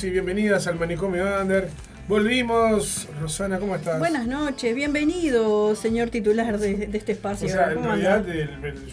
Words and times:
bienvenidos 0.00 0.04
y 0.04 0.10
bienvenidas 0.10 0.66
al 0.66 0.78
Manicomio 0.78 1.40
Under. 1.40 1.68
Volvimos, 2.08 3.06
Rosana, 3.20 3.58
¿cómo 3.58 3.76
estás? 3.76 3.98
Buenas 3.98 4.26
noches, 4.26 4.74
bienvenido, 4.74 5.76
señor 5.76 6.08
titular 6.10 6.58
de, 6.58 6.88
este 6.92 7.12
espacio. 7.12 7.46
O 7.46 7.50
sea, 7.50 7.72
en 7.72 7.84
realidad, 7.84 8.24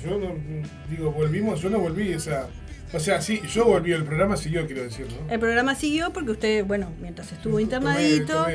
yo 0.03 0.17
no, 0.17 0.35
digo, 0.89 1.11
volvimos, 1.11 1.61
yo 1.61 1.69
no 1.69 1.79
volví, 1.79 2.13
o 2.13 2.19
sea, 2.19 2.47
o 2.93 2.99
sea, 2.99 3.21
sí, 3.21 3.41
yo 3.53 3.65
volví, 3.65 3.93
el 3.93 4.03
programa 4.03 4.35
siguió, 4.35 4.65
quiero 4.65 4.83
decir, 4.83 5.07
¿no? 5.07 5.31
El 5.31 5.39
programa 5.39 5.75
siguió 5.75 6.11
porque 6.11 6.31
usted, 6.31 6.65
bueno, 6.65 6.91
mientras 7.01 7.31
estuvo 7.31 7.59
internadito, 7.59 8.45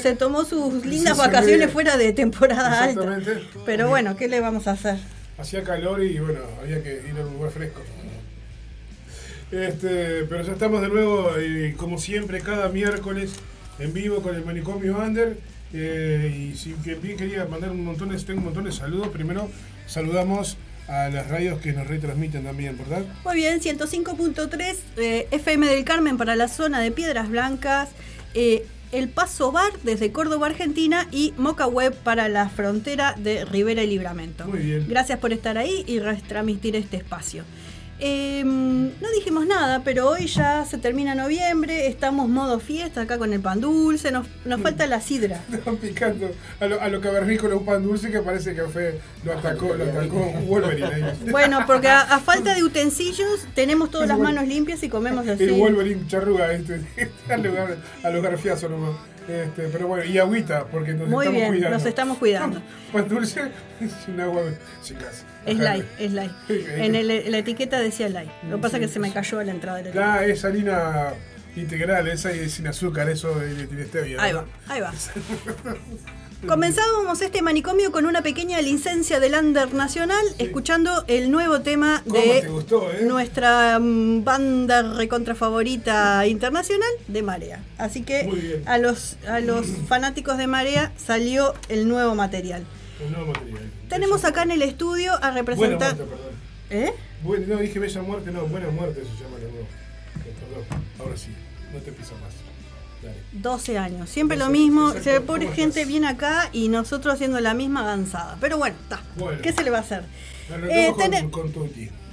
se 0.00 0.16
tomó 0.16 0.44
sus 0.44 0.86
lindas 0.86 1.18
vacaciones 1.18 1.70
fuera 1.70 1.96
de 1.96 2.12
temporada 2.12 2.84
alta. 2.84 3.18
Pero 3.66 3.88
bueno, 3.88 4.16
¿qué 4.16 4.28
le 4.28 4.40
vamos 4.40 4.66
a 4.66 4.72
hacer? 4.72 4.96
Hacía 5.36 5.62
calor 5.62 6.02
y 6.02 6.18
bueno, 6.18 6.40
había 6.62 6.82
que 6.82 7.02
ir 7.08 7.18
a 7.20 7.26
un 7.26 7.34
lugar 7.34 7.50
fresco. 7.50 7.82
Este, 9.50 10.24
pero 10.24 10.42
ya 10.42 10.52
estamos 10.52 10.82
de 10.82 10.88
nuevo, 10.88 11.30
eh, 11.38 11.74
como 11.76 11.98
siempre, 11.98 12.40
cada 12.40 12.68
miércoles 12.68 13.32
en 13.78 13.92
vivo 13.92 14.20
con 14.20 14.34
el 14.34 14.44
Manicomio 14.44 14.98
Under. 14.98 15.38
Eh, 15.72 16.50
y 16.52 16.56
si 16.56 16.74
bien 17.02 17.16
quería 17.16 17.44
mandar 17.46 17.70
un 17.70 17.84
montón 17.84 18.10
de, 18.10 18.18
tengo 18.18 18.40
un 18.40 18.46
montón 18.46 18.64
de 18.64 18.72
saludos. 18.72 19.08
Primero, 19.08 19.48
saludamos 19.86 20.56
a 20.86 21.08
las 21.08 21.28
radios 21.28 21.60
que 21.60 21.72
nos 21.72 21.86
retransmiten 21.86 22.44
también, 22.44 22.76
¿verdad? 22.78 23.04
Muy 23.24 23.36
bien, 23.36 23.60
105.3 23.60 24.76
eh, 24.96 25.28
FM 25.30 25.66
del 25.66 25.84
Carmen 25.84 26.16
para 26.16 26.36
la 26.36 26.48
zona 26.48 26.80
de 26.80 26.90
Piedras 26.90 27.28
Blancas. 27.28 27.90
el 28.34 29.08
Paso 29.10 29.52
Bar 29.52 29.72
desde 29.82 30.12
Córdoba, 30.12 30.46
Argentina 30.46 31.08
y 31.10 31.34
Moca 31.36 31.66
Web 31.66 31.94
para 31.94 32.28
la 32.28 32.48
frontera 32.48 33.14
de 33.18 33.44
Rivera 33.44 33.82
y 33.82 33.86
Libramento. 33.86 34.46
Muy 34.46 34.60
bien. 34.60 34.86
Gracias 34.88 35.18
por 35.18 35.32
estar 35.34 35.58
ahí 35.58 35.84
y 35.86 35.98
retransmitir 35.98 36.74
este 36.74 36.96
espacio. 36.98 37.44
Em, 38.00 38.90
no 39.00 39.10
dijimos 39.12 39.46
nada, 39.46 39.82
pero 39.82 40.08
hoy 40.08 40.26
ya 40.26 40.64
se 40.64 40.78
termina 40.78 41.16
noviembre, 41.16 41.88
estamos 41.88 42.28
modo 42.28 42.60
fiesta 42.60 43.00
acá 43.00 43.18
con 43.18 43.32
el 43.32 43.40
pan 43.40 43.60
dulce, 43.60 44.12
nos, 44.12 44.26
falta 44.62 44.86
la 44.86 45.00
sidra. 45.00 45.42
Están 45.52 45.76
picando 45.78 46.30
a 46.60 46.66
lo, 46.66 46.80
a 46.80 46.88
lo 46.88 47.00
con 47.00 47.52
un 47.52 47.64
pan 47.64 47.82
dulce 47.82 48.10
que 48.10 48.20
parece 48.20 48.54
que 48.54 48.62
fue, 48.62 49.00
lo 49.24 49.32
atacó, 49.32 49.74
lo 49.74 49.84
atacó 49.84 50.32
Wolverine. 50.46 51.14
Bueno, 51.30 51.64
porque 51.66 51.88
a, 51.88 52.18
falta 52.20 52.54
de 52.54 52.62
utensilios 52.62 53.46
tenemos 53.54 53.90
todas 53.90 54.08
las 54.08 54.18
manos 54.18 54.46
limpias 54.46 54.82
y 54.82 54.88
comemos 54.88 55.26
así. 55.26 55.42
El 55.42 55.52
Wolverine 55.52 56.06
charruga, 56.06 56.52
este, 56.52 56.80
al 57.28 57.42
lugar, 57.42 57.76
al 58.04 58.14
lugar 58.14 58.38
fiazo 58.38 58.68
nomás. 58.68 58.96
Este, 59.28 59.68
pero 59.68 59.86
bueno, 59.86 60.04
y 60.04 60.16
agüita, 60.18 60.64
porque 60.66 60.94
nos 60.94 61.06
Muy 61.08 61.26
estamos 61.26 61.40
bien, 61.40 61.52
cuidando. 61.52 61.76
nos 61.76 61.86
estamos 61.86 62.18
cuidando. 62.18 62.62
Pan 62.92 63.08
dulce 63.08 63.42
sin 64.06 64.18
agua, 64.20 64.42
chicas. 64.82 65.24
Es 65.44 65.58
light, 65.58 65.84
es 65.98 66.12
light. 66.12 66.32
En 66.48 67.30
la 67.30 67.38
etiqueta 67.38 67.78
decía 67.78 68.08
light. 68.08 68.30
Lo 68.48 68.56
que 68.56 68.62
pasa 68.62 68.78
es 68.78 68.86
que 68.86 68.88
se 68.88 68.98
me 68.98 69.12
cayó 69.12 69.38
a 69.38 69.44
la 69.44 69.52
entrada 69.52 69.78
de 69.78 69.84
la 69.84 69.90
etiqueta. 69.90 70.24
es 70.26 70.44
harina 70.44 71.12
integral, 71.56 72.08
esa 72.08 72.30
es 72.32 72.52
sin 72.52 72.66
azúcar, 72.68 73.08
eso 73.10 73.32
tiene 73.68 73.84
stevia. 73.84 74.22
Ahí 74.22 74.32
va, 74.32 74.44
ahí 74.68 74.80
va. 74.80 74.92
Comenzábamos 76.46 77.20
este 77.20 77.42
manicomio 77.42 77.90
con 77.90 78.06
una 78.06 78.22
pequeña 78.22 78.60
licencia 78.60 79.18
del 79.18 79.34
Under 79.34 79.74
Nacional, 79.74 80.24
escuchando 80.38 81.04
el 81.08 81.32
nuevo 81.32 81.62
tema 81.62 82.02
de 82.06 82.38
eh? 82.38 82.48
nuestra 83.02 83.78
mm, 83.80 84.22
banda 84.22 84.82
recontra 84.94 85.34
favorita 85.34 86.24
internacional 86.28 86.88
de 87.08 87.22
Marea. 87.22 87.64
Así 87.76 88.02
que 88.02 88.62
a 88.66 88.78
los, 88.78 89.16
a 89.26 89.40
los 89.40 89.66
fanáticos 89.88 90.38
de 90.38 90.46
Marea 90.46 90.92
salió 90.96 91.54
el 91.68 91.88
nuevo 91.88 92.14
material. 92.14 92.64
El 93.04 93.12
nuevo 93.12 93.32
material. 93.32 93.72
Tenemos 93.88 94.24
acá 94.24 94.44
en 94.44 94.52
el 94.52 94.62
estudio 94.62 95.14
a 95.20 95.32
representar. 95.32 95.96
Buena 95.96 96.14
muerte, 96.14 96.36
¿Eh? 96.70 96.92
Bueno, 97.24 97.46
no 97.48 97.56
dije 97.56 97.80
bella 97.80 98.02
muerte, 98.02 98.30
no, 98.30 98.46
buena 98.46 98.70
muerte 98.70 99.00
se 99.00 99.24
llama 99.24 99.38
de 99.38 99.50
nuevo. 99.50 99.66
Eh, 100.24 100.34
perdón, 100.38 100.84
ahora 101.00 101.16
sí, 101.16 101.30
no 101.72 101.80
te 101.80 101.90
pisa 101.90 102.12
más. 102.22 102.47
12 103.32 103.78
años, 103.78 104.10
siempre 104.10 104.36
lo 104.36 104.48
mismo. 104.48 104.92
Se 104.92 105.20
pobre 105.20 105.48
gente 105.48 105.84
viene 105.84 106.08
acá 106.08 106.50
y 106.52 106.68
nosotros 106.68 107.14
haciendo 107.14 107.40
la 107.40 107.54
misma 107.54 107.80
avanzada. 107.80 108.36
Pero 108.40 108.58
bueno, 108.58 108.76
está. 108.80 109.02
¿Qué 109.42 109.52
se 109.52 109.62
le 109.62 109.70
va 109.70 109.78
a 109.78 109.80
hacer? 109.82 110.04
Eh, 110.68 110.92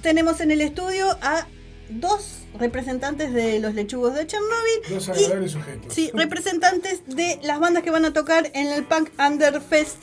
tenemos 0.01 0.41
en 0.41 0.51
el 0.51 0.61
estudio 0.61 1.17
a 1.21 1.47
dos 1.89 2.39
representantes 2.59 3.33
de 3.33 3.59
los 3.59 3.73
lechugos 3.73 4.13
de 4.15 4.27
Chernobyl. 4.27 4.81
Dos 4.89 5.09
agradables 5.09 5.51
sujetos. 5.51 5.93
Sí, 5.93 6.11
representantes 6.13 7.01
de 7.07 7.39
las 7.43 7.59
bandas 7.59 7.83
que 7.83 7.91
van 7.91 8.05
a 8.05 8.13
tocar 8.13 8.51
en 8.53 8.67
el 8.67 8.83
Punk 8.83 9.09
Under 9.19 9.61
Fest 9.61 9.97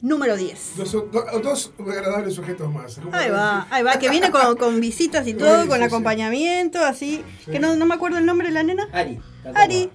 número 0.00 0.36
10. 0.36 0.76
Dos, 1.42 1.72
agradables 1.78 2.34
sujetos 2.34 2.72
más. 2.72 2.98
Ahí 3.12 3.30
va, 3.30 3.66
ahí 3.70 3.82
va, 3.82 3.98
que 3.98 4.08
viene 4.08 4.30
con, 4.30 4.56
con 4.56 4.80
visitas 4.80 5.26
y 5.26 5.34
todo, 5.34 5.66
con 5.66 5.82
acompañamiento, 5.82 6.84
así. 6.84 7.24
Que 7.50 7.58
no, 7.58 7.76
no, 7.76 7.86
me 7.86 7.94
acuerdo 7.94 8.18
el 8.18 8.26
nombre 8.26 8.48
de 8.48 8.54
la 8.54 8.62
nena. 8.62 8.88
Ari. 8.92 9.20
Ari. 9.54 9.90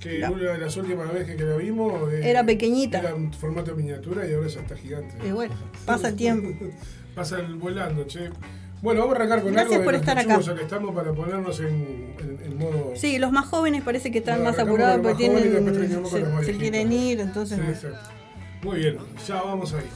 Que 0.00 0.24
una 0.24 0.52
de 0.52 0.58
las 0.58 0.76
últimas 0.78 1.12
veces 1.12 1.36
que 1.36 1.44
la 1.44 1.56
vimos 1.56 2.10
eh, 2.12 2.30
era 2.30 2.44
pequeñita. 2.44 3.00
Era 3.00 3.10
en 3.10 3.32
formato 3.32 3.72
de 3.72 3.76
miniatura 3.76 4.26
y 4.26 4.32
ahora 4.32 4.48
ya 4.48 4.60
está 4.60 4.74
gigante. 4.74 5.14
Y 5.26 5.30
bueno, 5.30 5.54
pasa 5.84 6.08
el 6.08 6.16
tiempo. 6.16 6.48
pasa 7.14 7.38
el 7.38 7.54
volando, 7.56 8.04
che. 8.04 8.30
Bueno, 8.80 9.00
vamos 9.00 9.14
a 9.14 9.16
arrancar 9.18 9.42
con 9.42 9.52
Gracias 9.52 9.72
algo 9.74 9.84
por 9.84 9.92
de 9.92 10.00
estar 10.00 10.18
acá. 10.18 10.38
que 10.54 10.62
estamos 10.62 10.94
para 10.94 11.12
ponernos 11.12 11.60
en, 11.60 12.14
en, 12.18 12.56
modo. 12.56 12.92
Sí, 12.96 13.18
los 13.18 13.30
más 13.30 13.46
jóvenes 13.46 13.82
parece 13.82 14.10
que 14.10 14.18
están 14.20 14.42
más 14.42 14.58
apurados 14.58 15.00
porque 15.02 15.28
tienen, 15.28 16.06
se, 16.06 16.44
se 16.46 16.56
quieren 16.56 16.90
ir, 16.90 17.20
entonces. 17.20 17.58
Sí, 17.58 17.70
exacto. 17.70 18.08
Muy 18.62 18.78
bien, 18.78 18.96
ya 19.28 19.42
vamos 19.42 19.74
ahí. 19.74 19.86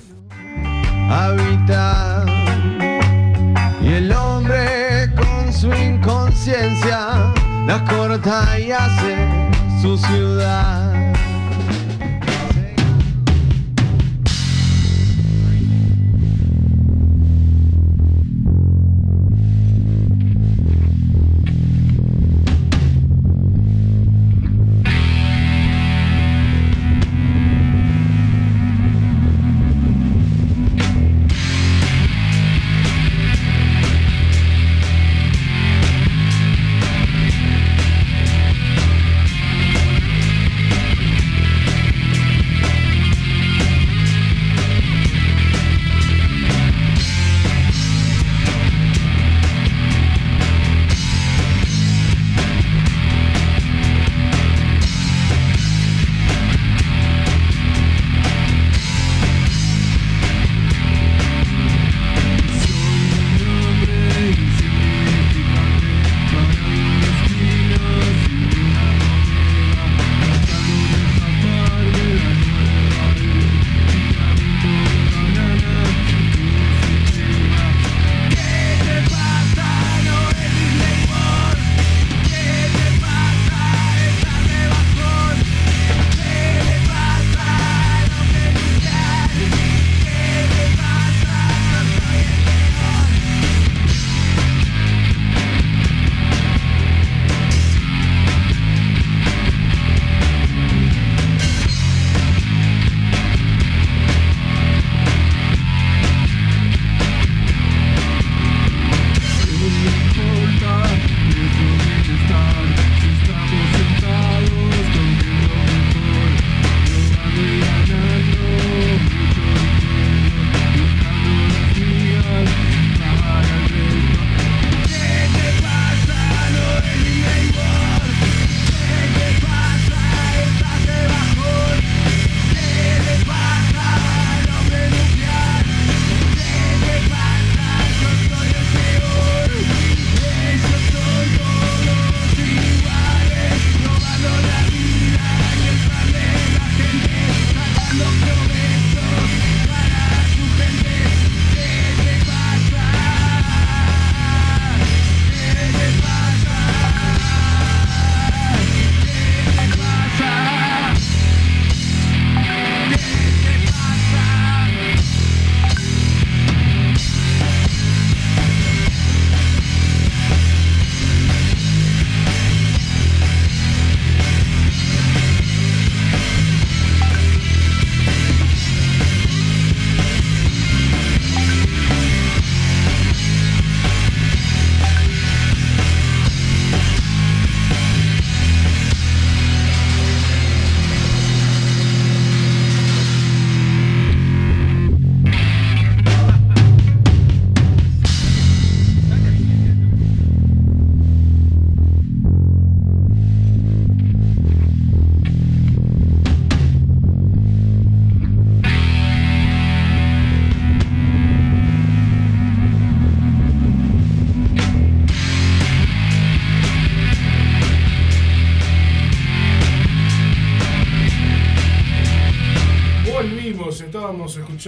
Habita 1.08 2.26
y 3.82 3.88
el 3.88 4.12
hombre 4.12 5.10
con 5.16 5.52
su 5.52 5.72
inconsciencia 5.72 7.32
la 7.66 7.84
corta 7.88 8.58
y 8.58 8.70
hace 8.70 9.14
su 9.84 9.98
ciudad. 9.98 10.93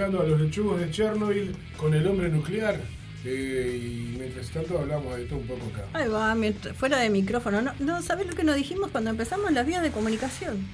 Escuchando 0.07 0.21
a 0.21 0.25
los 0.27 0.41
lechugos 0.41 0.81
de 0.81 0.91
Chernobyl 0.91 1.57
con 1.77 1.95
el 1.95 2.07
hombre 2.07 2.29
nuclear. 2.29 2.81
eh, 3.29 3.77
y 3.83 4.17
mientras 4.19 4.49
tanto 4.51 4.79
hablamos 4.79 5.17
de 5.17 5.25
todo 5.25 5.41
un 5.41 5.47
poco 5.49 5.67
acá. 5.75 5.85
Ahí 5.95 6.09
va, 6.09 6.33
mientras- 6.37 6.77
fuera 6.77 6.99
de 7.01 7.11
micrófono. 7.11 7.61
No, 7.61 7.73
no 7.81 8.01
¿sabés 8.01 8.29
lo 8.29 8.35
que 8.35 8.45
nos 8.45 8.55
dijimos 8.55 8.91
cuando 8.93 9.11
empezamos 9.11 9.51
las 9.53 9.67
vías 9.67 9.83
de 9.83 9.91
comunicación? 9.91 10.65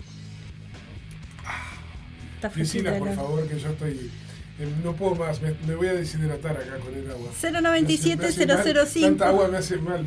Priscila, 2.53 2.91
fresquita, 2.91 2.99
por 2.99 3.15
favor, 3.15 3.49
que 3.49 3.59
yo 3.59 3.69
estoy. 3.71 4.11
eh, 4.59 4.69
no 4.85 4.93
puedo 4.95 5.15
más, 5.15 5.41
me, 5.41 5.55
me 5.67 5.75
voy 5.77 5.87
a 5.87 5.95
deshidratar 5.95 6.57
acá 6.59 6.77
con 6.85 6.95
el 6.95 7.11
agua. 7.11 7.31
097 7.41 8.17
Me 8.21 8.29
hace- 8.29 8.47
me 8.47 8.53
hace 8.53 8.75
mal, 8.75 8.87
005. 8.87 9.07
Tanta 9.07 9.29
agua 9.29 9.49
me 9.49 9.57
hace 9.57 9.77
mal. 9.79 10.05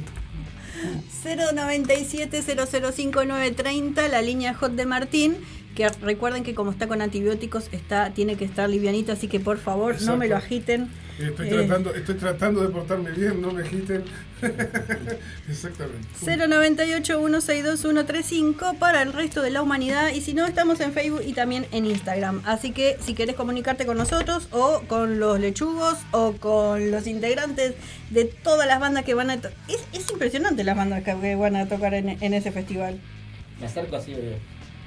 097 1.24 2.44
005 2.44 3.26
930, 3.26 4.08
la 4.08 4.22
línea 4.22 4.54
hot 4.54 4.74
de 4.74 4.86
Martín. 4.86 5.38
Que 5.76 5.90
recuerden 6.02 6.44
que 6.44 6.56
como 6.56 6.72
está 6.72 6.88
con 6.88 7.02
antibióticos, 7.02 7.68
está, 7.74 8.12
tiene 8.12 8.38
que 8.38 8.46
estar 8.46 8.70
livianito, 8.70 9.12
así 9.12 9.28
que 9.28 9.40
por 9.42 9.58
favor 9.58 10.02
no 10.02 10.16
me 10.18 10.28
lo 10.28 10.38
agiten. 10.38 10.90
Estoy, 11.20 11.48
Eh, 11.48 11.52
tratando, 11.52 11.94
estoy 11.96 12.16
tratando 12.16 12.62
de 12.62 12.70
portarme 12.70 13.12
bien, 13.12 13.42
no 13.42 13.52
me 13.52 13.62
agiten. 13.64 14.04
Exactamente. 15.50 16.08
098 16.48 17.20
162 17.20 17.80
135 17.80 18.76
para 18.80 19.02
el 19.02 19.14
resto 19.14 19.42
de 19.42 19.50
la 19.50 19.62
humanidad 19.62 20.12
y 20.14 20.22
si 20.22 20.34
no 20.34 20.46
estamos 20.46 20.80
en 20.80 20.92
Facebook 20.94 21.22
y 21.26 21.34
también 21.34 21.68
en 21.72 21.86
Instagram. 21.86 22.42
Así 22.46 22.72
que 22.72 22.98
si 23.00 23.14
querés 23.14 23.36
comunicarte 23.36 23.86
con 23.86 23.98
nosotros 23.98 24.48
o 24.52 24.82
con 24.88 25.20
los 25.20 25.40
lechugos 25.40 25.98
o 26.12 26.34
con 26.34 26.92
los 26.92 27.08
integrantes 27.08 27.76
de 28.10 28.26
todas 28.26 28.68
las 28.68 28.80
bandas 28.80 29.04
que 29.06 29.14
van 29.14 29.30
a... 29.30 29.36
Es, 29.36 29.86
es 29.94 30.10
impresionante 30.12 30.64
las 30.64 30.76
bandas 30.76 31.04
que 31.04 31.36
van 31.36 31.56
a 31.56 31.68
tocar 31.68 31.94
en, 31.94 32.10
en 32.22 32.34
ese 32.34 32.52
festival. 32.52 33.00
Me 33.60 33.68
acerco 33.68 33.96
así 33.96 34.12
de. 34.14 34.38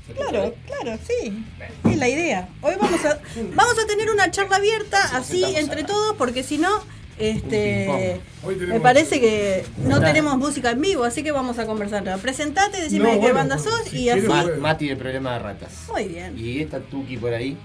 ¿Se 0.08 0.14
te 0.14 0.18
Claro, 0.18 0.54
claro, 0.66 0.98
sí. 1.06 1.44
Es 1.88 1.96
la 1.96 2.08
idea. 2.08 2.48
Hoy 2.62 2.74
vamos 2.80 3.04
a 3.04 3.18
vamos 3.54 3.78
a 3.78 3.86
tener 3.86 4.10
una 4.10 4.30
charla 4.30 4.56
abierta 4.56 4.98
así 5.16 5.44
entre 5.56 5.84
todos 5.84 6.16
porque 6.16 6.42
si 6.42 6.58
no 6.58 6.82
este 7.18 8.20
me 8.68 8.80
parece 8.80 9.20
que 9.20 9.64
no 9.84 10.00
tenemos 10.00 10.36
música 10.38 10.70
en 10.70 10.80
vivo, 10.80 11.04
así 11.04 11.22
que 11.22 11.32
vamos 11.32 11.58
a 11.58 11.66
conversar. 11.66 12.18
Presentate, 12.20 12.80
decime 12.80 13.04
No, 13.04 13.10
de 13.10 13.14
qué 13.14 13.20
bueno, 13.20 13.34
banda 13.34 13.58
sos 13.58 13.82
si 13.84 14.02
y 14.02 14.10
así. 14.10 14.26
Mati 14.60 14.88
de 14.88 14.96
problema 14.96 15.34
de 15.34 15.38
ratas. 15.40 15.86
Muy 15.92 16.04
bien. 16.04 16.38
Y 16.38 16.60
esta 16.60 16.80
Tuki 16.80 17.16
por 17.16 17.32
ahí, 17.34 17.56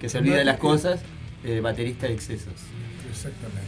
que 0.00 0.08
se 0.08 0.18
olvida 0.18 0.36
de 0.36 0.44
las 0.44 0.58
cosas, 0.58 1.00
eh, 1.44 1.60
baterista 1.60 2.06
de 2.06 2.14
excesos. 2.14 2.54
Exactamente. 3.10 3.60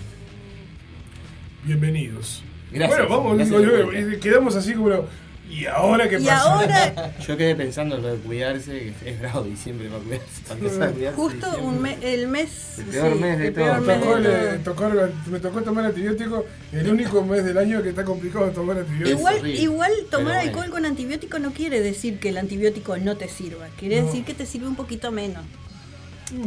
Bienvenidos. 1.65 2.43
Gracias, 2.73 3.01
Bueno, 3.01 3.17
vamos, 3.17 3.37
gracias 3.37 3.61
digo 3.61 3.71
yo, 3.71 3.93
eh, 3.93 4.19
quedamos 4.21 4.57
así 4.57 4.75
como. 4.75 5.07
¿Y 5.55 5.67
ahora 5.67 6.09
qué 6.09 6.17
Y 6.19 6.25
pasa? 6.27 6.53
ahora, 6.55 7.15
Yo 7.27 7.37
quedé 7.37 7.55
pensando 7.55 7.97
en 7.97 8.03
lo 8.03 8.09
de 8.09 8.19
cuidarse, 8.19 8.93
que 9.03 9.11
es 9.11 9.21
bravo 9.21 9.45
diciembre 9.45 9.89
para 9.89 10.01
cuidarse, 10.03 10.43
para 10.49 10.61
empezar 10.61 10.83
a 10.83 10.91
cuidarse. 10.93 11.17
justo 11.17 11.47
diciembre. 11.47 11.63
un 11.67 11.83
mes, 11.83 11.99
el 12.03 12.29
mes. 12.29 12.79
El 12.79 12.85
peor 12.87 13.15
mes 13.17 13.39
de 13.39 13.47
el 13.49 13.53
peor 13.53 13.71
todo. 13.73 13.81
Me 13.81 13.87
mes 13.87 14.01
tocó, 14.01 14.19
todo. 14.19 14.91
tocó- 14.91 15.13
me 15.31 15.41
tocó 15.41 15.63
tomar 15.63 15.85
antibiótico 15.85 16.45
el 16.73 16.91
único 16.91 17.23
mes 17.23 17.45
del 17.45 17.59
año 17.59 17.83
que 17.83 17.91
está 17.91 18.05
complicado 18.05 18.47
tomar 18.51 18.79
antibiótico. 18.79 19.19
Igual, 19.19 19.47
igual 19.47 19.93
tomar 20.11 20.11
pero 20.11 20.25
bueno. 20.25 20.41
alcohol 20.41 20.71
con 20.71 20.87
antibiótico 20.87 21.39
no 21.39 21.53
quiere 21.53 21.81
decir 21.81 22.19
que 22.19 22.31
el 22.31 22.39
antibiótico 22.39 22.97
no 22.97 23.17
te 23.17 23.29
sirva, 23.29 23.69
quiere 23.79 24.01
No. 24.01 24.07
decir 24.07 24.25
que 24.25 24.35
te 24.35 24.47
sirve 24.47 24.67
un 24.67 24.77
poquito 24.77 25.13
menos. 25.13 25.45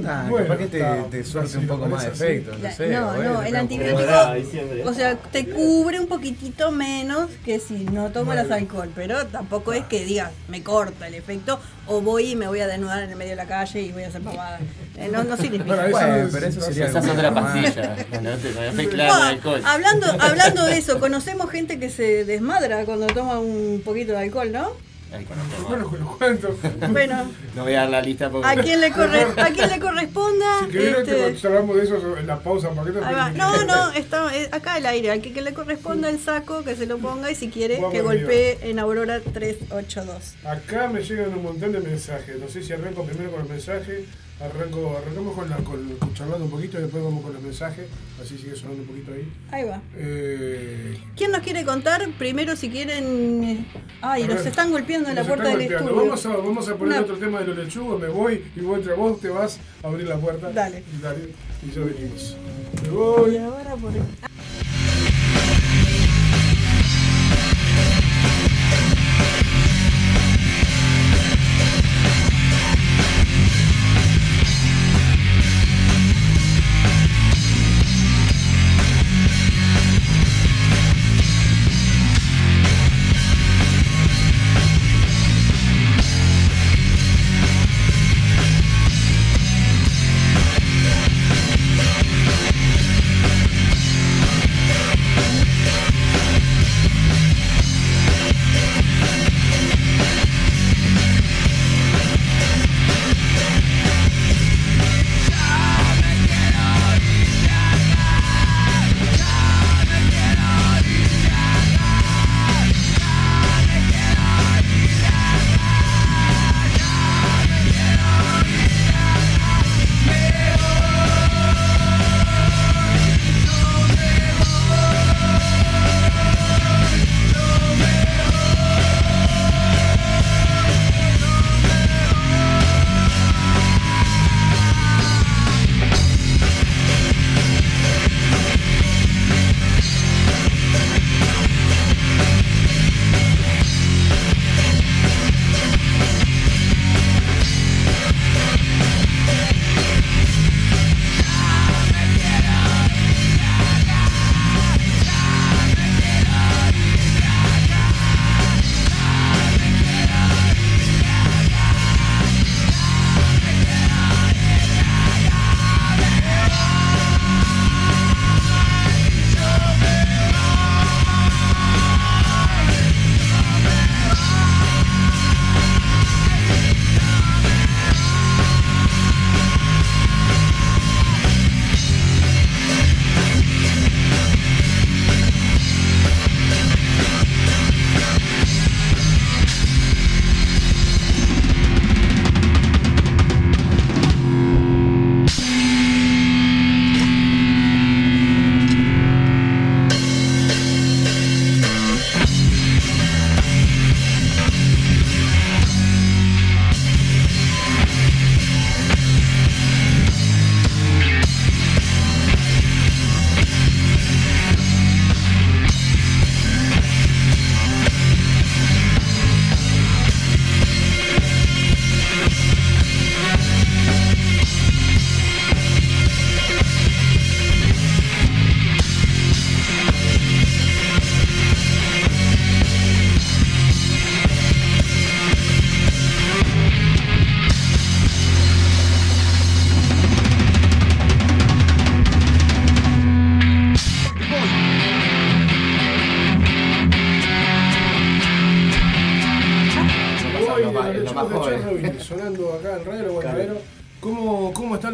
Ah, 0.06 0.26
Bueno, 0.30 0.48
capaz 0.48 0.58
que 0.58 0.68
te, 0.68 0.84
te 1.12 1.24
suelte 1.24 1.58
un 1.60 1.68
poco 1.68 1.86
más 1.86 2.04
de 2.04 2.10
efecto, 2.10 2.52
no 2.58 2.72
sé. 2.72 2.88
no, 2.90 3.14
bueno, 3.14 3.34
no, 3.34 3.44
el 3.44 3.56
antibiótico-. 3.56 4.90
O 4.90 4.94
sea, 4.94 5.16
te 5.16 5.46
cubre 5.48 6.00
un 6.00 6.08
poquitito 6.08 6.72
menos 6.72 7.30
que 7.46 7.60
si 7.60 7.86
no 7.86 8.10
Bueno. 8.10 8.56
alcohol, 8.56 8.90
pero 8.96 9.28
tampoco 9.28 9.74
es 9.74 9.86
que 9.86 10.04
digas, 10.04 10.32
me 10.48 10.64
corta 10.64 11.08
el 11.08 11.14
efecto, 11.14 11.60
o 11.86 12.02
voy 12.02 12.32
y 12.32 12.36
me 12.36 12.48
voy 12.48 12.60
a 12.60 12.68
desnudar 12.68 13.04
en 13.04 13.12
el 13.12 13.16
medio 13.16 13.32
de 13.32 13.36
la 13.38 13.46
calle 13.46 13.82
y 13.82 13.92
voy 13.92 14.04
a 14.04 14.08
hacer 14.08 14.22
pavada. 14.22 14.60
Eh, 14.98 15.10
no, 15.12 15.24
no 15.24 15.38
significa. 15.38 15.76
Bueno, 15.76 15.84
eso 15.84 15.92
Bueno, 15.92 16.30
pero 16.32 16.48
eso 16.48 16.62
sería 16.62 16.86
sé. 16.92 16.98
Esa 16.98 17.00
es 17.00 17.08
otra 17.16 17.34
pastilla. 17.34 17.96
No, 18.22 19.68
hablando, 19.68 20.08
hablando 20.20 20.66
de 20.66 20.78
eso, 20.78 21.00
conocemos 21.00 21.50
gente 21.52 21.80
que 21.80 21.90
se 21.90 22.26
desmadra 22.26 22.84
cuando 22.86 23.08
toma 23.08 23.40
un 23.40 23.82
poquito 23.86 24.14
de 24.14 24.20
alcohol, 24.20 24.52
¿no? 24.52 24.87
Ay, 25.14 25.24
conozco 25.26 25.68
Bueno, 25.68 25.84
más. 25.84 25.88
con 25.92 26.00
los 26.00 26.16
cuentos. 26.18 26.56
Bueno, 26.92 27.32
No 27.56 27.64
voy 27.64 27.74
a 27.74 27.82
dar 27.82 27.90
la 27.90 28.02
lista 28.02 28.30
porque. 28.30 28.48
a 28.48 28.56
quien 28.56 28.82
le, 28.82 28.92
corre, 28.92 29.22
a 29.38 29.50
quien 29.52 29.70
le 29.70 29.80
corresponda. 29.80 30.68
Si 30.70 30.78
este, 30.78 31.32
te 31.32 31.48
hablamos 31.48 31.76
de 31.78 31.84
eso 31.84 32.18
en 32.18 32.28
la 32.28 32.40
pausa. 32.40 32.70
¿para 32.72 32.92
qué 32.92 33.00
va. 33.00 33.30
No, 33.32 33.64
no, 33.64 33.92
está 33.94 34.28
acá 34.52 34.76
al 34.76 34.86
aire. 34.86 35.12
Al 35.12 35.22
que, 35.22 35.32
que 35.34 35.42
le 35.42 35.54
corresponda 35.54 36.10
el 36.10 36.20
saco, 36.20 36.64
que 36.64 36.76
se 36.76 36.86
lo 36.86 36.98
ponga 36.98 37.32
y 37.32 37.36
si 37.36 37.50
quiere, 37.50 37.76
Vamos 37.78 37.94
que 37.94 38.02
golpee 38.02 38.58
en 38.62 38.80
Aurora 38.80 39.22
382. 39.22 40.36
Acá 40.46 40.88
me 40.90 41.02
llegan 41.02 41.34
un 41.34 41.44
montón 41.44 41.72
de 41.72 41.80
mensajes. 41.80 42.38
No 42.40 42.48
sé 42.50 42.62
si 42.64 42.74
arranco 42.74 43.04
primero 43.04 43.32
con 43.32 43.40
los 43.42 43.50
mensajes. 43.50 44.02
Arranco, 44.40 44.96
arrancamos 45.02 45.34
con, 45.36 45.50
la, 45.50 45.56
con 45.58 46.14
charlando 46.14 46.46
un 46.46 46.52
poquito 46.52 46.78
y 46.78 46.84
después 46.84 47.04
vamos 47.04 47.24
con 47.24 47.34
los 47.34 47.42
mensajes. 47.42 47.88
Así 48.22 48.38
sigue 48.38 48.56
sonando 48.56 48.84
un 48.84 48.88
poquito 48.88 49.12
ahí. 49.12 49.28
Ahí 49.52 49.64
va. 49.64 49.82
Eh, 49.96 50.96
¿Quién 51.16 51.32
nos 51.32 51.42
quiere 51.42 51.66
contar? 51.66 52.08
Primero, 52.20 52.56
si 52.56 52.70
quieren. 52.70 53.44
eh, 53.44 53.66
Ay, 54.02 54.24
a 54.24 54.28
nos 54.28 54.38
ver, 54.38 54.48
están 54.48 54.72
golpeando 54.72 55.10
en 55.10 55.16
la 55.16 55.24
puerta 55.24 55.46
del 55.50 55.58
golpeando. 55.60 55.90
estudio. 55.90 56.06
Vamos 56.06 56.26
a, 56.28 56.30
vamos 56.38 56.70
a 56.70 56.76
poner 56.76 56.94
Una- 56.94 57.02
otro 57.02 57.18
tema 57.18 57.40
de 57.40 57.48
los 57.48 57.58
lechugos. 57.58 58.00
Me 58.00 58.08
voy 58.10 58.44
y 58.56 58.60
vos 58.60 58.78
entre 58.78 58.94
vos 58.94 59.20
te 59.20 59.30
vas 59.30 59.60
a 59.84 59.88
abrir 59.88 60.08
la 60.08 60.18
puerta. 60.18 60.52
Dale. 60.52 60.84
Y, 60.96 61.02
dale, 61.02 61.30
y 61.66 61.72
ya 61.74 61.82
venimos. 61.82 62.38
Me 62.84 62.88
Y 62.90 62.92
voy. 62.92 63.38
ahora 63.38 63.76
por 63.76 63.92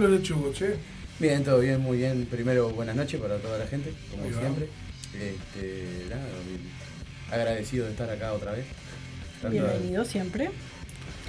¿Cómo, 0.04 0.12
¿Cómo 0.12 0.12
están 0.12 0.12
los 0.12 0.12
lechugos, 0.12 0.56
che? 0.58 0.76
Bien, 1.20 1.44
todo 1.44 1.60
bien, 1.60 1.80
muy 1.80 1.98
bien. 1.98 2.26
Primero, 2.30 2.70
buenas 2.72 2.96
noches 2.96 3.20
para 3.22 3.38
toda 3.38 3.58
la 3.58 3.68
gente, 3.68 3.94
como 4.12 4.24
Ahí 4.24 4.34
siempre. 4.34 4.68
Este, 5.14 6.06
nada, 6.10 6.22
bien. 6.48 6.62
agradecido 7.32 7.86
de 7.86 7.92
estar 7.92 8.10
acá 8.10 8.34
otra 8.34 8.52
vez. 8.52 8.66
Tanto- 9.42 9.58
Bienvenido 9.58 10.04
siempre. 10.06 10.50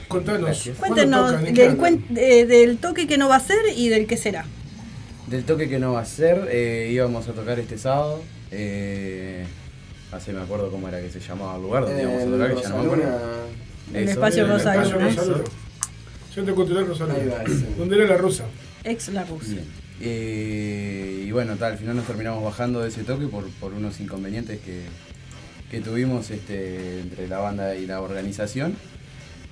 Contanos. 0.09 0.43
Gracias. 0.47 0.77
¿cuándo 0.79 0.95
Cuéntenos 0.97 1.43
del, 1.43 1.79
cuen- 1.79 2.05
eh, 2.19 2.47
del 2.47 2.79
toque 2.79 3.07
que 3.07 3.17
no 3.19 3.29
va 3.29 3.37
a 3.37 3.41
ser 3.41 3.59
y 3.77 3.89
del 3.89 4.07
que 4.07 4.17
será. 4.17 4.45
Del 5.29 5.45
toque 5.45 5.69
que 5.69 5.79
no 5.79 5.93
va 5.93 6.01
a 6.01 6.05
ser, 6.05 6.49
eh, 6.51 6.91
íbamos 6.93 7.29
a 7.29 7.33
tocar 7.33 7.59
este 7.61 7.79
sábado. 7.79 8.23
eh, 8.51 9.45
Así 10.13 10.31
me 10.33 10.41
acuerdo 10.41 10.71
cómo 10.71 10.89
era 10.89 11.01
que 11.01 11.11
se 11.11 11.19
llamaba 11.21 11.57
el 11.57 11.63
lugar 11.63 11.85
donde 11.87 12.03
íbamos 12.03 12.21
a 12.21 12.25
En 12.25 12.31
tocar, 12.33 12.55
que 12.55 12.63
ya 12.63 12.69
no 12.69 12.77
me 12.79 12.85
acuerdo. 12.85 13.05
Rosaluna. 13.05 13.99
El 13.99 14.09
espacio 14.09 14.47
Rosario. 14.47 14.83
Rosario. 14.99 15.45
Centro 16.35 16.55
Cultural 16.55 16.87
Rosario. 16.87 17.15
¿Dónde 17.79 17.97
era 17.97 18.07
la 18.07 18.17
rusa? 18.17 18.45
Ex 18.85 19.09
la 19.09 19.25
Rusia. 19.25 19.63
Eh, 20.01 21.25
y 21.27 21.31
bueno, 21.31 21.57
tal, 21.57 21.73
al 21.73 21.79
final 21.79 21.97
nos 21.97 22.07
terminamos 22.07 22.45
bajando 22.45 22.81
de 22.81 22.89
ese 22.89 23.05
toque 23.05 23.27
por, 23.27 23.49
por 23.53 23.73
unos 23.73 24.01
inconvenientes 24.01 24.61
que, 24.61 24.83
que 25.71 25.81
tuvimos 25.81 26.31
este, 26.31 27.01
entre 27.01 27.27
la 27.27 27.39
banda 27.39 27.75
y 27.75 27.87
la 27.87 28.01
organización, 28.01 28.77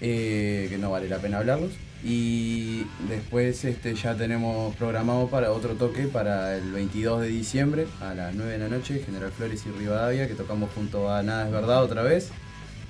eh, 0.01 0.66
que 0.68 0.79
no 0.79 0.90
vale 0.90 1.09
la 1.09 1.18
pena 1.18 1.38
hablarlos. 1.38 1.73
Y 2.05 2.85
después 3.09 3.64
este, 3.64 3.95
ya 3.95 4.16
tenemos 4.16 4.75
programado 4.77 5.29
para 5.29 5.53
otro 5.53 5.75
toque 5.75 6.09
para 6.09 6.57
el 6.57 6.73
22 6.73 7.23
de 7.23 7.29
diciembre 7.29 7.87
a 8.01 8.12
las 8.12 8.35
9 8.35 8.53
de 8.53 8.59
la 8.59 8.68
noche, 8.68 9.03
General 9.05 9.31
Flores 9.31 9.64
y 9.66 9.71
Rivadavia, 9.71 10.27
que 10.27 10.35
tocamos 10.35 10.71
junto 10.75 11.12
a 11.12 11.23
Nada 11.23 11.47
es 11.47 11.53
Verdad 11.53 11.83
otra 11.85 12.03
vez 12.03 12.31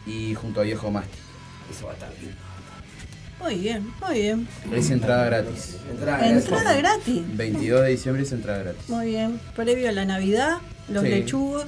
y 0.06 0.34
junto 0.34 0.60
a 0.60 0.64
Viejo 0.64 0.90
Masti. 0.90 1.18
Eso 1.70 1.86
va 1.86 1.92
a 1.92 1.94
estar 1.94 2.10
bien. 2.18 2.34
Muy 3.42 3.56
bien, 3.56 3.90
muy 4.06 4.20
bien. 4.20 4.48
Es 4.72 4.90
entrada 4.90 5.24
gratis. 5.26 5.76
Entrada, 5.90 6.28
Entrada 6.30 6.76
gratis. 6.76 7.22
22 7.36 7.82
de 7.82 7.88
diciembre 7.90 8.22
es 8.22 8.32
entrada 8.32 8.58
gratis. 8.62 8.88
Muy 8.88 9.06
bien. 9.06 9.40
Previo 9.56 9.88
a 9.88 9.92
la 9.92 10.04
Navidad, 10.04 10.58
los 10.88 11.02
Sí. 11.02 11.08
lechugos 11.08 11.64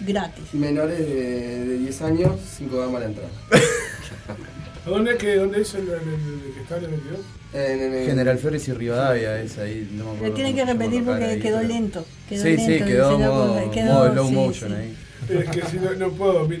gratis. 0.00 0.44
Menores 0.54 0.98
de, 0.98 1.64
de 1.66 1.78
10 1.78 2.02
años, 2.02 2.32
5 2.56 2.78
gamas 2.78 3.00
la 3.00 3.06
entrada. 3.06 3.30
¿A 4.86 4.90
¿Dónde 4.90 5.12
es 5.12 5.16
que, 5.18 5.34
dónde 5.36 5.60
es 5.62 5.74
el, 5.74 5.82
el- 5.82 5.88
el 5.90 6.54
que 6.54 6.60
está 6.62 6.76
en 6.78 6.84
el 6.84 6.90
22? 6.90 7.18
En, 7.52 7.80
en- 7.82 7.94
en- 7.94 8.06
General 8.06 8.38
Flores 8.38 8.68
y 8.68 8.72
Rivadavia 8.72 9.40
es 9.40 9.58
ahí, 9.58 9.88
no 9.92 10.04
me 10.04 10.16
acuerdo. 10.16 10.34
tiene 10.34 10.54
que 10.54 10.64
repetir 10.64 11.04
porque 11.04 11.24
ahí, 11.24 11.40
quedó 11.40 11.56
pero- 11.58 11.68
lento. 11.68 12.06
Quedó 12.28 12.42
sí, 12.42 12.56
lento, 12.56 12.64
sí, 12.72 12.78
quedó 12.92 13.18
modo, 13.18 13.70
quedó- 13.70 13.92
modo 13.92 14.12
slow 14.12 14.28
sí, 14.28 14.34
motion 14.34 14.70
sí. 14.70 14.76
ahí. 14.76 14.96
Es 15.40 15.50
que 15.50 15.62
si 15.66 15.76
no, 15.78 15.92
no 15.94 16.10
puedo, 16.12 16.46
mi- 16.48 16.58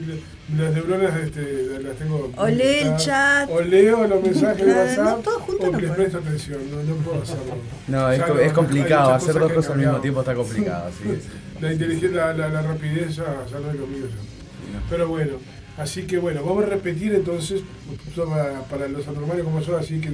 las 0.56 0.72
neuronas 0.74 1.14
este, 1.20 1.78
las 1.82 1.96
tengo. 1.96 2.30
O 2.36 2.46
lee 2.46 2.78
el 2.82 2.96
chat. 2.96 3.50
O 3.50 3.60
leo 3.60 4.06
los 4.06 4.22
mensajes 4.22 4.64
de 4.66 4.72
WhatsApp. 4.72 5.04
no, 5.04 5.14
todo 5.16 5.40
junto 5.40 5.68
o 5.70 5.80
les 5.80 5.90
presto 5.90 6.18
atención, 6.18 6.60
no, 6.70 6.82
no 6.82 6.94
puedo 7.02 7.22
hacerlo. 7.22 7.54
No, 7.88 8.10
es, 8.10 8.22
co- 8.22 8.54
complicado, 8.54 9.12
hacer 9.14 9.34
dos 9.34 9.48
que 9.48 9.54
cosas 9.56 9.72
al 9.72 9.78
mismo 9.78 10.00
tiempo 10.00 10.20
está 10.20 10.34
complicado, 10.34 10.90
sí. 11.02 11.08
sí. 11.20 11.28
La 11.60 11.72
inteligencia, 11.72 12.10
la, 12.26 12.32
la, 12.34 12.48
la 12.48 12.62
rapidez 12.62 13.16
ya, 13.16 13.24
ya 13.50 13.58
no 13.60 13.70
es 13.70 13.76
lo 13.76 13.86
mío. 13.86 14.06
ya. 14.06 14.14
No. 14.78 14.82
Pero 14.88 15.08
bueno, 15.08 15.32
así 15.76 16.02
que 16.04 16.16
bueno, 16.18 16.42
vamos 16.42 16.64
a 16.64 16.68
repetir 16.68 17.14
entonces 17.14 17.62
para, 18.16 18.60
para 18.62 18.88
los 18.88 19.06
anormales 19.06 19.44
como 19.44 19.60
yo, 19.60 19.76
así 19.76 20.00
que. 20.00 20.08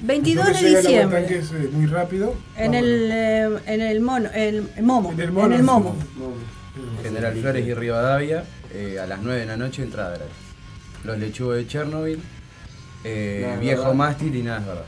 22 0.00 0.46
no 0.46 0.52
me 0.54 0.60
de 0.62 0.68
diciembre. 0.68 1.18
aguatanque, 1.18 1.38
es 1.38 1.50
eh, 1.52 1.68
muy 1.72 1.86
rápido. 1.86 2.34
En 2.56 2.72
el, 2.74 3.10
eh, 3.12 3.48
en 3.66 3.80
el 3.82 4.00
mono, 4.00 4.30
el, 4.34 4.68
el 4.76 4.82
momo. 4.84 5.12
En 5.12 5.20
el 5.20 5.28
En 5.28 5.34
mono, 5.34 5.54
el 5.56 5.62
momo. 5.62 5.96
General 7.02 7.34
Flores 7.34 7.66
y 7.66 7.74
Rivadavia, 7.74 8.44
eh, 8.72 8.98
a 9.00 9.06
las 9.06 9.20
9 9.22 9.40
de 9.40 9.46
la 9.46 9.56
noche 9.56 9.82
entrada 9.82 10.10
gratis. 10.10 10.34
Los 11.04 11.18
lechugos 11.18 11.56
de 11.56 11.66
Chernobyl, 11.66 12.20
eh, 13.04 13.56
Viejo 13.60 13.82
verdad. 13.82 13.94
Mástil 13.94 14.34
y 14.34 14.42
nada 14.42 14.60
es 14.60 14.66
verdad. 14.66 14.84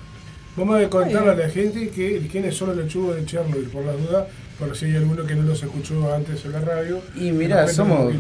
Vamos 0.57 0.85
a 0.85 0.91
contarle 0.91 1.31
a 1.31 1.35
la 1.35 1.49
gente 1.49 1.89
que 1.91 2.27
quiénes 2.31 2.57
son 2.57 2.69
los 2.69 2.77
lechugos 2.77 3.17
de 3.17 3.25
Chernobyl, 3.25 3.69
por 3.69 3.85
la 3.85 3.93
duda, 3.93 4.29
por 4.59 4.77
si 4.77 4.87
hay 4.87 4.97
alguno 4.97 5.25
que 5.25 5.35
no 5.35 5.43
los 5.43 5.63
escuchó 5.63 6.13
antes 6.13 6.45
en 6.45 6.53
la 6.53 6.61
radio. 6.61 7.01
Y 7.15 7.31
mirá, 7.33 7.67
somos-. 7.69 8.13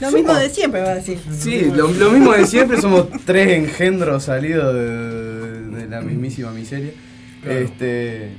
Lo 0.00 0.10
mismo 0.10 0.34
de 0.34 0.50
siempre, 0.50 0.82
va 0.82 0.90
a 0.90 0.94
decir. 0.96 1.18
Sí, 1.30 1.70
lo, 1.74 1.88
lo 1.92 2.10
mismo 2.10 2.32
de 2.32 2.46
siempre, 2.46 2.80
somos 2.80 3.06
tres 3.24 3.48
engendros 3.48 4.24
salidos 4.24 4.74
de, 4.74 5.78
de 5.78 5.88
la 5.88 6.00
mismísima 6.00 6.50
miseria. 6.50 6.92
Claro. 7.42 7.58
Este 7.58 8.30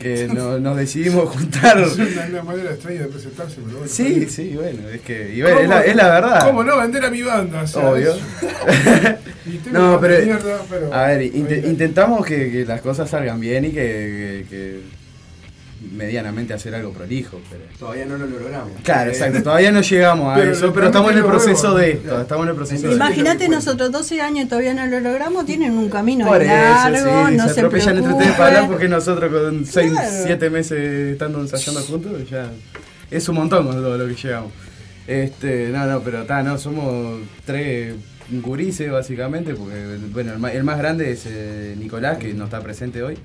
que 0.00 0.26
no- 0.26 0.58
nos 0.58 0.76
decidimos 0.76 1.28
juntar. 1.28 1.78
Es 1.78 1.94
una, 1.96 2.26
una 2.30 2.42
manera 2.42 2.70
extraña 2.72 3.02
de 3.02 3.06
presentarse, 3.08 3.56
pero 3.64 3.78
bueno. 3.78 3.92
Sí, 3.92 4.26
sí, 4.28 4.52
bueno, 4.56 4.88
es 4.88 5.00
que 5.02 5.32
y 5.34 5.42
bueno, 5.42 5.60
es, 5.60 5.68
la, 5.68 5.80
es 5.82 5.94
la 5.94 6.08
verdad. 6.10 6.46
¿Cómo 6.46 6.64
no 6.64 6.78
vender 6.78 7.04
a 7.04 7.10
mi 7.10 7.22
banda? 7.22 7.66
¿sabes? 7.66 8.08
Obvio. 8.08 8.14
Y 9.46 9.56
tengo 9.58 9.78
No, 9.78 10.00
pero- 10.00 10.24
mierda, 10.24 10.58
pero- 10.68 10.92
A 10.94 11.06
ver, 11.08 11.22
intentamos 11.22 12.24
que, 12.26 12.50
que 12.52 12.64
las 12.66 12.80
cosas 12.82 13.08
salgan 13.10 13.40
bien 13.40 13.64
y 13.64 13.70
que 13.70 14.80
medianamente 15.80 16.52
hacer 16.52 16.74
algo 16.74 16.92
prolijo, 16.92 17.40
pero... 17.50 17.62
Todavía 17.78 18.04
no 18.04 18.18
lo 18.18 18.26
logramos. 18.26 18.72
Claro, 18.82 19.10
Eh, 19.10 19.14
exacto, 19.14 19.42
todavía 19.42 19.72
no 19.72 19.80
llegamos 19.80 20.32
a 20.32 20.36
Pero 20.38 20.52
eso, 20.52 20.72
pero 20.72 20.86
estamos 20.86 21.12
en 21.12 21.18
el 21.18 21.24
proceso 21.24 21.74
de 21.74 21.92
esto, 21.92 22.20
estamos 22.20 22.44
en 22.44 22.50
el 22.50 22.56
proceso 22.56 22.92
Imagínate 22.92 23.48
nosotros 23.48 23.90
12 23.90 24.20
años 24.20 24.48
todavía 24.48 24.74
no 24.74 24.86
lo 24.86 25.00
logramos, 25.00 25.46
tienen 25.46 25.72
un 25.78 25.88
camino 25.88 26.26
Por 26.26 26.42
eso, 26.42 26.52
largo, 26.52 27.28
sí, 27.28 27.36
no 27.36 27.48
se 27.48 27.54
se, 27.54 27.60
atropellan 27.60 27.96
entre 27.96 28.12
ustedes 28.12 28.32
para 28.32 28.50
preocupen. 28.50 28.56
hablar 28.56 28.70
porque 28.70 28.88
nosotros 28.88 29.32
con 29.32 29.64
6, 29.66 29.90
Claro. 29.92 30.10
7 30.26 30.50
meses 30.50 31.12
estando 31.12 31.40
ensayando 31.40 31.80
juntos, 31.80 32.30
ya 32.30 32.50
es 33.10 33.28
un 33.28 33.34
montón 33.36 33.66
con 33.66 33.74
todo 33.76 33.96
lo 33.96 34.06
que 34.06 34.14
llegamos. 34.14 34.52
Este, 35.06 35.70
no, 35.70 35.86
no, 35.86 36.00
pero 36.00 36.20
está, 36.22 36.42
no, 36.42 36.58
somos 36.58 37.20
tres 37.44 37.94
gurises 38.30 38.90
básicamente, 38.92 39.54
porque 39.54 39.96
bueno, 40.12 40.32
el 40.34 40.38
más, 40.38 40.54
el 40.54 40.62
más 40.62 40.78
grande 40.78 41.10
es 41.10 41.24
eh, 41.26 41.74
Nicolás, 41.78 42.18
que 42.18 42.32
no 42.34 42.44
está 42.44 42.60
presente 42.60 43.02
hoy, 43.02 43.18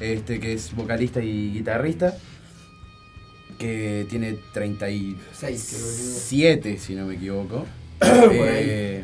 este 0.00 0.40
que 0.40 0.52
es 0.54 0.74
vocalista 0.74 1.22
y 1.22 1.52
guitarrista, 1.52 2.16
que 3.58 4.06
tiene 4.10 4.36
37, 4.52 5.16
Seis, 5.32 6.60
creo 6.60 6.78
si 6.78 6.94
no 6.94 7.06
me 7.06 7.14
equivoco. 7.14 7.66
Eh, 8.32 9.02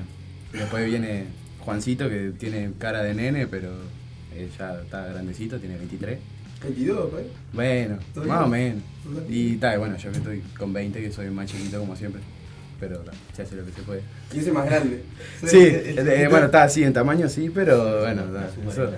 después 0.53 0.85
viene 0.87 1.25
Juancito, 1.61 2.09
que 2.09 2.33
tiene 2.39 2.73
cara 2.79 3.03
de 3.03 3.15
nene, 3.15 3.47
pero 3.47 3.69
eh, 4.35 4.49
ya 4.59 4.81
está 4.83 5.07
grandecito, 5.07 5.59
tiene 5.59 5.77
23. 5.79 6.19
22, 6.63 7.11
pues. 7.11 7.25
Bueno, 7.53 7.99
¿Todo 8.13 8.25
más 8.27 8.43
o 8.45 8.49
menos. 8.49 8.83
Y 9.29 9.57
tal, 9.57 9.79
bueno, 9.79 9.97
yo 9.97 10.11
que 10.11 10.19
estoy 10.19 10.43
con 10.59 10.73
20, 10.73 11.01
que 11.01 11.13
soy 11.13 11.31
más 11.31 11.51
chiquito 11.51 11.79
como 11.79 11.97
siempre. 11.97 12.21
Pero 12.79 13.03
se 13.35 13.43
hace 13.43 13.57
lo 13.57 13.65
que 13.65 13.73
se 13.73 13.83
puede. 13.83 14.03
Y 14.35 14.39
ese 14.39 14.49
es 14.49 14.55
más 14.55 14.67
grande. 14.67 15.03
Sí, 15.47 15.59
el- 15.59 15.99
el- 15.99 16.09
eh, 16.09 16.29
bueno, 16.29 16.47
está 16.47 16.65
así 16.65 16.83
en 16.83 16.93
tamaño, 16.93 17.29
sí, 17.29 17.51
pero 17.55 18.01
bueno, 18.01 18.25
Suma 18.55 18.73
eso-. 18.73 18.97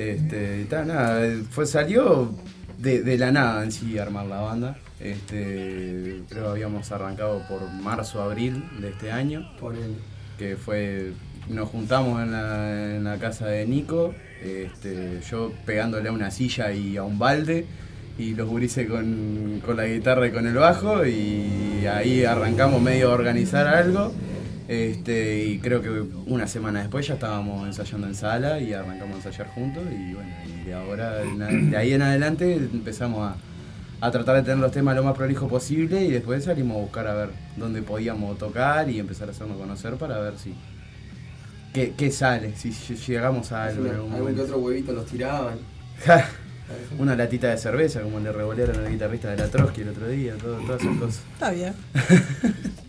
Este, 0.00 0.64
ta, 0.64 0.84
nada, 0.84 1.26
eh, 1.26 1.42
fue, 1.50 1.66
salió 1.66 2.34
de, 2.78 3.02
de 3.02 3.18
la 3.18 3.32
nada 3.32 3.62
en 3.64 3.72
sí 3.72 3.98
armar 3.98 4.26
la 4.26 4.40
banda. 4.40 4.76
Este, 5.00 6.22
creo 6.28 6.44
que 6.44 6.50
habíamos 6.50 6.90
arrancado 6.92 7.42
por 7.48 7.68
marzo, 7.70 8.22
abril 8.22 8.62
de 8.80 8.90
este 8.90 9.10
año 9.10 9.50
Ponele. 9.58 9.96
que 10.38 10.56
fue 10.56 11.12
nos 11.48 11.68
juntamos 11.68 12.22
en 12.22 12.32
la, 12.32 12.96
en 12.96 13.04
la 13.04 13.16
casa 13.18 13.46
de 13.46 13.66
Nico, 13.66 14.14
este, 14.42 15.20
yo 15.28 15.52
pegándole 15.66 16.08
a 16.08 16.12
una 16.12 16.30
silla 16.30 16.72
y 16.72 16.96
a 16.96 17.02
un 17.02 17.18
balde, 17.18 17.66
y 18.18 18.34
los 18.34 18.48
gurises 18.48 18.88
con, 18.88 19.62
con 19.64 19.76
la 19.76 19.86
guitarra 19.86 20.28
y 20.28 20.30
con 20.30 20.46
el 20.46 20.54
bajo, 20.54 21.04
y 21.06 21.86
ahí 21.86 22.24
arrancamos 22.24 22.80
medio 22.80 23.10
a 23.10 23.14
organizar 23.14 23.66
algo, 23.66 24.12
este, 24.72 25.44
y 25.46 25.58
creo 25.58 25.82
que 25.82 25.90
una 26.30 26.46
semana 26.46 26.78
después 26.80 27.04
ya 27.06 27.14
estábamos 27.14 27.66
ensayando 27.66 28.06
en 28.06 28.14
sala 28.14 28.60
y 28.60 28.72
arrancamos 28.72 29.14
a 29.14 29.16
ensayar 29.28 29.48
juntos, 29.48 29.82
y 29.90 30.14
bueno, 30.14 30.30
y 30.46 30.64
de 30.66 30.74
ahora, 30.74 31.16
de 31.18 31.76
ahí 31.76 31.92
en 31.92 32.02
adelante 32.02 32.54
empezamos 32.54 33.32
a, 33.32 34.06
a 34.06 34.10
tratar 34.12 34.36
de 34.36 34.42
tener 34.42 34.58
los 34.58 34.70
temas 34.70 34.94
lo 34.94 35.02
más 35.02 35.16
prolijo 35.16 35.48
posible 35.48 36.04
y 36.04 36.12
después 36.12 36.44
salimos 36.44 36.76
a 36.76 36.80
buscar 36.82 37.06
a 37.08 37.14
ver 37.14 37.30
dónde 37.56 37.82
podíamos 37.82 38.38
tocar 38.38 38.88
y 38.88 39.00
empezar 39.00 39.26
a 39.28 39.32
hacernos 39.32 39.56
conocer 39.58 39.94
para 39.96 40.18
ver 40.20 40.34
si 40.38 40.54
qué, 41.74 41.92
qué 41.96 42.12
sale, 42.12 42.54
si 42.56 42.70
ll- 42.70 42.96
llegamos 43.08 43.50
a 43.50 43.64
algo 43.64 43.90
algún 43.90 44.12
Algún 44.14 44.34
que 44.36 44.40
otro 44.42 44.58
huevito 44.58 44.92
nos 44.92 45.06
tiraban. 45.06 45.58
Una 47.00 47.16
latita 47.16 47.48
de 47.48 47.58
cerveza, 47.58 48.00
como 48.02 48.20
le 48.20 48.30
revolearon 48.30 48.78
al 48.86 48.88
guitarrista 48.92 49.30
de 49.30 49.36
la 49.36 49.48
Trotsky 49.48 49.80
el 49.80 49.88
otro 49.88 50.06
día, 50.06 50.34
todo- 50.36 50.58
todas 50.60 50.80
esas 50.80 50.96
cosas. 50.96 51.20
Está 51.34 51.50
bien. 51.50 51.74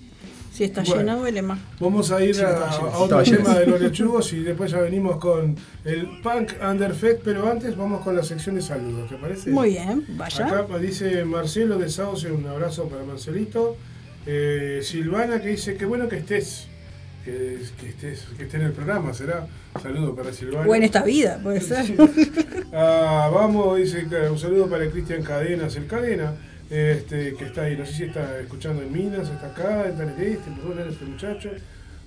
si 0.65 0.71
está 0.71 0.81
Bueno. 0.83 1.01
lleno, 1.13 1.21
huele 1.23 1.41
más. 1.41 1.59
Vamos 1.79 2.11
a 2.11 2.23
ir 2.23 2.35
Sí, 2.35 2.41
a, 2.43 2.69
otro 2.97 3.23
tema 3.23 3.37
lleno. 3.37 3.59
de 3.59 3.65
los 3.67 3.81
lechugos 3.81 4.33
y 4.33 4.39
después 4.43 4.71
ya 4.71 4.79
venimos 4.81 5.17
con 5.17 5.55
el 5.85 6.21
Punk 6.21 6.51
Underfed, 6.63 7.17
pero 7.23 7.49
antes 7.49 7.75
vamos 7.75 8.01
con 8.01 8.15
la 8.15 8.23
sección 8.23 8.55
de 8.55 8.61
saludos, 8.61 9.09
¿te 9.09 9.15
parece? 9.17 9.49
Muy 9.49 9.69
bien, 9.71 10.05
vaya. 10.09 10.45
Acá 10.45 10.77
dice 10.77 11.25
Marcelo 11.25 11.77
de 11.77 11.89
Sauce, 11.89 12.31
un 12.31 12.45
abrazo 12.47 12.87
para 12.87 13.03
Marcelito. 13.03 13.75
Eh, 14.27 14.81
Silvana 14.83 15.41
que 15.41 15.47
dice, 15.49 15.75
qué 15.77 15.85
bueno 15.85 16.07
que 16.07 16.17
estés. 16.17 16.67
Que, 17.25 17.59
que 17.79 17.89
estés, 17.89 18.25
que 18.35 18.43
esté 18.45 18.57
en 18.57 18.63
el 18.63 18.71
programa, 18.71 19.13
será. 19.13 19.45
Saludo 19.81 20.15
para 20.15 20.33
Silvana. 20.33 20.67
O 20.67 20.73
en 20.75 20.83
esta 20.83 21.03
vida, 21.03 21.39
puede 21.41 21.61
ser. 21.61 21.85
Ah, 22.73 23.29
vamos, 23.33 23.77
dice 23.77 24.05
un 24.31 24.39
saludo 24.39 24.67
para 24.69 24.89
Cristian 24.89 25.21
Cadenas, 25.23 25.75
el 25.75 25.87
Cadena, 25.87 26.33
este, 26.71 27.35
que 27.35 27.45
está 27.45 27.63
ahí, 27.63 27.75
no 27.75 27.85
sé 27.85 27.93
si 27.93 28.03
está 28.05 28.39
escuchando 28.39 28.81
en 28.81 28.93
Minas, 28.93 29.29
está 29.29 29.47
acá, 29.47 29.89
está 29.89 30.03
en 30.03 30.09
el 30.09 30.21
este, 30.21 30.49
hablar 30.49 30.87
este 30.87 31.03
muchacho. 31.03 31.49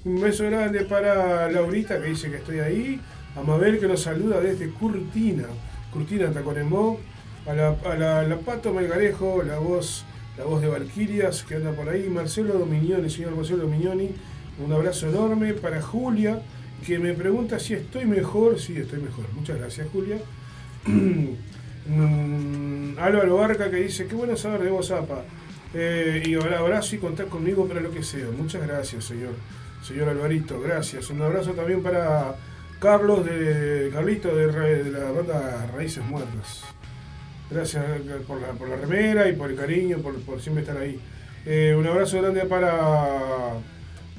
Un 0.06 0.20
beso 0.22 0.44
grande 0.44 0.84
para 0.84 1.50
Laurita, 1.50 2.00
que 2.00 2.08
dice 2.08 2.30
que 2.30 2.38
estoy 2.38 2.60
ahí, 2.60 2.98
a 3.36 3.42
Mabel, 3.42 3.78
que 3.78 3.86
nos 3.86 4.00
saluda 4.00 4.40
desde 4.40 4.70
Curtina, 4.70 5.44
Curtina 5.92 6.32
Tacuarembó, 6.32 6.98
a 7.46 7.52
la, 7.52 7.76
a 7.84 8.22
la 8.22 8.38
Pato 8.38 8.72
Melgarejo, 8.72 9.42
la 9.42 9.58
voz, 9.58 10.06
la 10.38 10.44
voz 10.44 10.62
de 10.62 10.68
Valquirias, 10.68 11.42
que 11.42 11.56
anda 11.56 11.72
por 11.72 11.90
ahí, 11.90 12.08
Marcelo 12.08 12.54
Dominioni, 12.54 13.10
señor 13.10 13.36
Marcelo 13.36 13.64
Dominioni, 13.64 14.12
un 14.64 14.72
abrazo 14.72 15.10
enorme 15.10 15.52
para 15.52 15.82
Julia, 15.82 16.40
que 16.86 16.98
me 16.98 17.12
pregunta 17.12 17.58
si 17.58 17.74
estoy 17.74 18.06
mejor, 18.06 18.58
sí, 18.58 18.78
estoy 18.78 19.00
mejor, 19.00 19.26
muchas 19.34 19.58
gracias 19.58 19.88
Julia. 19.92 20.16
Mm, 21.86 22.98
Álvaro 22.98 23.36
Barca 23.36 23.70
que 23.70 23.76
dice, 23.76 24.06
qué 24.06 24.14
bueno 24.14 24.36
saber 24.36 24.62
de 24.62 24.70
vos, 24.70 24.90
Apa. 24.90 25.22
Eh, 25.74 26.22
y 26.24 26.34
ahora 26.34 26.60
abrazo 26.60 26.94
y 26.94 26.98
contar 26.98 27.26
conmigo 27.26 27.66
para 27.66 27.80
lo 27.80 27.90
que 27.90 28.02
sea. 28.02 28.26
Muchas 28.36 28.66
gracias, 28.66 29.04
señor. 29.04 29.34
Señor 29.82 30.08
Alvarito, 30.08 30.60
gracias. 30.60 31.10
Un 31.10 31.20
abrazo 31.20 31.52
también 31.52 31.82
para 31.82 32.36
Carlos 32.78 33.24
de 33.26 33.90
Carlito 33.92 34.34
de, 34.34 34.90
la 34.90 35.10
banda 35.10 35.66
Raíces 35.74 36.04
Muertas. 36.04 36.62
Gracias 37.50 37.84
por 38.26 38.40
la, 38.40 38.48
por 38.48 38.68
la 38.68 38.76
remera 38.76 39.28
y 39.28 39.34
por 39.34 39.50
el 39.50 39.56
cariño, 39.56 39.98
por, 39.98 40.18
por 40.20 40.40
siempre 40.40 40.62
estar 40.62 40.76
ahí. 40.78 40.98
Eh, 41.44 41.74
un 41.76 41.86
abrazo 41.86 42.22
grande 42.22 42.46
para, 42.46 43.54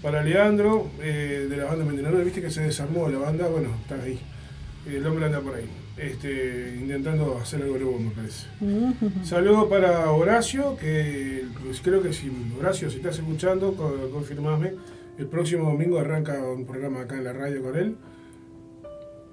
para 0.02 0.22
Leandro 0.24 0.92
eh, 1.02 1.48
de 1.50 1.58
la 1.58 1.66
banda 1.66 1.86
Mendenador. 1.86 2.24
Viste 2.24 2.42
que 2.42 2.52
se 2.52 2.62
desarmó 2.62 3.10
la 3.10 3.18
banda, 3.18 3.48
bueno, 3.48 3.70
está 3.82 3.96
ahí. 3.96 4.20
El 4.86 5.08
hombre 5.08 5.26
anda 5.26 5.40
por 5.40 5.56
ahí, 5.56 5.68
este, 5.98 6.76
intentando 6.82 7.38
hacer 7.38 7.62
algo 7.64 7.78
nuevo, 7.78 8.00
me 8.00 8.10
parece. 8.12 8.48
Saludo 9.24 9.70
para 9.70 10.12
Horacio, 10.12 10.76
que 10.78 11.44
pues, 11.64 11.80
creo 11.82 12.02
que 12.02 12.12
si 12.14 12.32
Horacio, 12.60 12.90
si 12.90 12.98
estás 12.98 13.18
escuchando, 13.18 13.74
co- 13.76 14.10
confirmame. 14.12 14.74
El 15.18 15.28
próximo 15.28 15.70
domingo 15.72 15.98
arranca 15.98 16.38
un 16.44 16.66
programa 16.66 17.02
acá 17.02 17.16
en 17.18 17.24
la 17.24 17.32
radio 17.34 17.62
con 17.64 17.78
él, 17.78 17.96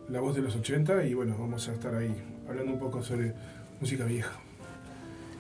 La 0.09 0.21
Voz 0.21 0.37
de 0.37 0.43
los 0.43 0.55
80, 0.55 1.05
y 1.07 1.15
bueno, 1.15 1.35
vamos 1.39 1.69
a 1.69 1.73
estar 1.73 1.95
ahí 1.95 2.15
hablando 2.49 2.73
un 2.75 2.79
poco 2.79 3.03
sobre 3.03 3.33
música 3.81 4.05
vieja. 4.05 4.33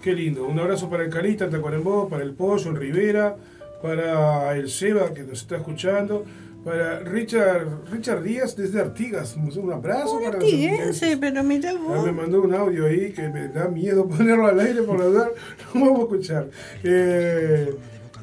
Qué 0.03 0.15
lindo. 0.15 0.45
Un 0.47 0.59
abrazo 0.59 0.91
para 0.91 1.05
el 1.05 1.11
Carita, 1.11 1.49
Tacuarembó, 1.49 2.09
para 2.09 2.25
el 2.25 2.33
Pollo, 2.33 2.71
el 2.71 2.77
Rivera, 2.77 3.37
para 3.81 4.57
el 4.57 4.69
Seba 4.69 5.15
que 5.15 5.23
nos 5.23 5.43
está 5.43 5.57
escuchando, 5.59 6.25
para 6.64 7.01
Richard, 7.01 7.66
Richard 7.90 8.22
Díaz 8.22 8.55
desde 8.57 8.81
Artigas. 8.81 9.37
Un 9.37 9.72
abrazo 9.72 10.18
Un 10.18 10.27
artiguense, 10.27 11.16
pero 11.16 11.42
mira 11.42 11.70
Ah, 11.70 11.79
vos. 11.79 12.05
me 12.07 12.12
mandó 12.12 12.42
un 12.42 12.55
audio 12.55 12.87
ahí 12.87 13.12
que 13.12 13.29
me 13.29 13.48
da 13.48 13.68
miedo 13.68 14.07
ponerlo 14.09 14.46
al 14.46 14.61
aire 14.61 14.83
por 14.83 14.98
la 14.98 15.07
verdad. 15.07 15.29
No 15.75 15.81
vamos 15.81 15.98
a 15.98 16.03
escuchar. 16.03 16.46
Eh, 16.85 17.75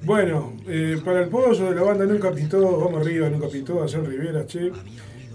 bueno, 0.04 0.54
eh, 0.68 0.98
para 1.04 1.22
el 1.24 1.28
pollo 1.30 1.70
de 1.70 1.76
la 1.76 1.82
banda 1.84 2.06
Nunca 2.06 2.32
Pitó, 2.32 2.78
vamos 2.86 3.02
arriba, 3.06 3.30
Nunca 3.30 3.48
Pitó, 3.50 3.84
a 3.84 3.88
John 3.92 4.06
Rivera, 4.06 4.46
che. 4.46 4.72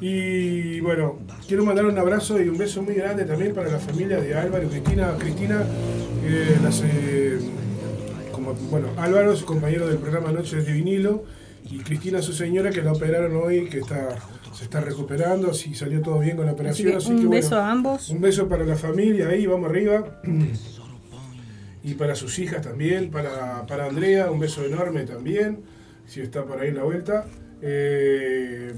Y 0.00 0.80
bueno, 0.80 1.18
quiero 1.46 1.64
mandar 1.64 1.84
un 1.86 1.98
abrazo 1.98 2.40
y 2.42 2.48
un 2.48 2.58
beso 2.58 2.82
muy 2.82 2.94
grande 2.94 3.24
también 3.24 3.54
para 3.54 3.70
la 3.70 3.78
familia 3.78 4.18
de 4.20 4.34
Álvaro 4.34 4.64
y 4.64 4.68
Cristina. 4.68 5.14
Cristina, 5.18 5.62
eh, 6.24 6.56
las, 6.62 6.82
como, 8.32 8.54
bueno, 8.70 8.88
Álvaro, 8.96 9.36
su 9.36 9.44
compañero 9.46 9.86
del 9.86 9.98
programa 9.98 10.32
Noches 10.32 10.66
de 10.66 10.72
Vinilo, 10.72 11.24
y 11.70 11.78
Cristina, 11.78 12.20
su 12.22 12.32
señora, 12.32 12.70
que 12.70 12.82
la 12.82 12.92
operaron 12.92 13.36
hoy, 13.36 13.68
que 13.68 13.78
está 13.78 14.18
se 14.54 14.64
está 14.64 14.80
recuperando, 14.80 15.50
así 15.50 15.74
salió 15.74 16.00
todo 16.00 16.20
bien 16.20 16.36
con 16.36 16.46
la 16.46 16.52
Así 16.52 16.60
operación. 16.60 16.90
que 16.90 16.96
así 16.96 17.10
un 17.10 17.16
que, 17.20 17.26
bueno, 17.26 17.42
beso 17.42 17.58
a 17.58 17.70
ambos. 17.70 18.08
un 18.10 18.20
beso 18.20 18.48
para 18.48 18.64
la 18.64 18.76
familia 18.76 19.28
ahí, 19.28 19.46
vamos 19.46 19.68
arriba. 19.68 20.20
Y 21.82 21.94
para 21.94 22.14
sus 22.14 22.38
hijas 22.38 22.62
también, 22.62 23.10
para, 23.10 23.66
para 23.66 23.86
Andrea, 23.86 24.30
un 24.30 24.38
beso 24.38 24.64
enorme 24.64 25.04
también, 25.04 25.62
si 26.06 26.20
está 26.20 26.44
por 26.44 26.60
ahí 26.60 26.68
en 26.68 26.76
la 26.76 26.84
vuelta. 26.84 27.26
Eh, 27.60 28.74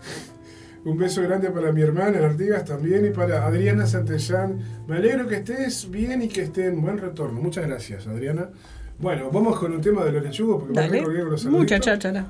un 0.86 0.96
beso 0.96 1.22
grande 1.22 1.50
para 1.50 1.72
mi 1.72 1.82
hermana 1.82 2.24
Artigas 2.24 2.64
también 2.64 3.06
y 3.06 3.10
para 3.10 3.46
Adriana 3.46 3.86
Santellán. 3.86 4.84
Me 4.88 4.96
alegro 4.96 5.28
que 5.28 5.36
estés 5.36 5.90
bien 5.90 6.22
y 6.22 6.28
que 6.28 6.42
esté 6.42 6.66
en 6.66 6.80
buen 6.80 6.98
retorno. 6.98 7.40
Muchas 7.40 7.66
gracias, 7.66 8.06
Adriana. 8.06 8.48
Bueno, 8.98 9.30
vamos 9.30 9.58
con 9.58 9.72
un 9.72 9.80
tema 9.80 10.04
de 10.04 10.12
los 10.12 10.22
lechugos 10.22 10.58
porque 10.60 10.72
me 10.74 10.80
Dale. 10.80 10.98
recordé 11.00 11.20
con 11.20 11.30
los 11.32 11.44
Mucha 11.46 11.78
cháchara. 11.80 12.26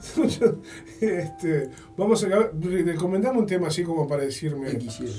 Este, 1.00 1.70
vamos 1.96 2.24
a 2.24 2.50
recomendame 2.60 3.38
un 3.38 3.46
tema 3.46 3.68
así 3.68 3.82
como 3.84 4.06
para 4.08 4.24
decirme. 4.24 4.70
¿Qué 4.70 4.78
quisiera? 4.78 5.12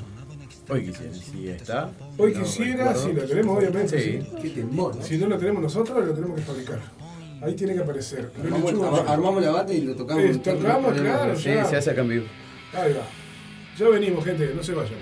Hoy 0.70 0.84
quisiera, 0.86 1.14
si 1.14 1.48
está. 1.48 1.92
Hoy 2.18 2.34
No 2.34 2.44
quisiera, 2.44 2.92
recuerdo. 2.92 3.08
si 3.08 3.14
lo 3.14 3.24
tenemos, 3.26 3.58
obviamente. 3.58 4.00
Sí. 4.02 4.20
sí. 4.22 4.38
Qué 4.42 4.50
temor. 4.50 4.96
¿no? 4.98 5.02
Si 5.02 5.18
no 5.18 5.28
lo 5.28 5.38
tenemos 5.38 5.64
nosotros, 5.64 6.06
lo 6.06 6.14
tenemos 6.14 6.36
que 6.36 6.42
fabricar. 6.42 6.80
Ahí 7.42 7.54
tiene 7.56 7.74
que 7.76 7.80
aparecer. 7.80 8.32
Los 8.36 8.46
Armamos, 8.46 8.72
lechugas. 8.74 9.00
ar- 9.02 9.08
armamos 9.08 9.44
la 9.44 9.52
bata 9.52 9.72
y 9.74 9.82
lo 9.82 9.96
tocamos. 9.96 10.24
Eh, 10.24 10.38
tocamos, 10.44 10.94
claro. 11.00 11.36
Sí, 11.38 11.46
ya. 11.50 11.64
se 11.64 11.78
hace 11.78 11.92
en 11.92 12.10
vivo. 12.10 12.26
Ahí 12.74 12.92
va. 12.92 13.04
Ya 13.80 13.88
venimos, 13.90 14.26
gente, 14.26 14.52
no 14.54 14.62
se 14.64 14.74
vayan. 14.74 14.98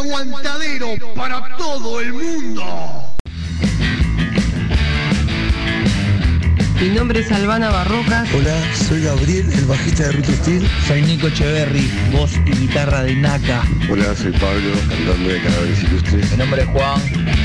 Aguantadero 0.00 0.96
para 1.14 1.56
todo 1.58 2.00
el 2.00 2.14
mundo. 2.14 3.09
Mi 6.80 6.88
nombre 6.88 7.20
es 7.20 7.30
Albana 7.30 7.68
Barrocas. 7.68 8.26
Hola, 8.32 8.56
soy 8.74 9.02
Gabriel, 9.02 9.44
el 9.52 9.66
bajista 9.66 10.04
de 10.04 10.12
Ruto 10.12 10.32
Steel. 10.32 10.66
Soy 10.88 11.02
Nico 11.02 11.26
Echeverry, 11.26 11.90
voz 12.10 12.32
y 12.46 12.52
guitarra 12.52 13.02
de 13.02 13.16
Naka. 13.16 13.62
Hola, 13.90 14.16
soy 14.16 14.32
Pablo, 14.32 14.72
cantante 14.88 15.30
de 15.30 15.42
Cadáveres 15.42 15.82
Ilustres. 15.82 16.30
Mi 16.30 16.36
nombre 16.38 16.62
es 16.62 16.68
Juan, 16.68 17.00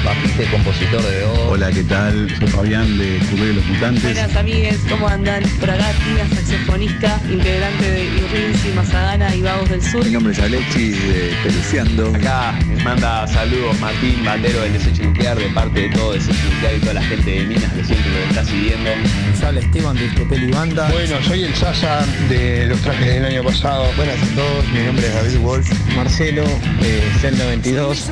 bajista 0.05 0.43
y 0.43 0.45
compositor 0.45 1.01
de 1.01 1.23
O. 1.25 1.49
Hola, 1.49 1.69
¿qué 1.69 1.83
tal? 1.83 2.33
Soy 2.39 2.47
Fabián 2.47 2.97
de 2.97 3.17
Club 3.27 3.39
de 3.41 3.53
los 3.55 3.65
Mutantes. 3.65 4.03
Buenas 4.03 4.35
amigues, 4.37 4.79
¿cómo 4.89 5.09
andan? 5.09 5.43
Por 5.59 5.69
acá 5.69 5.91
saxofonista, 6.33 7.19
integrante 7.29 7.91
de 7.91 8.05
Irrinzi, 8.05 8.69
Mazagana 8.73 9.35
y 9.35 9.41
Vagos 9.41 9.69
del 9.69 9.81
Sur. 9.81 10.05
Mi 10.05 10.11
nombre 10.11 10.31
es 10.31 10.39
Alexis 10.39 10.97
de 11.09 11.35
Peluciando. 11.43 12.15
Acá 12.15 12.57
les 12.69 12.81
manda 12.85 13.27
saludos 13.27 13.77
Martín 13.81 14.23
Batero 14.23 14.61
del 14.61 14.73
Desecho 14.73 15.03
Nuclear 15.03 15.37
de 15.37 15.49
parte 15.49 15.81
de 15.81 15.89
todo 15.89 16.13
Desecho 16.13 16.39
Nuclear 16.53 16.75
y 16.77 16.79
toda 16.79 16.93
la 16.93 17.03
gente 17.03 17.31
de 17.31 17.43
Minas 17.43 17.73
que 17.73 17.83
siempre 17.83 18.11
lo 18.11 18.29
está 18.29 18.45
siguiendo. 18.45 18.91
Sale 19.39 19.61
Esteban 19.61 19.95
de 19.95 20.05
Estopel 20.05 20.49
y 20.49 20.51
Banda. 20.51 20.89
Bueno, 20.91 21.21
soy 21.23 21.43
el 21.43 21.55
Sasa 21.55 22.05
de 22.29 22.65
los 22.67 22.79
trajes 22.81 23.05
del 23.05 23.25
año 23.25 23.43
pasado. 23.43 23.87
Buenas 23.95 24.21
a 24.21 24.35
todos, 24.35 24.67
mi 24.69 24.83
nombre 24.83 25.07
es 25.07 25.13
David 25.13 25.37
Wolf. 25.39 25.95
Marcelo 25.95 26.43
de 26.81 27.01
Zelda 27.19 27.45
22. 27.45 28.09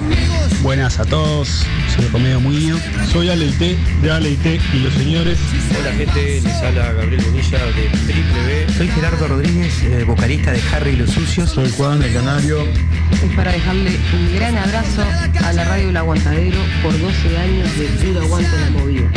Buenas 0.62 0.99
a 0.99 1.06
todos, 1.06 1.65
soy 1.95 2.08
Romeo 2.08 2.39
Muñoz. 2.39 2.82
Soy 3.12 3.30
Aleite 3.30 3.78
de 4.02 4.12
Aleite 4.12 4.60
y 4.73 4.80
los 4.80 4.93
señores. 4.93 5.39
Hola 5.80 5.91
gente, 5.93 6.41
les 6.41 6.56
habla 6.56 6.93
Gabriel 6.93 7.23
Bonilla 7.23 7.65
de 7.65 7.89
Triple 8.12 8.43
B. 8.45 8.73
Soy 8.78 8.88
Gerardo 8.89 9.28
Rodríguez, 9.28 9.84
eh, 9.84 10.04
vocalista 10.04 10.52
de 10.52 10.62
Harry 10.71 10.91
y 10.91 10.95
los 10.97 11.10
Sucios. 11.12 11.52
Soy 11.52 11.71
Juan 11.71 11.99
de 11.99 12.13
Canario. 12.13 12.63
Es 13.12 13.36
para 13.36 13.52
dejarle 13.52 13.91
un 14.13 14.36
gran 14.36 14.58
abrazo 14.58 15.04
a 15.43 15.54
la 15.54 15.63
radio 15.65 15.89
El 15.89 15.97
Aguantadero 15.97 16.60
por 16.82 16.97
12 16.99 17.38
años 17.38 17.78
de 17.78 17.86
puro 17.86 18.21
aguante 18.21 18.56
en 18.56 18.62
la 18.62 18.69
movida. 18.69 19.12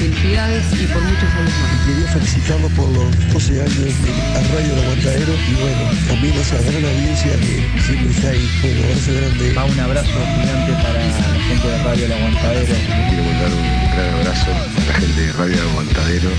Felicidades 0.00 0.64
y 0.80 0.86
por 0.86 1.02
muchos 1.02 1.28
años 1.28 1.52
más. 1.60 1.86
Quería 1.86 2.08
felicitarlo 2.08 2.68
por 2.70 2.88
los 2.88 3.32
12 3.34 3.60
años 3.60 3.76
de 3.76 4.12
a 4.32 4.40
Radio 4.48 4.72
El 4.72 4.80
Aguantadero 4.80 5.32
y 5.34 5.54
bueno, 5.60 5.90
también 6.08 6.34
esa 6.36 6.56
gran 6.56 6.84
audiencia 6.86 7.32
que 7.36 7.82
siempre 7.82 8.08
está 8.08 8.28
ahí. 8.30 8.48
Bueno, 8.62 8.80
abrazo 8.80 9.12
grande. 9.12 9.52
Va 9.52 9.64
un 9.66 9.80
abrazo 9.80 10.18
gigante 10.40 10.72
para 10.72 11.04
la 11.04 11.40
gente 11.44 11.68
de 11.68 11.82
Radio 11.84 12.04
El 12.06 12.12
Aguantadero. 12.12 12.74
Quiero 13.10 13.24
mandar 13.24 13.52
un 13.52 13.90
gran 13.92 14.14
abrazo 14.14 14.50
a 14.50 14.86
la 14.86 14.94
gente 14.94 15.20
de 15.20 15.32
Radio 15.34 15.54
El 15.54 15.68
Aguantadero 15.68 16.30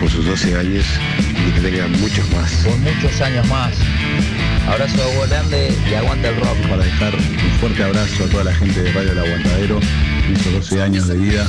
por 0.00 0.10
sus 0.10 0.24
12 0.24 0.56
años 0.56 0.86
y 1.46 1.50
que 1.52 1.60
tengan 1.60 1.92
muchos 2.00 2.30
más. 2.30 2.50
Por 2.64 2.78
muchos 2.78 3.20
años 3.20 3.46
más. 3.48 3.74
Abrazo 4.66 4.96
grande 5.28 5.76
y 5.90 5.92
aguanta 5.92 6.28
el 6.30 6.36
rock. 6.36 6.56
Para 6.70 6.84
dejar 6.84 7.14
un 7.14 7.58
fuerte 7.60 7.84
abrazo 7.84 8.24
a 8.24 8.28
toda 8.28 8.44
la 8.44 8.54
gente 8.54 8.82
de 8.82 8.90
Radio 8.92 9.12
El 9.12 9.18
Aguantadero 9.18 9.80
en 10.30 10.36
estos 10.36 10.52
12 10.52 10.82
años 10.82 11.08
de 11.08 11.16
vida 11.16 11.44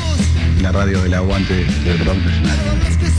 la 0.62 0.72
radio 0.72 1.02
del 1.04 1.14
aguante 1.14 1.54
del 1.54 2.00
rock 2.00 2.18
nacional. 2.18 2.58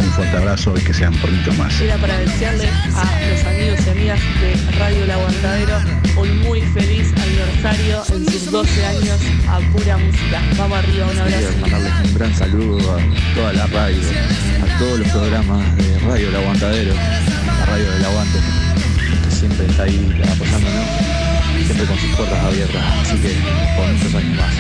Un 0.01 0.13
fuerte 0.13 0.37
abrazo 0.37 0.75
y 0.77 0.81
que 0.81 0.93
sean 0.93 1.15
por 1.17 1.31
mucho 1.31 1.53
más. 1.55 1.81
Era 1.81 1.97
para 1.99 2.19
desearle 2.19 2.69
a 2.69 3.31
los 3.31 3.45
amigos 3.45 3.79
y 3.87 3.91
amigas 3.91 4.21
de 4.41 4.79
Radio 4.79 5.05
El 5.05 5.11
Aguantadero 5.11 5.79
un 6.17 6.39
muy 6.41 6.61
feliz 6.61 7.13
aniversario 7.17 8.03
en 8.13 8.31
sus 8.31 8.51
12 8.51 8.87
años 8.87 9.19
a 9.49 9.61
pura 9.73 9.99
música. 9.99 10.43
Vamos 10.59 10.79
arriba, 10.79 11.07
un 11.07 11.19
abrazo. 11.19 11.39
Quiero 11.39 11.61
mandarles 11.61 11.93
un 12.09 12.15
gran 12.15 12.35
saludo 12.35 12.97
a 12.97 13.35
toda 13.35 13.53
la 13.53 13.67
radio, 13.67 14.03
a 14.63 14.79
todos 14.79 14.99
los 14.99 15.09
programas 15.09 15.77
de 15.77 15.99
Radio 16.01 16.29
El 16.29 16.37
Aguantadero, 16.37 16.95
la 16.95 17.67
radio 17.67 17.93
del 17.93 18.05
aguante, 18.05 18.39
que 19.25 19.35
siempre 19.35 19.67
está 19.67 19.85
ahí 19.85 20.23
apoyándonos, 20.33 21.22
siempre 21.65 21.87
con 21.87 21.99
sus 21.99 22.17
puertas 22.17 22.45
abiertas, 22.45 22.83
así 23.03 23.17
que 23.19 23.35
por 23.77 23.87
muchos 23.87 24.15
años 24.15 24.37
más. 24.37 24.55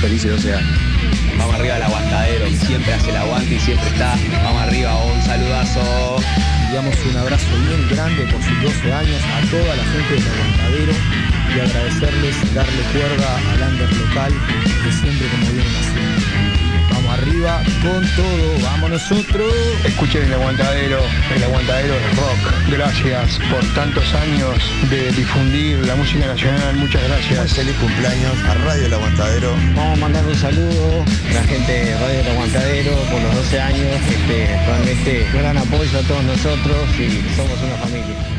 Felices 0.00 0.30
12 0.30 0.54
años. 0.54 0.78
Vamos 1.38 1.54
arriba 1.54 1.76
al 1.76 1.82
aguantadero, 1.82 2.44
que 2.46 2.56
siempre 2.56 2.92
hace 2.92 3.10
el 3.10 3.16
aguante 3.16 3.54
y 3.54 3.60
siempre 3.60 3.88
está. 3.88 4.16
Vamos 4.44 4.62
arriba, 4.62 4.96
un 5.04 5.22
saludazo. 5.22 6.16
Enviamos 6.64 6.94
un 7.10 7.16
abrazo 7.16 7.46
bien 7.66 7.88
grande 7.90 8.24
por 8.26 8.42
sus 8.42 8.62
12 8.62 8.92
años 8.92 9.22
a 9.22 9.50
toda 9.50 9.76
la 9.76 9.84
gente 9.84 10.14
del 10.14 10.28
aguantadero 10.28 10.92
y 11.56 11.60
agradecerles 11.60 12.54
darle 12.54 12.82
cuerda 12.92 13.36
al 13.52 13.72
under 13.72 13.92
local 13.96 14.32
de 14.84 14.92
siempre 14.92 15.28
como 15.28 15.46
vienen 15.52 15.76
haciendo. 15.76 16.47
Vamos 17.08 17.26
arriba 17.26 17.62
con 17.80 18.06
todo, 18.16 18.60
vamos 18.62 18.90
nosotros. 18.90 19.50
Escuchen 19.82 20.24
el 20.24 20.34
aguantadero, 20.34 21.00
el 21.34 21.42
aguantadero 21.42 21.94
es 21.94 22.16
rock. 22.16 22.52
Gracias 22.70 23.38
por 23.50 23.64
tantos 23.74 24.12
años 24.12 24.58
de 24.90 25.10
difundir 25.12 25.86
la 25.86 25.96
música 25.96 26.26
nacional, 26.26 26.76
muchas 26.76 27.02
gracias. 27.04 27.54
Feliz 27.54 27.74
cumpleaños 27.76 28.34
a 28.44 28.54
Radio 28.54 28.86
El 28.86 28.92
Aguantadero. 28.92 29.54
Vamos 29.74 29.96
a 29.96 30.00
mandar 30.02 30.26
un 30.26 30.36
saludo 30.36 31.02
a 31.30 31.32
la 31.32 31.42
gente 31.44 31.72
de 31.72 31.98
Radio 31.98 32.20
El 32.20 32.28
Aguantadero 32.28 32.92
por 33.10 33.22
los 33.22 33.34
12 33.36 33.58
años. 33.58 34.00
Este, 34.10 34.46
realmente 34.66 35.26
gran 35.32 35.56
apoyo 35.56 35.98
a 35.98 36.02
todos 36.02 36.24
nosotros 36.24 36.88
y 36.98 37.36
somos 37.36 37.58
una 37.62 37.76
familia. 37.76 38.37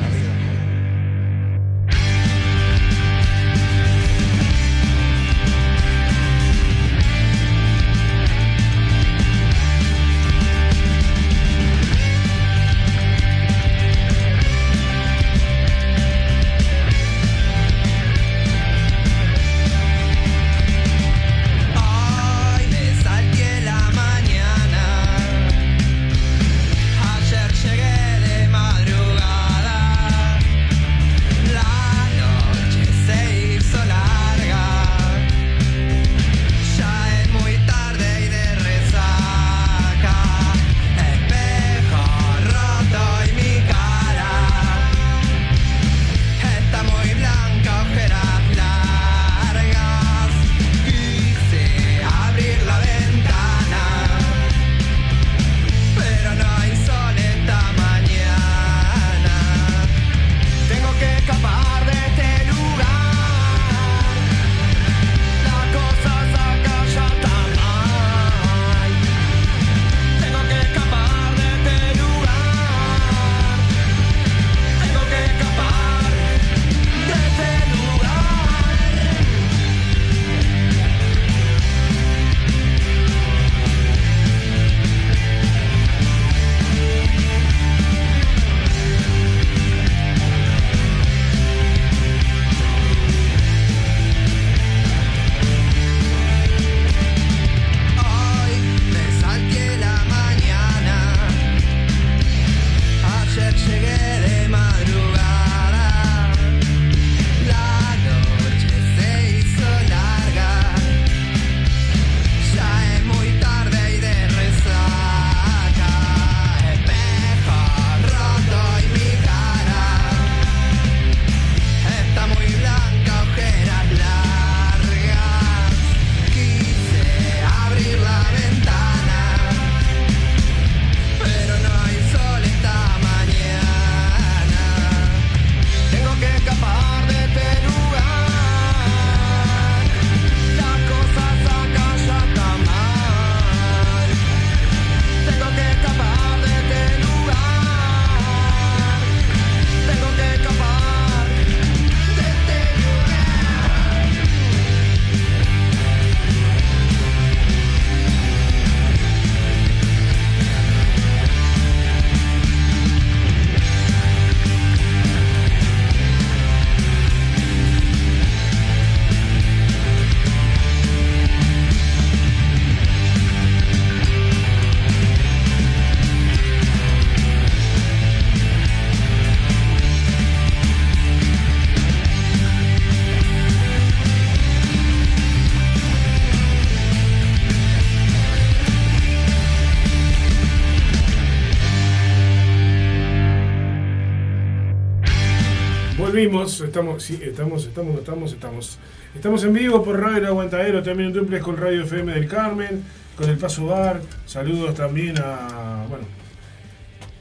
Estamos, 196.48 197.04
sí, 197.04 197.20
estamos, 197.22 197.66
estamos, 197.66 198.00
estamos, 198.00 198.32
estamos. 198.34 198.80
Estamos 199.16 199.44
en 199.44 199.54
vivo 199.54 199.84
por 199.84 200.00
Radio 200.00 200.18
El 200.20 200.26
Aguantadero, 200.28 200.82
también 200.84 201.10
en 201.10 201.14
duplex 201.16 201.44
con 201.44 201.58
Radio 201.58 201.84
FM 201.84 202.14
del 202.14 202.28
Carmen, 202.28 202.84
con 203.18 203.30
el 203.30 203.38
Paso 203.38 203.66
Bar. 203.66 204.02
Saludos 204.26 204.76
también 204.76 205.18
a, 205.20 205.86
bueno, 205.90 206.06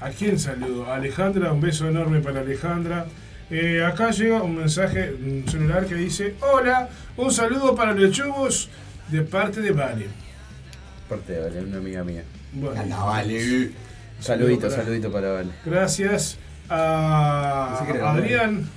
¿a 0.00 0.10
quién 0.10 0.38
saludo? 0.38 0.86
A 0.86 0.96
Alejandra, 0.96 1.52
un 1.52 1.60
beso 1.60 1.88
enorme 1.88 2.20
para 2.20 2.40
Alejandra. 2.40 3.06
Eh, 3.50 3.82
acá 3.82 4.10
llega 4.10 4.42
un 4.42 4.56
mensaje, 4.56 5.12
un 5.14 5.44
celular 5.48 5.86
que 5.86 5.94
dice, 5.94 6.34
hola, 6.40 6.88
un 7.16 7.32
saludo 7.32 7.74
para 7.74 7.92
los 7.94 8.10
chubos 8.12 8.68
de 9.08 9.22
parte 9.22 9.60
de 9.62 9.70
Vale. 9.72 10.06
Parte 11.08 11.32
de 11.32 11.40
Vale, 11.40 11.60
una 11.62 11.78
amiga 11.78 12.04
mía. 12.04 12.22
Bueno. 12.52 12.80
Anda, 12.80 13.02
Vale. 13.04 13.70
Saludito, 14.20 14.68
para- 14.68 14.82
saludito 14.84 15.10
para 15.10 15.32
Vale. 15.32 15.50
Gracias 15.64 16.36
a 16.68 17.78
Adrián, 18.12 18.68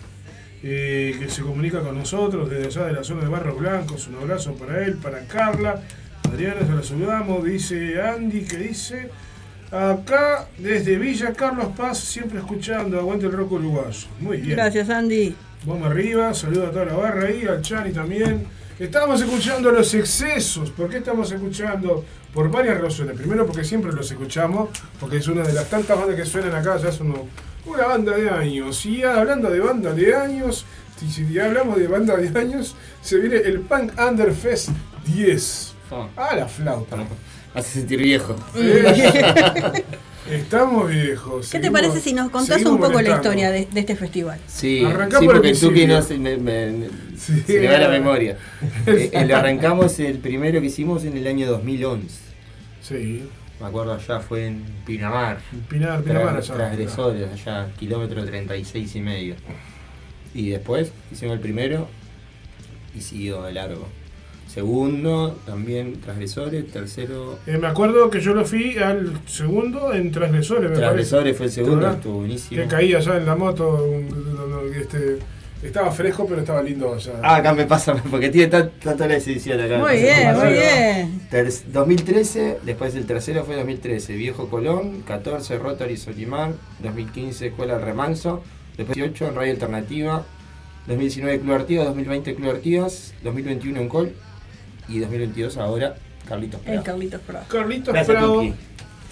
eh, 0.64 1.16
que 1.20 1.30
se 1.30 1.42
comunica 1.42 1.80
con 1.82 1.98
nosotros 1.98 2.50
desde 2.50 2.68
allá 2.68 2.86
de 2.88 2.94
la 2.94 3.04
zona 3.04 3.24
de 3.24 3.30
Barros 3.30 3.58
Blancos. 3.60 4.08
Un 4.08 4.16
abrazo 4.16 4.54
para 4.54 4.84
él, 4.86 4.96
para 4.98 5.26
Carla. 5.26 5.82
Adriana, 6.32 6.62
ya 6.68 6.76
la 6.76 6.84
saludamos. 6.84 7.44
Dice 7.44 8.02
Andy, 8.02 8.42
que 8.46 8.58
dice, 8.58 9.10
acá 9.72 10.48
desde 10.58 10.98
Villa 10.98 11.34
Carlos 11.34 11.68
Paz, 11.76 12.00
siempre 12.00 12.40
escuchando, 12.40 13.00
aguante 13.00 13.26
el 13.26 13.32
rock 13.32 13.54
uruguayo. 13.54 14.08
Muy 14.20 14.38
bien. 14.38 14.56
Gracias, 14.56 14.90
Andy. 14.90 15.36
Vamos 15.66 15.88
arriba, 15.90 16.34
saludo 16.34 16.68
a 16.68 16.72
toda 16.72 16.86
la 16.86 16.94
barra 16.96 17.28
ahí, 17.28 17.46
al 17.46 17.62
Chani 17.62 17.92
también. 17.92 18.46
Estamos 18.80 19.22
escuchando 19.22 19.72
los 19.72 19.94
excesos. 19.94 20.72
¿Por 20.72 20.90
qué 20.90 20.98
estamos 20.98 21.32
escuchando? 21.32 22.04
Por 22.34 22.50
varias 22.50 22.82
razones. 22.82 23.16
Primero 23.16 23.46
porque 23.46 23.64
siempre 23.64 23.92
los 23.92 24.10
escuchamos, 24.10 24.70
porque 25.00 25.18
es 25.18 25.28
una 25.28 25.44
de 25.44 25.54
las 25.54 25.70
tantas 25.70 26.00
bandas 26.00 26.16
que 26.16 26.26
suenan 26.26 26.56
acá, 26.56 26.78
ya 26.78 26.90
es 26.90 27.00
uno- 27.00 27.28
una 27.66 27.88
banda 27.88 28.16
de 28.16 28.30
años. 28.30 28.86
Y 28.86 29.04
hablando 29.04 29.50
de 29.50 29.60
banda 29.60 29.94
de 29.94 30.16
años, 30.16 30.66
si, 31.10 31.32
ya 31.32 31.46
hablamos 31.46 31.78
de 31.78 31.88
banda 31.88 32.16
de 32.16 32.40
años, 32.40 32.76
se 33.02 33.18
viene 33.18 33.38
el 33.38 33.62
Punk 33.62 33.94
Under 34.00 34.34
Fest 34.34 34.70
10. 35.06 35.74
Ah, 36.16 36.36
la 36.36 36.48
flauta. 36.48 36.98
Hace 37.54 37.80
sentir 37.80 38.02
viejo. 38.02 38.36
Eh, 38.56 39.84
Estamos 40.32 40.90
viejos. 40.90 41.50
¿Qué 41.50 41.60
te 41.60 41.72
parece 41.72 42.00
si 42.00 42.14
nos 42.14 42.30
contás 42.30 42.64
un 42.64 42.80
poco 42.80 43.02
la 43.02 43.16
historia 43.16 43.52
de, 43.52 43.66
de 43.66 43.80
este 43.80 43.96
festival? 43.96 44.40
Sí, 44.48 44.86
Arrancá 44.86 45.20
sí 45.20 45.26
porque 45.26 45.54
Tuki 45.54 45.88
no 45.88 46.02
se 46.02 46.18
me, 46.18 46.38
me- 46.38 46.88
se 47.18 47.60
le 47.60 47.68
va 47.68 47.78
la 47.78 47.90
memoria. 47.90 48.38
Eh, 48.86 49.10
eh, 49.12 49.26
lo 49.26 49.36
arrancamos 49.36 50.00
el 50.00 50.20
primero 50.20 50.62
que 50.62 50.68
hicimos 50.68 51.04
en 51.04 51.18
el 51.18 51.28
año 51.28 51.48
2011. 51.48 52.08
Sí. 52.82 53.24
Me 53.62 53.68
acuerdo 53.68 53.94
allá 53.94 54.20
fue 54.20 54.48
en 54.48 54.64
Pinamar. 54.86 55.38
Pinar- 55.70 56.02
Pinamar 56.04 56.38
allá. 56.38 56.54
Transgresores, 56.56 57.30
allá, 57.32 57.68
kilómetro 57.80 58.26
36 58.26 58.96
y 58.96 59.02
medio. 59.02 59.36
Y 60.34 60.50
después 60.50 60.92
hicimos 61.12 61.36
el 61.36 61.40
primero 61.42 61.88
y 62.96 63.02
siguió 63.02 63.44
de 63.44 63.54
largo. 63.54 63.88
Segundo, 64.48 65.40
también 65.46 66.02
transgresores. 66.02 66.70
Tercero, 66.72 67.40
Eh, 67.48 67.58
me 67.58 67.68
acuerdo 67.68 68.10
que 68.10 68.20
yo 68.20 68.34
lo 68.34 68.44
fui 68.44 68.78
al 68.78 69.20
segundo 69.26 69.94
en 69.94 70.12
Transgresores, 70.12 70.70
me 70.72 70.76
Transgresores 70.78 71.24
parece. 71.24 71.38
fue 71.38 71.46
el 71.46 71.52
segundo, 71.54 71.90
estuvo 71.90 72.18
buenísimo. 72.20 72.62
Que 72.62 72.68
caía 72.68 72.98
allá 72.98 73.16
en 73.18 73.26
la 73.26 73.36
moto. 73.36 73.86
este, 74.76 75.20
estaba 75.64 75.92
fresco, 75.92 76.26
pero 76.28 76.42
estaba 76.42 76.62
lindo 76.64 76.94
allá. 76.94 77.14
Ah, 77.24 77.36
acá 77.38 77.54
me 77.54 77.66
pasa, 77.66 77.94
porque 78.10 78.30
tiene 78.30 78.48
tan- 78.48 78.72
tanta 78.84 79.08
la 79.08 79.16
edición 79.16 79.60
acá. 79.60 79.78
Muy 79.78 79.98
bien, 79.98 80.36
muy 80.38 80.54
bien. 80.54 81.22
Ter- 81.30 81.52
2013, 81.72 82.60
después 82.64 82.96
el 82.96 83.06
tercero 83.06 83.44
fue 83.46 83.56
2013, 83.56 84.14
Viejo 84.16 84.50
Colón, 84.50 85.02
14 85.04 85.58
Rotary 85.58 85.98
Solimar, 85.98 86.54
2015 86.80 87.48
Escuela 87.48 87.78
Remanso, 87.78 88.44
después 88.78 88.96
18 88.96 89.28
en 89.28 89.36
Radio 89.36 89.52
Alternativa, 89.54 90.26
2019 90.88 91.40
Club 91.42 91.54
Artigas, 91.54 91.86
2020 91.86 92.36
Club 92.36 92.50
Artigas, 92.50 93.14
2021 93.24 93.80
en 93.82 93.90
Col 93.90 94.14
y 94.88 95.00
2022 95.00 95.58
ahora 95.58 95.96
Carlitos 96.28 96.60
El 96.62 96.66
Prado. 96.66 96.84
Carlitos 96.84 97.22
Pro. 97.22 97.40
Carlitos 97.48 97.94
Gracias, 97.94 98.18
Prado, 98.18 98.36
Tuki. 98.42 98.54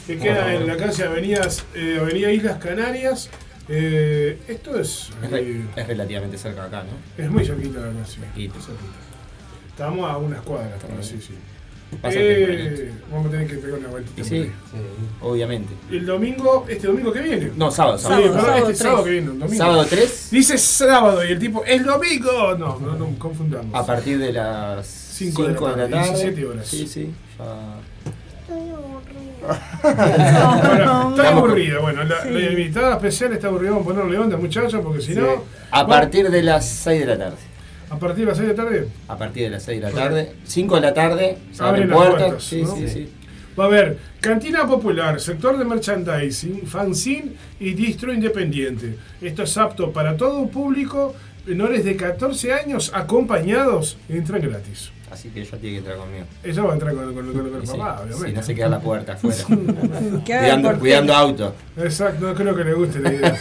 que 0.08 0.18
queda 0.18 0.54
en 0.56 0.68
la 0.68 0.78
calle 0.78 1.04
Avenidas, 1.04 1.64
eh, 1.76 1.98
Avenida 2.02 2.32
Islas 2.32 2.58
Canarias. 2.58 3.30
Eh, 3.70 4.40
esto 4.48 4.80
es, 4.80 5.10
Es, 5.24 5.30
re- 5.32 5.42
eh, 5.42 5.66
es 5.76 5.88
relativamente 5.88 6.38
cerca 6.38 6.62
de 6.62 6.68
acá, 6.68 6.84
¿no? 6.84 7.24
es 7.24 7.30
muy 7.30 7.46
cerquita 7.46 7.82
de 7.82 7.94
la 7.94 8.06
ciudad. 8.06 8.28
Cerquita. 8.30 8.58
es 8.60 8.66
cerquita. 8.66 8.94
Estamos 9.70 10.10
a 10.12 10.18
unas 10.18 10.42
cuadras, 10.42 10.74
pero 10.88 11.04
sí, 11.04 11.20
sí. 11.22 11.34
Pasa 12.02 12.18
Eh, 12.20 12.92
vamos 13.12 13.28
a 13.28 13.30
tener 13.32 13.48
que 13.48 13.56
pegar 13.56 13.80
una 13.80 13.90
por 13.90 14.04
sí, 14.24 14.36
ahí. 14.36 14.52
obviamente. 15.22 15.74
El 15.92 16.06
domingo, 16.06 16.66
este 16.70 16.86
domingo 16.88 17.12
que 17.12 17.20
viene. 17.22 17.52
No, 17.56 17.72
sábado, 17.72 17.98
Sí, 17.98 18.04
sábado. 18.04 18.22
perdón, 18.24 18.42
Sábado 18.46 18.70
este 18.70 18.84
sábado 18.84 19.04
que 19.06 19.10
viene, 19.12 19.28
domingo. 19.28 19.54
Sábado 19.56 19.86
3. 19.90 20.28
Dice 20.32 20.58
sábado 20.60 21.26
y 21.26 21.32
el 21.32 21.40
tipo, 21.40 21.64
¡el 21.66 21.84
domingo! 21.84 22.56
No, 22.60 22.80
no, 22.80 22.96
no 22.96 23.10
confundamos. 23.18 23.74
A 23.74 23.86
partir 23.86 24.20
de 24.20 24.34
las 24.34 24.86
5 24.88 25.46
5 25.48 25.68
de 25.70 25.78
la 25.78 25.90
tarde, 25.90 26.10
17 26.10 26.46
horas. 26.46 26.68
Sí, 26.68 26.88
sí. 26.88 27.12
Bueno, 29.82 31.10
está 31.16 31.30
aburrida. 31.30 31.80
Bueno, 31.80 32.04
la, 32.04 32.26
la 32.26 32.40
invitada 32.52 32.96
especial 32.96 33.34
está 33.34 33.48
aburrida. 33.48 33.72
Vamos 33.72 33.86
a 33.88 33.90
ponerle 33.90 34.18
onda, 34.20 34.38
muchachos, 34.38 34.82
porque 34.84 35.02
si 35.02 35.14
Sí. 35.14 35.20
no. 35.20 35.44
A 35.72 35.84
bueno, 35.84 36.02
partir 36.02 36.30
de 36.30 36.44
las 36.44 36.68
6 36.68 37.00
de 37.02 37.06
la 37.06 37.18
tarde. 37.18 37.38
a 37.90 37.98
partir 37.98 38.26
de 38.26 38.30
las 38.32 38.38
6 38.38 38.48
de 38.50 38.56
la 38.56 38.64
tarde. 38.64 38.88
A 39.08 39.18
partir 39.18 39.44
de 39.44 39.50
las 39.50 39.64
6 39.64 39.82
de 39.82 39.88
la 39.90 39.94
tarde. 39.96 40.34
5 40.46 40.76
de 40.76 40.82
la 40.82 40.94
tarde. 40.94 41.38
Se 41.52 41.64
Abren 41.64 41.90
puertas. 41.90 42.18
puertas, 42.22 42.44
sí, 42.44 42.62
¿no? 42.64 42.76
sí, 42.76 42.88
sí. 42.88 43.10
Va 43.60 43.64
a 43.66 43.68
haber 43.68 43.98
cantina 44.22 44.68
popular, 44.68 45.20
sector 45.20 45.58
de 45.58 45.66
merchandising, 45.66 46.66
fanzine 46.68 47.32
y 47.60 47.74
distro 47.74 48.14
independiente. 48.14 48.96
Esto 49.22 49.44
es 49.44 49.58
apto 49.58 49.92
para 49.92 50.16
todo 50.16 50.48
público, 50.48 51.14
menores 51.46 51.84
de 51.84 51.96
14 51.98 52.54
años 52.54 52.92
acompañados, 52.94 53.98
entran 54.08 54.42
gratis. 54.42 54.92
Así 55.12 55.30
que 55.30 55.42
ella 55.42 55.58
tiene 55.58 55.72
que 55.74 55.78
entrar 55.80 55.98
conmigo. 55.98 56.26
Ella 56.44 56.62
va 56.64 56.70
a 56.70 56.74
entrar 56.74 56.94
con, 56.94 57.14
con- 57.14 57.34
con- 57.34 57.50
con 57.50 57.62
el 57.62 57.68
sí, 57.68 57.78
papá, 57.78 57.98
Si 57.98 58.14
obviamente. 58.14 58.34
no 58.40 58.44
se 58.44 58.56
queda 58.56 58.70
la 58.70 58.80
puerta 58.80 59.14
afuera. 59.14 59.44
Cuidando, 60.80 61.14
auto. 61.16 61.56
Exacto, 61.78 62.28
no 62.28 62.36
creo 62.36 62.56
que 62.56 62.64
le 62.64 62.74
guste 62.74 63.00
la 63.00 63.14
idea. 63.14 63.36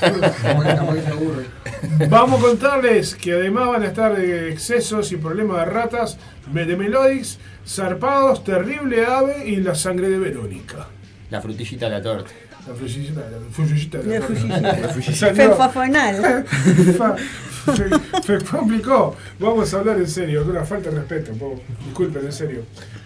Vamos 2.09 2.41
a 2.41 2.43
contarles 2.43 3.15
que 3.15 3.33
además 3.33 3.69
van 3.69 3.83
a 3.83 3.87
estar 3.87 4.17
de 4.17 4.51
excesos 4.51 5.13
y 5.13 5.17
problemas 5.17 5.59
de 5.59 5.65
ratas, 5.67 6.19
de 6.53 6.77
Melodics, 6.77 7.39
zarpados, 7.67 8.43
terrible 8.45 9.05
ave 9.05 9.47
y 9.47 9.57
la 9.57 9.75
sangre 9.75 10.09
de 10.09 10.19
Verónica. 10.19 10.89
La 11.31 11.41
frutillita 11.43 11.87
de 11.87 11.93
la 11.93 12.03
torta. 12.03 12.31
La 12.69 12.75
frutillita, 12.75 13.21
la 13.21 13.39
frutillita 13.51 13.99
de 13.99 14.05
La 14.09 14.19
la 14.21 14.27
frutillita. 14.27 14.61
La 14.61 14.89
frutillita. 14.89 15.35
Fefafonal. 15.35 16.45
Fa- 16.97 17.17
fe- 17.75 18.23
fe- 18.23 18.45
complicó. 18.51 19.17
Vamos 19.39 19.73
a 19.75 19.79
hablar 19.79 19.97
en 19.99 20.09
serio, 20.09 20.43
con 20.43 20.51
una 20.53 20.65
falta 20.65 20.91
de 20.91 20.97
respeto. 20.99 21.33
un 21.33 21.39
poco. 21.39 21.63
Disculpen, 21.87 22.25
en 22.27 22.33
serio. 22.33 22.63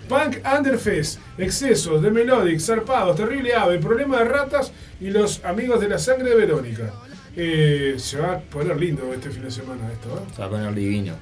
Punk 0.09 0.39
Underfest, 0.59 1.21
excesos 1.39 2.03
de 2.03 2.11
Melodic, 2.11 2.59
zarpados, 2.61 3.17
terrible 3.17 3.55
ave, 3.55 3.79
problema 3.79 4.19
de 4.19 4.25
ratas 4.25 4.73
y 5.01 5.11
los 5.11 5.43
amigos 5.45 5.81
de 5.81 5.89
la 5.89 5.99
sangre 5.99 6.31
de 6.31 6.35
Verónica. 6.37 6.93
Eh, 7.37 7.95
se 7.97 8.19
va 8.19 8.33
a 8.33 8.39
poner 8.41 8.77
lindo 8.79 9.11
este 9.15 9.31
fin 9.31 9.43
de 9.45 9.51
semana 9.51 9.91
esto, 9.91 10.09
¿eh? 10.11 10.33
Se 10.35 10.41
va 10.43 10.47
a 10.49 10.51
poner 10.51 10.75
divino. 10.75 11.15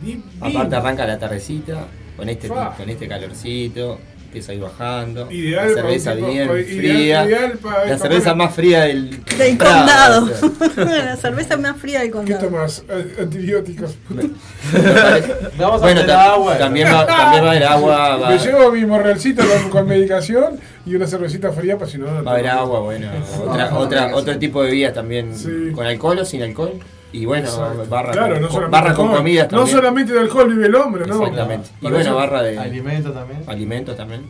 Divino. 0.00 0.22
Aparte 0.40 0.76
arranca 0.76 1.06
la 1.06 1.18
tardecita. 1.18 1.86
Con 2.16 2.28
este, 2.28 2.48
Fa. 2.48 2.74
con 2.76 2.88
este 2.88 3.08
calorcito. 3.08 3.98
Empieza 4.28 4.52
a 4.52 4.54
ir 4.56 4.60
bajando. 4.60 5.32
Ideal 5.32 5.68
la 5.68 5.74
cerveza 5.74 6.14
tipo- 6.14 6.28
bien 6.28 6.48
para- 6.48 6.60
ideal- 6.60 6.76
fría. 6.78 7.24
ideal 7.24 7.52
para- 7.62 7.84
la 7.86 7.98
cerveza 7.98 8.34
más 8.34 8.54
fría 8.54 8.80
del, 8.82 9.24
Del 9.24 9.56
Prado, 9.56 9.78
condado. 9.78 10.24
o 10.24 10.84
sea. 10.84 10.84
la 11.04 11.16
cerveza 11.16 11.56
más 11.56 11.76
fría 11.78 12.00
del 12.00 12.08
¿Qué 12.08 12.12
condado. 12.12 12.40
tomas? 12.46 12.84
Eh, 12.90 13.16
Antibióticos. 13.22 13.96
Vamos 15.58 15.76
a 15.80 15.84
bueno, 15.84 16.02
tam- 16.02 16.18
agua. 16.34 16.58
también, 16.58 16.88
va, 16.88 17.06
también 17.06 17.42
va 17.42 17.48
a 17.48 17.50
haber 17.52 17.64
agua. 17.68 18.16
Va, 18.16 18.28
Me 18.30 18.38
llevo 18.38 18.70
mi 18.72 18.84
morralcito 18.84 19.42
con, 19.46 19.70
con 19.70 19.86
medicación 19.88 20.60
y 20.84 20.94
una 20.94 21.06
cervecita 21.06 21.50
fría 21.52 21.78
para 21.78 21.90
si 21.90 21.96
no. 21.98 22.06
no 22.12 22.22
va 22.22 22.30
a 22.32 22.34
haber 22.34 22.48
agua, 22.48 22.80
bueno. 22.80 23.08
Otra, 23.46 23.74
otra, 23.78 24.14
otro 24.14 24.38
tipo 24.38 24.62
de 24.62 24.68
bebidas 24.68 24.92
también. 24.94 25.32
Con 25.74 25.86
alcohol 25.86 26.18
o 26.18 26.24
sin 26.26 26.42
alcohol. 26.42 26.74
Y 27.12 27.24
bueno, 27.24 27.48
Exacto. 27.48 27.86
barra, 27.88 28.12
Claro, 28.12 28.34
con, 28.34 28.42
no 28.42 28.48
con- 28.48 28.70
barra 28.70 28.94
con 28.94 29.08
comidas 29.14 29.50
No 29.50 29.58
también. 29.60 29.76
solamente 29.76 30.12
de 30.12 30.20
alcohol 30.20 30.48
vive 30.50 30.66
el 30.66 30.74
hombre, 30.74 31.06
¿no? 31.06 31.22
Exactamente. 31.22 31.70
Y 31.80 31.88
bueno, 31.88 32.14
barra 32.14 32.42
de. 32.42 32.58
Alimentos 32.58 33.14
también. 33.14 33.42
Alimentos 33.46 33.96
también. 33.96 34.22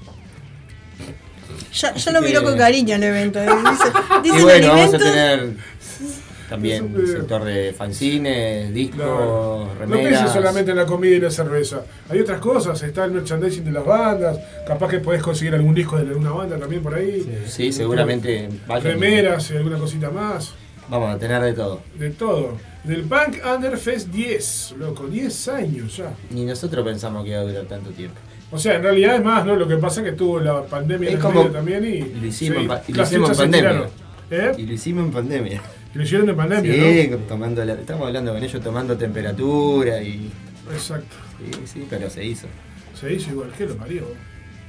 Ya, 1.72 1.94
ya 1.94 2.12
lo 2.12 2.22
miró 2.22 2.42
con 2.42 2.56
cariño 2.56 2.94
el 2.96 3.02
evento. 3.02 3.40
¿eh? 3.40 3.46
Dice, 4.22 4.38
Y 4.38 4.42
bueno, 4.42 4.68
vamos 4.68 4.94
a 4.94 4.98
tener 4.98 5.50
también 6.48 6.94
eh, 6.98 7.06
sector 7.06 7.44
de 7.44 7.74
fanzines, 7.74 8.72
discos, 8.72 9.04
No, 9.86 9.96
pienses 9.98 10.30
solamente 10.30 10.70
en 10.70 10.76
la 10.78 10.86
comida 10.86 11.16
y 11.16 11.20
la 11.20 11.30
cerveza. 11.30 11.82
Hay 12.08 12.20
otras 12.20 12.40
cosas, 12.40 12.82
está 12.82 13.04
el 13.04 13.10
merchandising 13.12 13.64
de 13.64 13.72
las 13.72 13.84
bandas, 13.84 14.38
capaz 14.66 14.88
que 14.88 14.98
podés 15.00 15.22
conseguir 15.22 15.54
algún 15.54 15.74
disco 15.74 15.96
de 15.96 16.02
alguna 16.08 16.30
banda 16.30 16.56
también 16.58 16.82
por 16.82 16.94
ahí. 16.94 17.42
Sí, 17.46 17.70
seguramente 17.72 18.48
Remeras 18.82 19.50
y 19.50 19.56
alguna 19.56 19.78
cosita 19.78 20.10
más. 20.10 20.54
Vamos 20.90 21.14
a 21.14 21.18
tener 21.18 21.42
de 21.42 21.52
todo. 21.52 21.80
De 21.98 22.10
todo. 22.10 22.56
Del 22.84 23.02
Punk 23.02 23.38
Underfest 23.44 24.08
10, 24.08 24.74
loco, 24.78 25.06
10 25.06 25.48
años 25.48 25.96
ya. 25.96 26.14
Ni 26.30 26.44
nosotros 26.44 26.84
pensamos 26.84 27.24
que 27.24 27.30
iba 27.30 27.40
a 27.40 27.42
durar 27.44 27.64
tanto 27.66 27.90
tiempo. 27.90 28.16
O 28.50 28.58
sea, 28.58 28.76
en 28.76 28.82
realidad 28.82 29.16
es 29.16 29.24
más, 29.24 29.44
¿no? 29.44 29.56
Lo 29.56 29.68
que 29.68 29.76
pasa 29.76 30.00
es 30.00 30.06
que 30.06 30.12
tuvo 30.12 30.40
la 30.40 30.64
pandemia 30.64 31.08
Es 31.08 31.14
en 31.14 31.20
el 31.20 31.22
como- 31.22 31.40
medio 31.40 31.52
también 31.52 31.84
y. 31.84 32.00
Lo 32.00 32.26
hicimos, 32.26 32.62
en 32.62 32.68
pa- 32.68 32.82
y 32.88 32.92
lo 32.94 33.02
hicimos 33.02 33.30
en 33.30 33.36
pandemia. 33.36 33.88
¿Eh? 34.30 34.52
Y 34.56 34.62
lo 34.66 34.72
hicimos 34.72 35.04
en 35.04 35.12
pandemia. 35.12 35.62
Lo 35.94 36.02
hicieron 36.02 36.28
en 36.30 36.36
pandemia, 36.36 36.72
Sí, 36.72 37.10
tomando 37.28 37.64
la- 37.64 37.74
estamos 37.74 38.06
hablando 38.06 38.32
con 38.32 38.42
ellos 38.42 38.62
tomando 38.62 38.96
temperatura 38.96 40.00
y. 40.02 40.30
Exacto. 40.72 41.16
Sí, 41.38 41.60
sí, 41.66 41.86
pero 41.90 42.08
se 42.08 42.24
hizo. 42.24 42.46
Se 42.98 43.12
hizo 43.12 43.30
igual 43.30 43.50
que 43.56 43.66
lo 43.66 43.76
parió. 43.76 44.02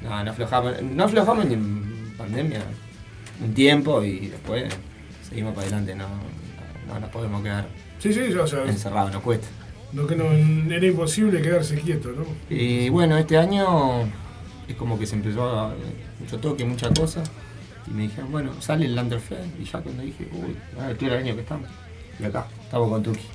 No, 0.02 0.24
no 0.24 0.32
aflojamos, 0.32 0.82
no 0.82 1.04
aflojamos 1.06 1.46
ni 1.46 1.54
en 1.56 2.14
pandemia 2.18 2.62
un 3.44 3.54
tiempo 3.54 4.04
y 4.04 4.28
después 4.28 4.66
seguimos 5.30 5.54
para 5.54 5.68
adelante, 5.68 5.96
no, 5.96 6.08
no, 6.08 6.94
no 6.94 7.00
nos 7.00 7.10
podemos 7.10 7.42
quedar 7.44 7.68
Sí, 8.00 8.10
encerrados, 8.10 9.12
nos 9.12 9.22
cuesta. 9.22 9.48
no, 9.92 10.08
que 10.08 10.16
no, 10.16 10.26
era 10.32 10.86
imposible 10.86 11.42
quedarse 11.42 11.78
quieto, 11.80 12.12
¿no? 12.12 12.26
Y 12.50 12.88
bueno, 12.90 13.18
este 13.18 13.38
año 13.38 14.04
es 14.68 14.76
como 14.78 14.98
que 14.98 15.06
se 15.06 15.16
empezó 15.16 15.44
a 15.50 15.74
mucho 16.20 16.40
toque, 16.40 16.64
mucha 16.64 16.90
cosa. 16.94 17.24
Y 17.88 17.92
me 17.92 18.04
dijeron, 18.04 18.32
bueno, 18.32 18.54
sale 18.62 18.86
el 18.86 18.96
Landerfeld. 18.96 19.60
Y 19.60 19.66
ya 19.66 19.80
cuando 19.80 20.04
dije, 20.04 20.30
uy, 20.32 20.56
ah, 20.80 20.92
el 20.92 21.14
año 21.14 21.36
que 21.36 21.42
estamos. 21.42 21.68
Y 22.20 22.24
acá, 22.24 22.48
estamos 22.64 22.90
con 22.90 23.04
Tuki. 23.04 23.26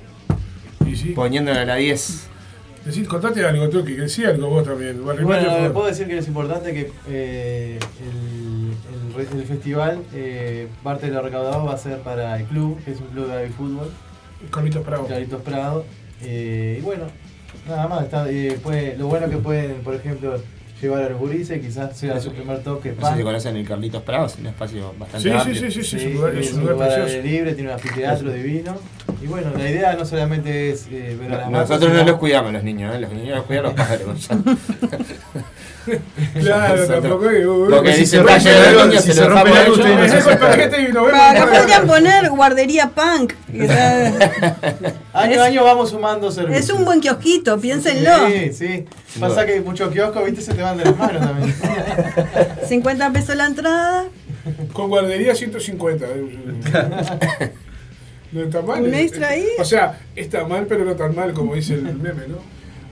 Y 0.87 0.95
sí. 0.95 1.09
Poniéndole 1.09 1.59
a 1.59 1.65
la 1.65 1.75
10. 1.75 2.27
Decís, 2.85 3.07
contate 3.07 3.43
algo, 3.43 3.67
Tuki, 3.67 3.95
que 3.95 4.01
decía 4.03 4.29
algo 4.29 4.47
vos 4.49 4.63
también. 4.63 5.03
Bueno, 5.03 5.27
favor. 5.27 5.73
puedo 5.73 5.87
decir 5.87 6.07
que 6.07 6.19
es 6.19 6.27
importante 6.27 6.71
que 6.71 6.91
eh, 7.09 7.79
el, 7.99 9.39
el 9.39 9.45
festival, 9.45 10.03
eh, 10.13 10.67
parte 10.83 11.07
de 11.07 11.13
lo 11.13 11.21
recaudado 11.23 11.65
va 11.65 11.73
a 11.73 11.77
ser 11.77 11.97
para 11.99 12.37
el 12.39 12.45
club, 12.45 12.79
que 12.85 12.91
es 12.91 12.99
un 12.99 13.07
club 13.07 13.27
de 13.31 13.49
fútbol. 13.49 13.91
Carlitos 14.51 14.83
Prado. 14.83 15.07
Carlitos 15.07 15.41
Prado. 15.41 15.85
Eh, 16.21 16.77
y 16.79 16.81
bueno, 16.83 17.05
nada 17.67 17.87
más. 17.87 18.03
Está, 18.03 18.29
eh, 18.29 18.59
puede- 18.61 18.95
lo 18.97 19.07
bueno 19.07 19.29
que 19.29 19.37
pueden, 19.37 19.77
por 19.81 19.95
ejemplo, 19.95 20.37
llevar 20.79 21.03
a 21.03 21.09
los 21.09 21.17
gurises, 21.19 21.59
quizás 21.59 21.97
sea 21.97 22.19
su 22.19 22.31
primer 22.33 22.59
toque. 22.61 22.93
No 22.99 23.09
sé 23.09 23.17
si 23.17 23.23
conocen 23.23 23.55
el 23.57 23.67
Carlitos 23.67 24.03
Prado, 24.03 24.27
es 24.27 24.37
un 24.37 24.45
espacio 24.45 24.93
bastante 24.99 25.27
Sí, 25.27 25.29
sí, 25.29 25.35
amplio. 25.35 25.55
sí, 25.55 25.71
sí, 25.71 25.83
sí, 25.83 25.95
es 25.97 26.05
un 26.05 26.13
lugar- 26.13 26.35
es 26.35 26.53
un 26.53 26.65
lugar 26.67 26.89
aire 26.91 27.23
libre, 27.23 27.53
tiene 27.55 27.69
un 27.69 27.73
anfiteatro 27.75 28.31
divino. 28.31 28.75
Y 29.21 29.27
bueno, 29.27 29.51
la 29.57 29.69
idea 29.69 29.93
no 29.93 30.05
solamente 30.05 30.71
es 30.71 30.87
eh, 30.91 31.17
ver 31.19 31.33
a 31.33 31.37
las 31.37 31.49
masas, 31.51 31.69
Nosotros 31.69 31.93
no 31.93 32.03
los 32.03 32.19
cuidamos, 32.19 32.53
los 32.53 32.63
niños, 32.63 32.93
¿eh? 32.95 32.99
los 32.99 33.11
niños 33.11 33.37
los 33.37 33.45
cuidan 33.45 33.63
los 33.63 33.73
padres. 33.73 34.05
Gonzalo. 34.05 34.41
Claro, 36.33 36.87
tampoco 36.87 37.29
es. 37.29 37.45
Porque 37.45 37.93
si 37.93 37.99
dice, 38.01 38.17
se 38.17 38.17
rompe 38.17 38.33
"Vaya 38.33 38.51
de 38.51 38.67
algo, 38.69 38.85
niños, 38.85 39.03
si 39.03 39.13
se 39.13 39.27
rompe 39.27 39.49
dejamos 39.49 39.59
algo, 39.59 39.75
a 39.75 39.77
ustedes 39.77 40.11
ellos". 40.13 40.25
no 40.25 40.31
se 40.31 40.37
paquete 40.37 40.81
y 40.81 40.91
nos 40.91 41.05
vemos. 41.05 41.21
Acá 41.21 41.47
podrían 41.51 41.87
poner 41.87 42.29
guardería 42.31 42.89
punk. 42.89 43.33
Año 45.13 45.41
a 45.41 45.45
año 45.45 45.63
vamos 45.63 45.91
sumando 45.91 46.31
servicios. 46.31 46.63
Es 46.63 46.69
un 46.71 46.85
buen 46.85 47.01
kiosquito, 47.01 47.59
piénsenlo. 47.59 48.27
Sí, 48.29 48.53
sí. 48.53 48.85
Pasa 49.19 49.45
que 49.45 49.61
muchos 49.61 49.91
kioscos, 49.93 50.25
viste, 50.25 50.41
se 50.41 50.55
te 50.55 50.61
van 50.63 50.77
de 50.77 50.85
las 50.85 50.97
manos 50.97 51.21
también. 51.21 51.55
50 52.67 53.13
pesos 53.13 53.35
la 53.35 53.45
entrada. 53.45 54.05
Con 54.73 54.89
guardería 54.89 55.35
150. 55.35 56.05
No 58.35 58.41
está 58.43 58.61
mal. 58.61 58.93
Eh. 58.93 59.47
O 59.57 59.63
sea, 59.63 59.97
está 60.13 60.45
mal, 60.45 60.65
pero 60.67 60.83
no 60.83 60.93
tan 60.93 61.15
mal 61.15 61.33
como 61.33 61.55
dice 61.55 61.75
el 61.75 61.83
meme, 61.95 62.27
¿no? 62.27 62.39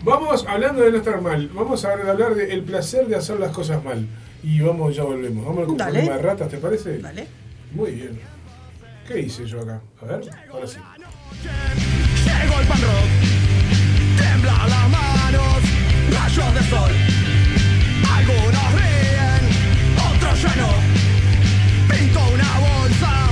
Vamos, 0.05 0.45
hablando 0.47 0.81
de 0.81 0.91
no 0.91 0.97
estar 0.99 1.19
mal, 1.21 1.49
vamos 1.53 1.83
a 1.83 1.91
hablar 1.91 2.33
del 2.35 2.63
placer 2.63 3.07
de 3.07 3.17
hacer 3.17 3.39
las 3.41 3.51
cosas 3.51 3.83
mal. 3.83 4.07
Y 4.41 4.61
vamos, 4.61 4.95
ya 4.95 5.03
volvemos. 5.03 5.45
Vamos 5.45 5.63
con 5.63 5.71
un 5.71 5.77
Dale. 5.77 5.91
problema 5.99 6.15
de 6.15 6.21
ratas, 6.23 6.49
¿te 6.49 6.57
parece? 6.59 6.97
Dale. 6.99 7.27
Muy 7.73 7.91
bien. 7.91 8.19
¿Qué 9.05 9.19
hice 9.19 9.45
yo 9.45 9.59
acá? 9.61 9.81
A 10.01 10.05
ver, 10.05 10.21
ahora 10.49 10.65
sí. 10.65 10.77
Llegó 12.23 12.59
el 12.61 12.67
pan 12.67 12.81
rock, 12.81 14.17
temblan 14.17 14.69
las 14.69 14.89
manos, 14.89 15.57
rayos 16.09 16.53
de 16.55 16.61
sol. 16.69 16.91
Algunos 18.15 18.73
ríen, 18.79 19.43
otros 20.15 20.41
ya 20.41 20.55
no. 20.55 21.93
Pinto 21.93 22.19
una 22.33 22.59
bolsa 22.59 23.22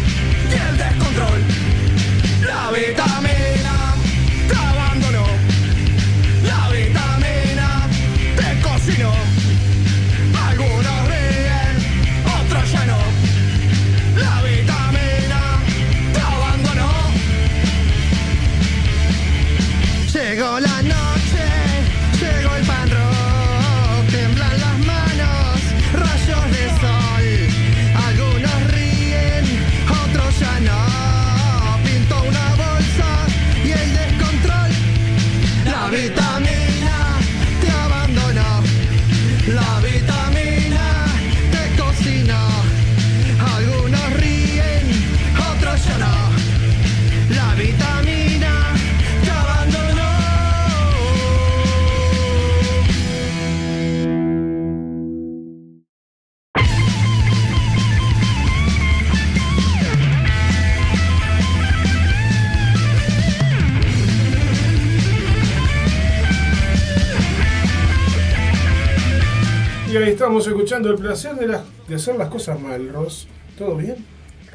estamos 70.22 70.46
escuchando 70.46 70.90
el 70.92 70.98
placer 70.98 71.34
de, 71.36 71.48
las- 71.48 71.62
de 71.88 71.96
hacer 71.96 72.16
las 72.16 72.28
cosas 72.30 72.60
mal, 72.60 72.90
Ross. 72.94 73.28
¿Todo 73.58 73.76
bien? 73.76 73.96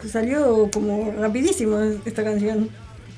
Salió 0.09 0.71
como 0.73 1.13
rapidísimo 1.19 1.81
esta 2.05 2.23
canción. 2.23 2.69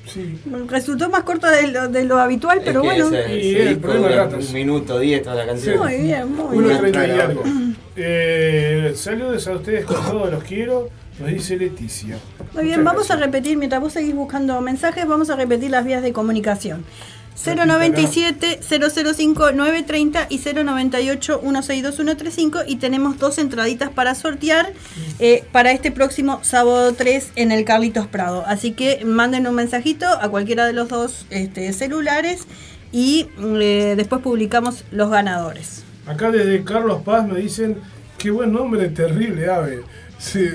Sí. 0.07 0.39
Resultó 0.67 1.07
más 1.09 1.21
corta 1.21 1.51
de 1.51 1.67
lo, 1.67 1.87
de 1.89 2.03
lo 2.05 2.17
habitual, 2.17 2.61
pero 2.65 2.81
Es 2.83 2.89
que 2.93 3.03
bueno. 3.03 3.17
ese- 3.17 3.35
Y 3.39 3.55
ese 3.55 3.69
el 3.69 3.77
problema 3.77 4.25
de. 4.25 4.35
Un 4.37 4.53
minuto, 4.53 4.97
diez 4.97 5.21
toda 5.21 5.35
la 5.35 5.45
canción. 5.45 5.77
Muy 5.77 5.97
bien, 5.97 6.35
muy 6.35 6.57
Uno 6.57 6.67
bien. 6.69 6.79
treinta 6.79 7.07
y 7.07 7.11
Claro. 7.11 7.29
algo. 7.29 7.43
Eh, 7.95 8.93
saludos 8.95 9.47
a 9.47 9.51
ustedes 9.51 9.85
con 9.85 9.97
todos 10.03 10.31
los 10.31 10.43
quiero, 10.43 10.89
nos 11.19 11.29
dice 11.29 11.55
Leticia. 11.57 12.17
Muy 12.55 12.63
bien, 12.63 12.83
vamos 12.83 13.11
a 13.11 13.15
repetir, 13.17 13.57
mientras 13.57 13.79
vos 13.79 13.93
seguís 13.93 14.15
buscando 14.15 14.59
mensajes, 14.61 15.05
vamos 15.07 15.29
a 15.29 15.35
repetir 15.35 15.69
las 15.69 15.85
vías 15.85 16.01
de 16.01 16.11
comunicación. 16.13 16.83
097 17.43 18.59
005 18.61 19.51
930 19.53 20.27
y 20.29 20.39
098 20.39 21.39
162 21.41 21.95
135 21.95 22.59
y 22.67 22.75
tenemos 22.75 23.17
dos 23.17 23.37
entraditas 23.37 23.89
para 23.89 24.13
sortear 24.15 24.73
eh, 25.19 25.43
para 25.51 25.71
este 25.71 25.91
próximo 25.91 26.39
sábado 26.43 26.93
3 26.93 27.31
en 27.35 27.51
el 27.51 27.63
Carlitos 27.65 28.07
Prado. 28.07 28.43
Así 28.45 28.71
que 28.71 29.05
manden 29.05 29.47
un 29.47 29.55
mensajito 29.55 30.05
a 30.07 30.29
cualquiera 30.29 30.65
de 30.65 30.73
los 30.73 30.89
dos 30.89 31.25
este, 31.29 31.71
celulares 31.73 32.45
y 32.91 33.27
eh, 33.39 33.93
después 33.95 34.21
publicamos 34.21 34.83
los 34.91 35.09
ganadores. 35.09 35.83
Acá 36.05 36.31
desde 36.31 36.63
Carlos 36.63 37.03
Paz 37.03 37.27
me 37.27 37.39
dicen, 37.39 37.77
qué 38.17 38.31
buen 38.31 38.51
nombre, 38.51 38.89
terrible 38.89 39.49
ave. 39.49 39.83
Sí. 40.19 40.49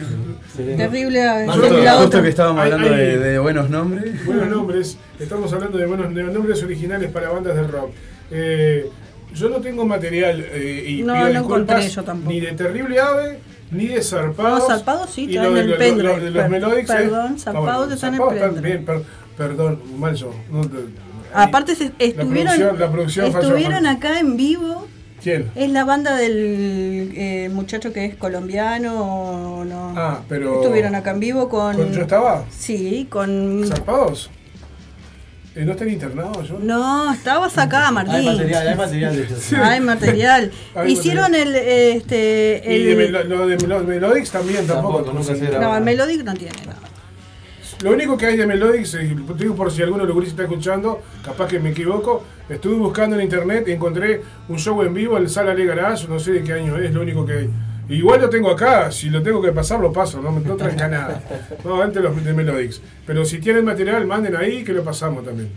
Terrible. 0.76 1.20
eh, 1.44 1.46
Justo, 1.48 1.78
la 1.78 1.92
justo 1.94 2.22
que 2.22 2.28
estábamos 2.28 2.62
Hay- 2.64 2.70
hablando 2.72 2.94
hay- 2.94 3.00
de, 3.06 3.18
de 3.18 3.38
buenos 3.38 3.70
nombres. 3.70 4.24
Buenos 4.26 4.48
nombres, 4.48 4.98
estamos 5.18 5.52
hablando 5.54 5.78
de 5.78 5.86
buenos 5.86 6.14
de 6.14 6.22
nombres 6.24 6.62
originales 6.62 7.10
para 7.10 7.30
bandas 7.30 7.56
de 7.56 7.62
rock. 7.66 7.90
Eh, 8.30 8.90
yo 9.34 9.48
no 9.48 9.56
tengo 9.56 9.86
material 9.86 10.44
eh, 10.52 10.84
y 10.86 11.02
No, 11.02 11.14
pido 11.14 11.28
no 11.30 11.40
encontré 11.40 11.88
yo 11.88 12.04
tampoco. 12.04 12.30
ni 12.30 12.40
de 12.40 12.52
Terrible 12.52 13.00
Ave 13.00 13.38
ni 13.70 13.86
de 13.86 14.02
Zarpados. 14.02 14.60
No, 14.60 14.66
Zarpados 14.76 15.10
sí, 15.10 15.22
y 15.30 15.32
lo 15.32 15.52
de 15.54 15.60
el 15.60 15.70
lo- 15.70 15.78
pendrive. 15.78 16.02
lo- 16.16 16.20
de 16.24 16.30
los 16.30 16.42
Per- 16.42 16.50
Melodics. 16.50 16.90
eh. 16.90 16.94
perdón, 16.96 17.38
Zarpados 17.38 17.88
Ah, 17.90 17.94
están 17.94 18.14
en 18.14 18.20
pendrive. 18.28 18.60
bien, 18.60 18.84
per- 18.84 19.02
perdón, 19.36 19.80
mal 19.98 20.14
yo. 20.14 20.30
no 20.52 20.60
te- 20.60 20.76
Aparte 21.32 21.74
se- 21.74 21.90
estuvieron, 21.98 22.54
producción- 22.54 22.78
la 22.78 22.92
producción 22.92 23.32
falló, 23.32 23.46
estuvieron 23.48 23.80
Juan. 23.80 23.86
acá 23.96 24.20
en 24.20 24.36
vivo. 24.36 24.86
¿Quién? 25.24 25.50
Es 25.54 25.70
la 25.70 25.84
banda 25.84 26.16
del 26.16 27.12
eh, 27.16 27.48
muchacho 27.50 27.92
que 27.94 28.04
es 28.04 28.14
colombiano 28.14 29.56
o 29.60 29.64
no. 29.64 29.94
Ah, 29.96 30.20
pero. 30.28 30.60
Estuvieron 30.60 30.94
acá 30.94 31.12
en 31.12 31.20
vivo 31.20 31.48
con. 31.48 31.74
¿Con 31.76 31.92
yo 31.92 32.02
estaba? 32.02 32.44
Sí, 32.56 33.06
con. 33.10 33.64
¿Zarpados? 33.66 34.30
Eh, 35.56 35.64
¿No 35.64 35.72
están 35.72 35.88
internados 35.88 36.48
yo? 36.48 36.58
No, 36.60 37.12
estabas 37.12 37.56
acá, 37.58 37.90
Martín. 37.90 38.16
Hay 38.16 38.26
material, 38.26 38.68
hay 38.68 38.76
material 38.76 39.16
de 39.16 39.22
ellos. 39.22 39.38
Sí. 39.40 39.54
Hay 39.62 39.80
material. 39.80 40.50
Hay 40.74 40.92
Hicieron 40.92 41.34
el 41.34 41.54
este 41.54 42.62
Y 42.66 42.82
de 42.84 42.92
el, 42.92 42.98
Melo- 42.98 43.24
lo 43.24 43.46
de 43.46 43.56
Melo- 43.58 43.82
Melodics 43.84 44.30
también 44.30 44.66
tampoco. 44.66 45.04
Tampoco, 45.04 45.18
nunca 45.18 45.34
se 45.36 45.58
No, 45.58 45.76
el 45.76 45.84
Melodic 45.84 46.22
no 46.24 46.34
tiene 46.34 46.52
nada. 46.66 46.78
Lo 47.82 47.90
único 47.90 48.16
que 48.16 48.26
hay 48.26 48.36
de 48.36 48.46
Melodics, 48.46 48.92
te 48.92 49.04
digo 49.04 49.54
por 49.54 49.70
si 49.70 49.82
alguno 49.82 50.02
de 50.02 50.06
los 50.06 50.14
gurises 50.14 50.32
está 50.32 50.44
escuchando, 50.44 51.02
capaz 51.24 51.48
que 51.48 51.58
me 51.58 51.70
equivoco, 51.70 52.24
estuve 52.48 52.76
buscando 52.76 53.16
en 53.16 53.22
internet 53.22 53.64
y 53.68 53.72
encontré 53.72 54.22
un 54.48 54.58
show 54.58 54.80
en 54.82 54.94
vivo 54.94 55.18
en 55.18 55.28
Sala 55.28 55.54
Le 55.54 55.66
Garage, 55.66 56.08
no 56.08 56.18
sé 56.18 56.32
de 56.32 56.42
qué 56.42 56.54
año 56.54 56.76
es, 56.78 56.92
lo 56.92 57.02
único 57.02 57.26
que 57.26 57.32
hay. 57.32 57.50
Igual 57.88 58.22
lo 58.22 58.30
tengo 58.30 58.50
acá, 58.50 58.90
si 58.90 59.10
lo 59.10 59.22
tengo 59.22 59.42
que 59.42 59.52
pasar, 59.52 59.80
lo 59.80 59.92
paso, 59.92 60.22
no, 60.22 60.30
no 60.30 60.56
tranca 60.56 60.88
nada. 60.88 61.22
No, 61.64 61.82
antes 61.82 62.02
los 62.02 62.24
de 62.24 62.32
Melodix. 62.32 62.80
Pero 63.06 63.24
si 63.24 63.38
tienen 63.38 63.64
material, 63.64 64.06
manden 64.06 64.36
ahí 64.36 64.64
que 64.64 64.72
lo 64.72 64.82
pasamos 64.82 65.24
también. 65.24 65.50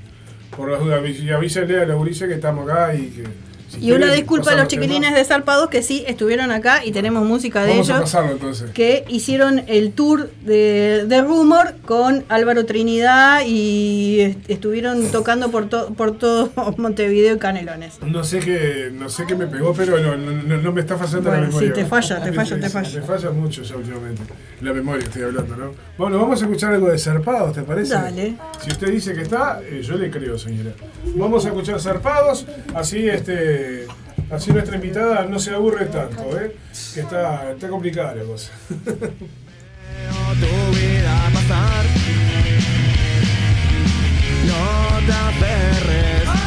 Por 0.55 0.70
las 0.70 0.80
dudas, 0.82 1.01
y 1.07 1.30
avísenle 1.30 1.82
a 1.82 1.86
los 1.86 1.97
gurises 1.97 2.28
que 2.28 2.36
estamos 2.36 2.70
acá 2.70 2.93
y 2.95 3.07
que. 3.07 3.24
Si 3.70 3.86
Y 3.86 3.91
una 3.91 4.11
disculpa 4.13 4.51
a 4.51 4.55
los 4.55 4.68
chiquilines 4.68 5.13
de 5.13 5.24
Zarpados 5.26 5.70
que 5.70 5.82
sí 5.84 6.03
estuvieron 6.07 6.51
acá 6.51 6.86
y 6.86 6.91
tenemos 6.91 7.26
música 7.26 7.63
de 7.63 7.72
Vamos 7.72 7.89
a 7.89 7.93
ellos. 7.93 8.01
pasarlo 8.03 8.32
entonces. 8.34 8.72
que 8.72 9.03
hicieron 9.09 9.63
el 9.68 9.91
tour 9.91 10.30
de, 10.45 11.05
de 11.07 11.22
Rumor 11.22 11.76
con 11.86 12.24
Álvaro 12.30 12.65
Trinidad 12.65 13.41
y 13.45 14.22
est- 14.22 14.49
estuvieron 14.49 15.11
tocando 15.11 15.51
por, 15.51 15.68
to- 15.70 15.93
por 15.95 16.18
todo 16.18 16.51
Montevideo 16.78 17.36
y 17.36 17.39
Canelones. 17.39 17.99
No 18.05 18.24
sé 18.24 18.39
qué, 18.39 18.89
no 18.93 19.09
sé 19.09 19.26
qué 19.28 19.36
me 19.36 19.47
pegó, 19.47 19.74
pero 19.74 19.99
no, 19.99 20.15
no, 20.15 20.57
no- 20.57 20.72
me 20.72 20.82
está 20.82 20.97
fallando 20.97 21.30
Bueno, 21.30 21.43
la 21.43 21.47
memoria. 21.49 21.68
sí, 21.70 21.74
te 21.74 21.86
falla, 21.86 22.24
te 22.24 22.32
falla, 22.34 22.59
te 22.59 22.70
falla. 22.70 22.99
Me 23.01 23.05
falla 23.05 23.30
mucho 23.32 23.63
ya 23.63 23.76
últimamente. 23.76 24.22
La 24.61 24.74
memoria 24.74 25.03
estoy 25.03 25.24
hablando, 25.24 25.55
¿no? 25.55 25.72
Bueno, 25.97 26.18
vamos 26.20 26.41
a 26.41 26.45
escuchar 26.45 26.74
algo 26.74 26.88
de 26.89 26.97
Zarpados, 26.97 27.53
¿te 27.53 27.61
parece? 27.63 27.93
Dale. 27.93 28.36
Si 28.63 28.70
usted 28.72 28.91
dice 28.91 29.13
que 29.13 29.22
está, 29.22 29.59
eh, 29.63 29.82
yo 29.84 29.95
le 29.97 30.09
creo, 30.09 30.38
señora. 30.38 30.72
Vamos 31.15 31.45
a 31.45 31.49
escuchar 31.49 31.80
Zarpados, 31.80 32.45
así 32.74 33.07
este. 33.07 33.57
Así 34.30 34.51
nuestra 34.51 34.76
invitada 34.76 35.24
no 35.26 35.39
se 35.39 35.53
aburre 35.55 35.86
tanto, 35.86 36.38
¿eh? 36.38 36.55
Que 36.93 36.99
está, 36.99 37.51
está 37.51 37.70
complicada 37.70 38.16
la 38.16 38.24
cosa. 38.24 38.51
tu 40.39 40.76
vida 40.76 41.30
pasar. 41.34 41.86
No 44.45 45.05
te 45.05 45.14
aferres 45.14 46.47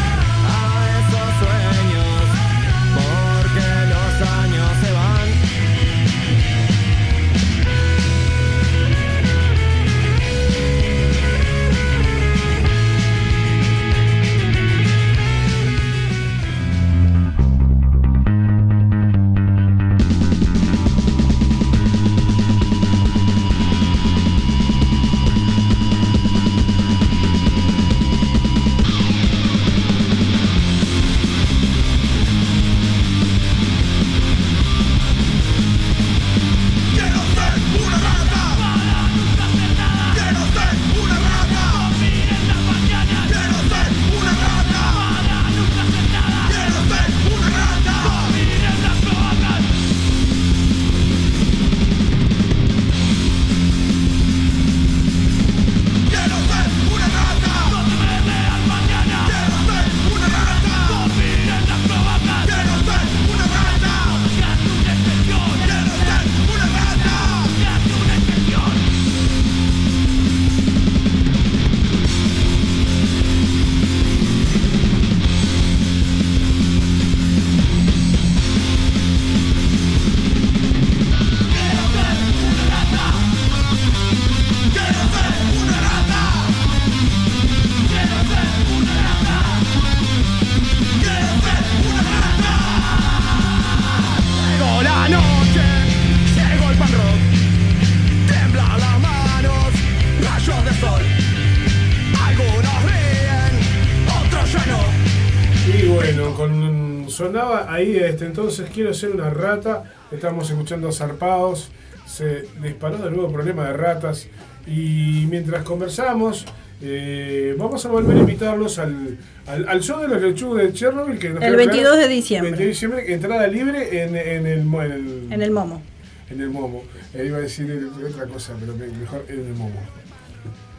ahí 107.81 107.97
este, 107.97 108.27
entonces 108.27 108.69
quiero 108.73 108.93
ser 108.95 109.11
una 109.11 109.31
rata. 109.31 109.85
Estamos 110.11 110.49
escuchando 110.51 110.91
zarpados. 110.93 111.71
Se 112.07 112.47
disparó 112.63 112.99
de 112.99 113.11
nuevo 113.11 113.27
el 113.27 113.33
problema 113.33 113.67
de 113.69 113.73
ratas. 113.75 114.27
Y 114.67 115.27
mientras 115.31 115.63
conversamos, 115.63 116.45
eh, 116.83 117.55
vamos 117.59 117.85
a 117.87 117.89
volver 117.89 118.17
a 118.17 118.21
invitarlos 118.21 118.79
al, 118.79 119.17
al, 119.47 119.69
al 119.69 119.81
show 119.83 120.01
de 120.01 120.09
los 120.09 120.21
lechugas 120.23 120.65
de 120.65 120.73
Chernobyl. 120.73 121.19
Que 121.19 121.31
nos 121.31 121.43
El 121.43 121.51
queda 121.51 121.57
22 121.57 121.83
claro, 121.93 121.97
de 121.97 122.09
diciembre. 122.09 122.51
22 122.51 122.59
de 122.67 122.69
diciembre, 122.73 123.15
entrada 123.15 123.47
libre 123.47 124.03
en, 124.05 124.17
en 124.17 124.47
el, 124.47 124.59
en 124.61 124.75
el, 124.93 125.33
En 125.33 125.43
el 125.43 125.51
Momo. 125.51 125.83
en 126.31 126.41
el 126.41 126.51
Momo. 126.51 126.85
Eh, 127.15 127.25
iba 127.27 127.39
a 127.39 127.41
decir 127.41 127.89
otra 128.09 128.27
cosa, 128.27 128.55
pero 128.61 128.75
me- 128.77 128.87
mejor 128.87 129.25
en 129.29 129.47
el 129.47 129.55
Momo. 129.55 129.81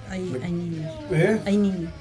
Hay, 0.10 0.36
hay 0.43 0.52
niños. 0.52 0.91
¿Eh? 1.12 1.39
Hay 1.45 1.58
niños. 1.58 1.91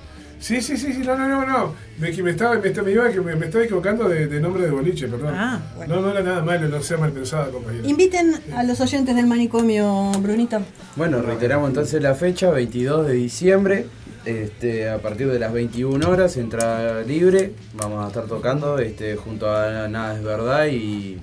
Sí, 0.40 0.60
sí, 0.62 0.76
sí, 0.78 0.92
sí, 0.94 1.00
no, 1.04 1.16
no, 1.18 1.28
no, 1.28 1.44
no. 1.46 1.74
Me, 1.98 2.10
que 2.12 2.22
me, 2.22 2.30
estaba, 2.30 2.54
me, 2.58 2.90
iba, 2.92 3.10
que 3.10 3.20
me, 3.20 3.36
me 3.36 3.46
estaba 3.46 3.62
equivocando 3.64 4.08
de, 4.08 4.26
de 4.26 4.40
nombre 4.40 4.62
de 4.64 4.70
boliche, 4.70 5.06
perdón. 5.06 5.34
Ah, 5.36 5.60
No, 5.86 6.00
no 6.00 6.10
era 6.10 6.22
nada 6.22 6.42
malo, 6.42 6.66
no 6.68 6.80
sea 6.82 6.96
mal 6.96 7.12
pensada, 7.12 7.50
compañero. 7.50 7.86
Inviten 7.86 8.34
a 8.56 8.62
los 8.62 8.80
oyentes 8.80 9.14
del 9.14 9.26
manicomio, 9.26 10.10
Brunita. 10.18 10.62
Bueno, 10.96 11.20
reiteramos 11.20 11.68
entonces 11.68 12.02
la 12.02 12.14
fecha, 12.14 12.50
22 12.50 13.06
de 13.06 13.12
diciembre, 13.12 13.86
este, 14.24 14.88
a 14.88 14.96
partir 14.98 15.28
de 15.30 15.38
las 15.38 15.52
21 15.52 16.08
horas, 16.08 16.36
entrada 16.38 17.02
libre, 17.02 17.52
vamos 17.74 18.02
a 18.02 18.08
estar 18.08 18.24
tocando 18.24 18.78
este, 18.78 19.16
junto 19.16 19.50
a 19.54 19.88
Nada 19.88 20.16
es 20.16 20.22
Verdad 20.24 20.66
y, 20.68 21.18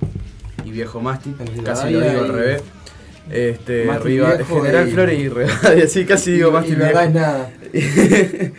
y 0.64 0.70
Viejo 0.70 1.00
Masti, 1.00 1.34
casi 1.64 1.90
lo 1.90 2.00
digo 2.00 2.20
al 2.20 2.26
y- 2.26 2.30
revés. 2.30 2.62
Este, 3.30 3.84
Masti 3.84 4.08
Riva- 4.08 4.34
Viejo 4.36 4.62
General 4.62 4.88
y- 4.88 4.92
Flores 4.92 5.18
y 5.20 5.28
Rivadavia, 5.28 5.88
sí, 5.88 6.04
casi 6.06 6.32
digo 6.32 6.50
Y- 6.50 6.52
Masti 6.52 6.72
y 6.72 6.74
Verdad 6.76 7.04
es 7.04 7.12
Viejo. 7.12 7.26
nada. 7.26 7.50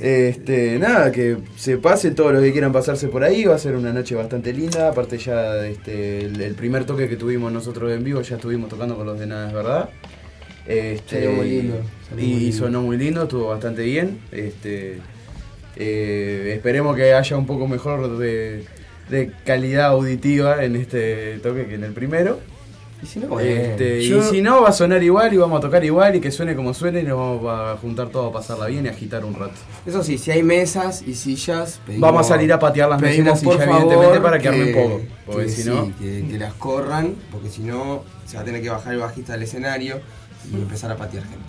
Este, 0.00 0.78
nada, 0.78 1.12
que 1.12 1.36
se 1.56 1.78
pasen 1.78 2.14
todos 2.14 2.32
los 2.32 2.42
que 2.42 2.52
quieran 2.52 2.72
pasarse 2.72 3.08
por 3.08 3.22
ahí, 3.22 3.44
va 3.44 3.54
a 3.54 3.58
ser 3.58 3.76
una 3.76 3.92
noche 3.92 4.14
bastante 4.14 4.52
linda, 4.52 4.88
aparte 4.88 5.16
ya 5.18 5.64
este, 5.66 6.24
el, 6.24 6.40
el 6.40 6.54
primer 6.54 6.84
toque 6.84 7.08
que 7.08 7.16
tuvimos 7.16 7.52
nosotros 7.52 7.92
en 7.92 8.02
vivo 8.02 8.20
ya 8.20 8.36
estuvimos 8.36 8.68
tocando 8.68 8.96
con 8.96 9.06
los 9.06 9.18
de 9.18 9.26
Nada 9.26 9.48
es 9.48 9.54
Verdad. 9.54 9.90
Este, 10.66 11.16
Salió 11.16 11.32
muy 11.32 11.48
lindo, 11.50 11.76
y, 12.12 12.14
muy 12.14 12.24
lindo. 12.24 12.56
sonó 12.56 12.82
muy 12.82 12.96
lindo, 12.96 13.22
estuvo 13.22 13.48
bastante 13.48 13.82
bien. 13.84 14.18
Este, 14.32 14.98
eh, 15.76 16.52
esperemos 16.56 16.96
que 16.96 17.14
haya 17.14 17.36
un 17.36 17.46
poco 17.46 17.68
mejor 17.68 18.18
de, 18.18 18.64
de 19.08 19.32
calidad 19.44 19.86
auditiva 19.86 20.64
en 20.64 20.74
este 20.74 21.38
toque 21.38 21.66
que 21.66 21.74
en 21.76 21.84
el 21.84 21.92
primero. 21.92 22.40
Y 23.02 23.06
si 23.06 23.20
no, 23.20 23.28
bueno. 23.28 23.48
Este, 23.48 24.02
Yo- 24.08 24.18
Y 24.18 24.22
si 24.22 24.40
no, 24.42 24.62
va 24.62 24.70
a 24.70 24.72
sonar 24.72 25.02
igual 25.02 25.32
y 25.32 25.36
vamos 25.36 25.58
a 25.58 25.60
tocar 25.60 25.84
igual 25.84 26.16
y 26.16 26.20
que 26.20 26.30
suene 26.30 26.56
como 26.56 26.72
suene 26.72 27.00
y 27.00 27.02
nos 27.02 27.18
vamos 27.42 27.44
a 27.46 27.76
juntar 27.76 28.08
todos 28.08 28.30
a 28.30 28.32
pasarla 28.32 28.66
bien 28.66 28.86
y 28.86 28.88
agitar 28.88 29.24
un 29.24 29.34
rato. 29.34 29.52
Eso 29.84 30.02
sí, 30.02 30.16
si 30.18 30.30
hay 30.30 30.42
mesas 30.42 31.02
y 31.06 31.14
sillas, 31.14 31.80
pedimos- 31.86 32.00
Vamos 32.08 32.26
a 32.26 32.28
salir 32.30 32.52
a 32.52 32.58
patear 32.58 32.88
las 32.88 33.00
mesitas 33.00 33.42
y 33.42 33.44
por 33.44 33.58
ya 33.58 33.64
favor, 33.66 33.80
evidentemente 33.82 34.20
para 34.20 34.38
que 34.38 34.48
armen 34.48 34.74
poco, 34.74 35.00
porque 35.26 35.42
que 35.44 35.48
si 35.50 35.62
sí, 35.62 35.68
no- 35.68 35.92
que, 35.98 36.26
que 36.30 36.38
las 36.38 36.54
corran, 36.54 37.14
porque 37.30 37.50
si 37.50 37.62
no 37.62 38.02
se 38.24 38.36
va 38.36 38.42
a 38.42 38.44
tener 38.46 38.62
que 38.62 38.70
bajar 38.70 38.94
el 38.94 39.00
bajista 39.00 39.32
del 39.34 39.42
escenario 39.42 40.00
y 40.50 40.54
empezar 40.56 40.90
a 40.90 40.96
patear 40.96 41.24
gente. 41.24 41.44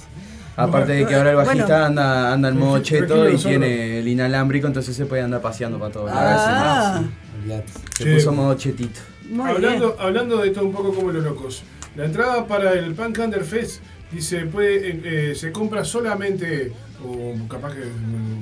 Aparte 0.58 0.92
de 0.92 1.06
que 1.06 1.14
ahora 1.16 1.30
el 1.30 1.36
bajista 1.38 1.66
Bueno. 1.66 1.86
anda, 1.86 2.34
anda 2.34 2.50
en 2.50 2.58
modo 2.58 2.80
cheto 2.80 3.30
y 3.30 3.38
tiene 3.38 4.00
el 4.00 4.08
inalámbrico, 4.08 4.66
entonces 4.68 4.96
se 4.96 5.06
puede 5.06 5.22
andar 5.22 5.40
paseando 5.42 5.78
para 5.80 5.92
todos 5.94 6.12
Ah. 6.14 7.02
lados. 7.46 7.64
Se 7.96 8.04
Che. 8.04 8.14
puso 8.16 8.32
modo 8.32 8.56
chetito. 8.56 9.00
Muy 9.30 9.50
hablando, 9.50 9.96
hablando 10.00 10.38
de 10.38 10.50
todo 10.52 10.66
un 10.66 10.74
poco 10.74 10.94
como 10.94 11.12
los 11.12 11.24
locos. 11.24 11.64
La 11.96 12.06
entrada 12.06 12.46
para 12.48 12.74
el 12.74 12.94
Punk 12.94 13.18
Under 13.20 13.44
Fest 13.44 13.82
dice, 14.12 14.46
puede, 14.46 14.90
eh, 14.90 15.02
eh, 15.32 15.36
se 15.36 15.52
compra 15.52 15.84
solamente, 15.84 16.72
o 17.04 17.34
capaz 17.48 17.74
que, 17.74 17.82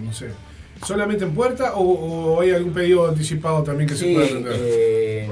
no 0.03 0.11
sé, 0.13 0.27
solamente 0.85 1.23
en 1.23 1.33
puerta 1.33 1.73
o, 1.75 1.81
o 2.35 2.41
hay 2.41 2.51
algún 2.51 2.73
pedido 2.73 3.07
anticipado 3.07 3.63
también 3.63 3.87
que 3.89 3.95
se 3.95 4.05
Sí, 4.05 4.13
pueda 4.13 4.27
atender. 4.27 4.53
eh, 4.57 5.29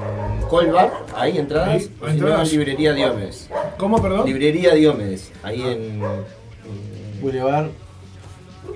Colbar, 0.48 0.90
entradas. 1.24 1.68
Ahí, 1.68 1.76
o 1.78 1.80
si 1.82 1.90
no, 2.00 2.08
entradas. 2.08 2.52
librería 2.52 2.92
Diomedes. 2.94 3.50
¿Cómo, 3.78 4.00
perdón? 4.02 4.26
Librería 4.26 4.74
Diomedes, 4.74 5.30
ahí 5.42 5.60
en. 5.62 6.00
Boulevard. 7.20 7.68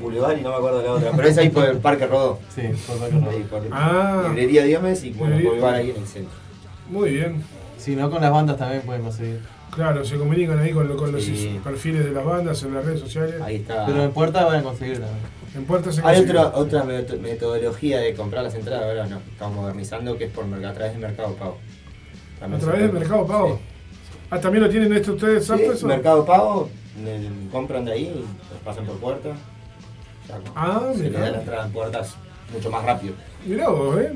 Boulevard 0.00 0.38
y 0.38 0.42
no 0.42 0.50
me 0.50 0.56
acuerdo 0.56 0.82
la 0.82 0.92
otra, 0.92 1.10
pero 1.16 1.28
es 1.28 1.38
ahí 1.38 1.48
por 1.48 1.64
el 1.64 1.78
Parque 1.78 2.06
Rodó. 2.06 2.38
Sí, 2.54 2.62
por 2.86 2.98
Parque 2.98 3.14
Rodó. 3.16 3.30
Ahí 3.30 3.46
por 3.50 3.62
Ah. 3.72 4.24
Librería 4.28 4.62
Diomedes 4.64 5.02
y 5.04 5.10
bueno, 5.10 5.36
Colbar 5.48 5.74
ahí 5.74 5.90
en 5.90 5.96
el 6.02 6.06
centro. 6.06 6.32
Muy 6.88 7.10
bien. 7.10 7.42
Si 7.78 7.94
no, 7.94 8.10
con 8.10 8.20
las 8.20 8.30
bandas 8.30 8.56
también 8.56 8.82
pueden 8.82 9.02
conseguir. 9.02 9.40
Claro, 9.74 10.04
se 10.04 10.16
comunican 10.16 10.58
ahí 10.58 10.72
con, 10.72 10.88
lo- 10.88 10.96
con 10.96 11.12
los 11.12 11.22
Sí. 11.22 11.60
perfiles 11.62 12.04
de 12.04 12.10
las 12.12 12.24
bandas 12.24 12.62
en 12.62 12.74
las 12.74 12.84
redes 12.84 13.00
sociales. 13.00 13.40
Ahí 13.42 13.56
está. 13.56 13.86
Pero 13.86 14.02
en 14.02 14.10
puerta 14.12 14.44
van 14.44 14.56
a 14.56 14.62
conseguir 14.62 14.94
también. 14.98 15.18
En 15.54 15.64
puerta 15.64 15.92
se 15.92 16.00
Hay 16.00 16.16
consigue. 16.18 16.38
otra, 16.38 16.58
otra 16.58 16.84
meto- 16.84 17.16
metodología 17.18 17.98
de 18.00 18.14
comprar 18.14 18.42
las 18.44 18.54
entradas, 18.54 18.84
ahora 18.84 19.06
no, 19.06 19.18
estamos 19.30 19.56
modernizando, 19.56 20.16
que 20.16 20.24
es 20.24 20.30
por 20.32 20.46
merc- 20.46 20.66
a 20.68 20.72
través 20.72 20.94
de 20.94 20.98
Mercado 20.98 21.34
Pago. 21.34 21.58
A 22.36 22.40
También 22.40 22.60
través 22.60 22.78
se 22.78 22.82
del 22.82 22.90
puede- 22.90 23.00
Mercado 23.00 23.26
Pago. 23.26 23.60
Ah, 24.30 24.40
¿también 24.40 24.64
lo 24.64 24.70
tienen 24.70 24.92
esto 24.92 25.12
ustedes, 25.12 25.46
Sí, 25.46 25.52
eso? 25.54 25.86
Mercado 25.86 26.24
Pago, 26.24 26.68
le- 27.04 27.50
compran 27.50 27.84
de 27.84 27.92
ahí 27.92 28.04
y 28.04 28.18
los 28.18 28.60
pasan 28.64 28.84
por 28.86 28.96
puerta. 28.98 29.30
Ya, 30.28 30.38
Ah, 30.54 30.90
se 30.94 31.04
le 31.04 31.10
mirá. 31.10 31.20
da 31.20 31.30
la 31.30 31.38
entrada 31.38 31.64
en 31.66 31.72
puertas 31.72 32.14
mucho 32.52 32.70
más 32.70 32.84
rápido. 32.84 33.14
Mirá 33.46 33.68
vos, 33.68 33.98
¿eh? 33.98 34.12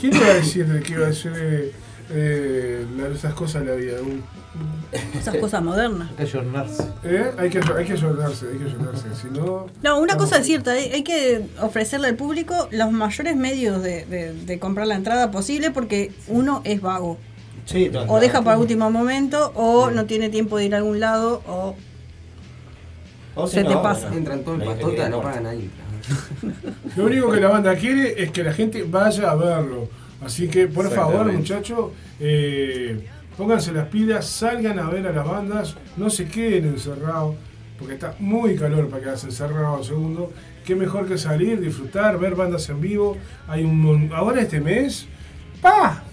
¿Quién 0.00 0.14
iba 0.16 0.26
a 0.26 0.34
decir 0.34 0.66
de 0.66 0.80
que 0.82 0.92
iba 0.92 1.06
a 1.06 1.12
ser 1.12 1.32
eh, 1.36 1.72
eh, 2.10 2.86
la- 2.96 3.08
esas 3.08 3.34
cosas 3.34 3.64
de 3.64 3.70
la 3.70 3.76
vida? 3.76 4.00
Un- 4.00 4.22
Esas 5.18 5.36
cosas 5.36 5.62
modernas. 5.62 6.10
Hay 6.10 6.16
que 6.16 6.22
ayornarse. 6.24 6.82
¿Eh? 7.04 7.30
Hay 7.38 7.48
que 7.48 7.58
hay 7.74 7.84
que 7.86 7.92
ayornarse, 7.92 8.46
hay 8.52 8.58
que 8.58 8.64
ayornarse. 8.64 9.04
Si 9.20 9.28
no. 9.28 9.66
No, 9.82 9.98
una 10.00 10.16
cosa 10.18 10.38
es 10.38 10.46
cierta, 10.46 10.72
hay, 10.72 10.90
hay 10.92 11.02
que 11.04 11.46
ofrecerle 11.60 12.08
al 12.08 12.16
público 12.16 12.68
los 12.70 12.92
mayores 12.92 13.34
medios 13.36 13.82
de, 13.82 14.04
de- 14.04 14.34
de 14.34 14.58
comprar 14.58 14.86
la 14.86 14.96
entrada 14.96 15.30
posible 15.30 15.70
porque 15.70 16.12
uno 16.28 16.60
es 16.64 16.82
vago. 16.82 17.16
Sí, 17.64 17.88
todo 17.90 18.04
O 18.08 18.20
deja 18.20 18.42
para 18.42 18.58
último 18.58 18.90
momento, 18.90 19.52
o 19.54 19.90
no 19.90 20.04
tiene 20.04 20.28
tiempo 20.28 20.58
de 20.58 20.66
ir 20.66 20.74
a 20.74 20.78
algún 20.78 21.00
lado, 21.00 21.42
o 21.46 21.74
O 23.34 23.46
se 23.46 23.64
te 23.64 23.74
pasa. 23.76 24.08
Entran 24.14 24.42
todos 24.44 24.60
en 24.60 24.66
patota, 24.66 25.08
no 25.08 25.22
pagan 25.22 25.46
ahí. 25.46 25.70
Lo 26.96 27.04
único 27.04 27.30
que 27.30 27.40
la 27.40 27.48
banda 27.48 27.74
quiere 27.76 28.22
es 28.22 28.30
que 28.30 28.42
la 28.42 28.52
gente 28.52 28.84
vaya 28.84 29.30
a 29.30 29.34
verlo. 29.34 29.88
Así 30.24 30.48
que, 30.48 30.68
por 30.68 30.88
favor, 30.90 31.32
muchachos, 31.32 31.90
eh, 32.20 33.04
pónganse 33.36 33.72
las 33.72 33.88
pilas, 33.88 34.26
salgan 34.26 34.78
a 34.78 34.88
ver 34.88 35.06
a 35.06 35.12
las 35.12 35.26
bandas, 35.26 35.76
no 35.96 36.10
se 36.10 36.28
queden 36.28 36.66
encerrados, 36.66 37.34
porque 37.78 37.94
está 37.94 38.14
muy 38.20 38.54
calor 38.54 38.88
para 38.88 39.02
quedarse 39.02 39.26
encerrados 39.26 39.88
segundo. 39.88 40.32
Qué 40.64 40.76
mejor 40.76 41.08
que 41.08 41.18
salir, 41.18 41.60
disfrutar, 41.60 42.18
ver 42.20 42.36
bandas 42.36 42.68
en 42.68 42.80
vivo. 42.80 43.16
Hay 43.48 43.64
un 43.64 44.10
ahora 44.14 44.42
este 44.42 44.60
mes, 44.60 45.08
¡pa! 45.60 46.04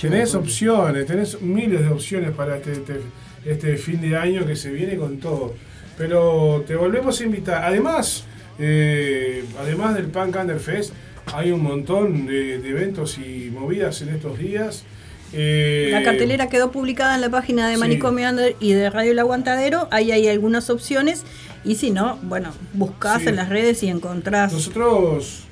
Tenés 0.00 0.34
opciones, 0.34 1.06
tenés 1.06 1.40
miles 1.40 1.80
de 1.82 1.88
opciones 1.88 2.32
para 2.32 2.56
este, 2.56 2.72
este, 2.72 3.00
este 3.44 3.76
fin 3.76 4.00
de 4.00 4.16
año 4.16 4.44
que 4.44 4.56
se 4.56 4.72
viene 4.72 4.96
con 4.96 5.18
todo. 5.18 5.54
Pero 5.96 6.64
te 6.66 6.74
volvemos 6.74 7.20
a 7.20 7.24
invitar. 7.24 7.64
Además, 7.64 8.24
eh, 8.58 9.44
además 9.60 9.94
del 9.94 10.06
Punk 10.06 10.36
Under 10.40 10.58
Fest, 10.60 10.92
hay 11.34 11.50
un 11.50 11.62
montón 11.62 12.26
de, 12.26 12.58
de 12.58 12.68
eventos 12.68 13.18
y 13.18 13.50
movidas 13.52 14.00
en 14.02 14.10
estos 14.10 14.38
días. 14.38 14.84
Eh, 15.32 15.88
La 15.90 16.02
cartelera 16.04 16.48
quedó 16.48 16.70
publicada 16.70 17.14
en 17.16 17.20
la 17.20 17.28
página 17.30 17.68
de 17.68 17.74
sí. 17.74 17.80
Manicomio 17.80 18.28
Under 18.30 18.54
y 18.60 18.72
de 18.72 18.88
Radio 18.90 19.10
El 19.12 19.18
Aguantadero. 19.18 19.88
Ahí 19.90 20.12
hay 20.12 20.28
algunas 20.28 20.70
opciones. 20.70 21.24
Y 21.64 21.74
si 21.74 21.90
no, 21.90 22.16
bueno, 22.22 22.52
buscás 22.74 23.22
Sí. 23.22 23.28
en 23.28 23.36
las 23.36 23.48
redes 23.48 23.82
y 23.82 23.88
encontrás. 23.88 24.52
Nosotros 24.52 25.45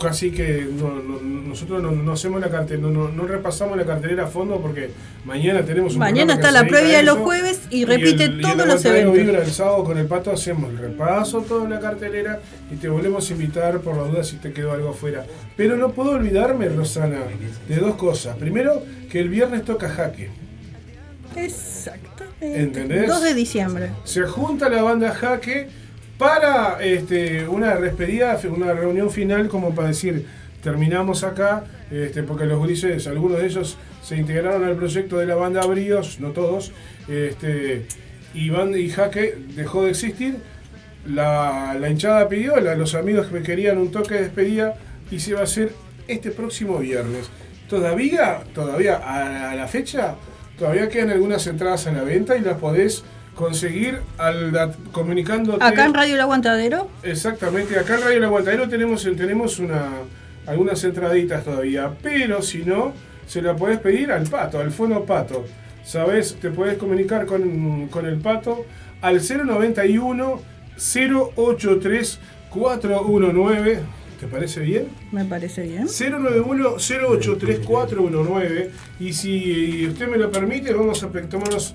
casi 0.00 0.30
que 0.30 0.68
no, 0.70 0.94
no- 1.02 1.20
nosotros 1.20 1.82
no, 1.82 1.90
no 1.90 2.12
hacemos 2.12 2.40
la 2.40 2.50
cartelera, 2.50 2.88
no, 2.88 3.26
repasamos 3.26 3.76
la 3.78 3.86
cartelera 3.86 4.24
a 4.24 4.26
fondo 4.26 4.60
porque 4.60 4.90
mañana 5.24 5.62
tenemos 5.64 5.94
un 5.94 6.00
Mañana 6.00 6.34
está 6.34 6.50
la 6.50 6.66
previa 6.66 6.98
de 6.98 7.02
los 7.02 7.18
jueves 7.18 7.60
y 7.70 7.84
repite 7.86 8.24
el- 8.24 8.40
todos 8.42 8.60
el 8.60 8.68
los 8.68 8.84
eventos. 8.84 9.14
Vibra 9.14 9.42
el 9.42 9.50
sábado 9.50 9.84
con 9.84 9.96
el 9.96 10.06
pato 10.06 10.30
hacemos 10.32 10.70
el 10.70 10.78
repaso 10.78 11.40
toda 11.42 11.68
la 11.68 11.80
cartelera 11.80 12.40
y 12.70 12.76
te 12.76 12.88
volvemos 12.88 13.28
a 13.28 13.32
invitar 13.32 13.78
por 13.80 13.96
la 13.96 14.02
duda 14.04 14.22
si 14.24 14.36
te 14.36 14.52
quedó 14.52 14.72
algo 14.72 14.90
afuera. 14.90 15.24
Pero 15.56 15.76
no 15.76 15.92
puedo 15.92 16.10
olvidarme, 16.10 16.68
Rosana, 16.68 17.20
de 17.68 17.76
dos 17.76 17.94
cosas. 17.96 18.36
Primero, 18.36 18.82
que 19.10 19.18
el 19.20 19.28
viernes 19.30 19.64
toca 19.64 19.88
jaque. 19.88 20.28
Exactamente. 21.34 22.60
¿Entendés? 22.62 23.08
2 23.08 23.22
de 23.22 23.34
diciembre. 23.34 23.90
Se 24.04 24.22
junta 24.24 24.68
la 24.68 24.82
banda 24.82 25.12
Jaque 25.14 25.68
para 26.18 26.78
este, 26.82 27.46
una 27.46 27.76
despedida, 27.76 28.38
una 28.48 28.72
reunión 28.72 29.10
final, 29.10 29.48
como 29.48 29.74
para 29.74 29.88
decir, 29.88 30.26
terminamos 30.62 31.24
acá, 31.24 31.64
este, 31.90 32.22
porque 32.22 32.46
los 32.46 32.58
gurises, 32.58 33.06
algunos 33.06 33.38
de 33.38 33.46
ellos 33.46 33.76
se 34.02 34.16
integraron 34.16 34.64
al 34.64 34.76
proyecto 34.76 35.18
de 35.18 35.26
la 35.26 35.34
banda 35.34 35.66
Bríos, 35.66 36.18
no 36.20 36.30
todos, 36.30 36.72
este, 37.08 37.86
y, 38.32 38.50
banda, 38.50 38.78
y 38.78 38.88
Jaque 38.88 39.36
dejó 39.54 39.84
de 39.84 39.90
existir. 39.90 40.36
La, 41.06 41.76
hinchada 41.88 42.28
pidió, 42.28 42.58
los 42.60 42.94
amigos 42.94 43.28
que 43.28 43.42
querían 43.42 43.78
un 43.78 43.90
toque 43.90 44.14
de 44.14 44.22
despedida, 44.22 44.74
y 45.10 45.20
se 45.20 45.34
va 45.34 45.40
a 45.40 45.44
hacer 45.44 45.72
este 46.08 46.30
próximo 46.30 46.78
viernes. 46.78 47.30
Todavía, 47.68 48.40
todavía 48.54 48.96
a, 48.96 49.50
a 49.50 49.54
la 49.54 49.68
fecha, 49.68 50.16
todavía 50.58 50.88
quedan 50.88 51.10
algunas 51.10 51.46
entradas 51.46 51.86
a 51.86 51.92
la 51.92 52.02
venta 52.02 52.36
y 52.36 52.40
las 52.40 52.58
podés 52.58 53.04
conseguir 53.36 54.00
al, 54.18 54.74
comunicándote. 54.90 55.62
Acá 55.62 55.86
en 55.86 55.94
Radio 55.94 56.14
El 56.14 56.20
Aguantadero. 56.22 56.88
Exactamente, 57.02 57.78
acá 57.78 57.94
en 57.94 58.00
Radio 58.00 58.18
El 58.18 58.24
Aguantadero 58.24 58.68
tenemos, 58.68 59.04
tenemos 59.04 59.58
una, 59.58 59.90
algunas 60.46 60.82
entraditas 60.82 61.44
todavía, 61.44 61.92
pero 62.02 62.42
si 62.42 62.64
no, 62.64 62.94
se 63.26 63.42
la 63.42 63.54
podés 63.54 63.78
pedir 63.78 64.10
al 64.10 64.26
pato, 64.26 64.58
al 64.58 64.72
fono 64.72 65.04
pato. 65.04 65.44
¿Sabes? 65.84 66.36
Te 66.40 66.50
podés 66.50 66.78
comunicar 66.78 67.26
con, 67.26 67.86
con 67.86 68.06
el 68.06 68.16
pato 68.16 68.66
al 69.02 69.20
091 69.20 70.40
083 70.76 72.18
419. 72.50 73.80
¿Te 74.18 74.26
parece 74.26 74.60
bien? 74.60 74.88
Me 75.12 75.26
parece 75.26 75.62
bien. 75.62 75.86
091-083-419 75.86 78.70
y 78.98 79.12
si 79.12 79.86
usted 79.86 80.08
me 80.08 80.16
lo 80.16 80.30
permite 80.30 80.72
vamos 80.72 81.02
a 81.02 81.10
tomarnos 81.10 81.74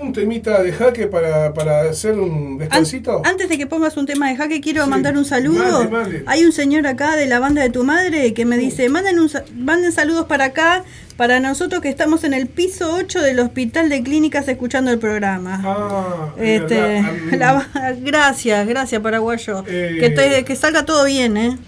un 0.00 0.12
temita 0.12 0.62
de 0.62 0.72
jaque 0.72 1.06
para, 1.06 1.52
para 1.54 1.82
hacer 1.82 2.18
un 2.18 2.52
An- 2.52 2.58
descansito. 2.58 3.22
antes 3.24 3.48
de 3.48 3.58
que 3.58 3.66
pongas 3.66 3.96
un 3.96 4.06
tema 4.06 4.28
de 4.30 4.36
jaque, 4.36 4.60
quiero 4.60 4.84
Sí. 4.84 4.90
mandar 4.90 5.16
un 5.16 5.24
saludo. 5.24 5.88
Hay 6.26 6.44
un 6.44 6.52
señor 6.52 6.86
acá 6.86 7.16
de 7.16 7.26
la 7.26 7.38
banda 7.38 7.62
de 7.62 7.70
tu 7.70 7.84
madre 7.84 8.32
que 8.34 8.44
me 8.44 8.56
dice, 8.56 8.88
manden, 8.88 9.18
un, 9.18 9.28
sa- 9.28 9.44
manden 9.54 9.92
saludos 9.92 10.26
para 10.26 10.46
acá, 10.46 10.84
para 11.16 11.38
nosotros 11.40 11.82
que 11.82 11.88
estamos 11.90 12.24
en 12.24 12.32
el 12.32 12.46
piso 12.46 12.94
8 12.94 13.20
del 13.20 13.40
Hospital 13.40 13.88
de 13.90 14.02
Clínicas 14.02 14.48
escuchando 14.48 14.90
el 14.90 14.98
programa. 14.98 15.60
Ah, 15.64 16.34
es 16.38 16.62
Este, 16.62 17.02
la- 17.36 17.66
gracias, 18.00 18.66
gracias 18.66 19.00
Paraguayo. 19.02 19.64
Eh, 19.68 19.98
que, 20.00 20.10
te- 20.10 20.44
que 20.44 20.56
salga 20.56 20.84
todo 20.86 21.04
bien, 21.04 21.36
¿eh? 21.36 21.58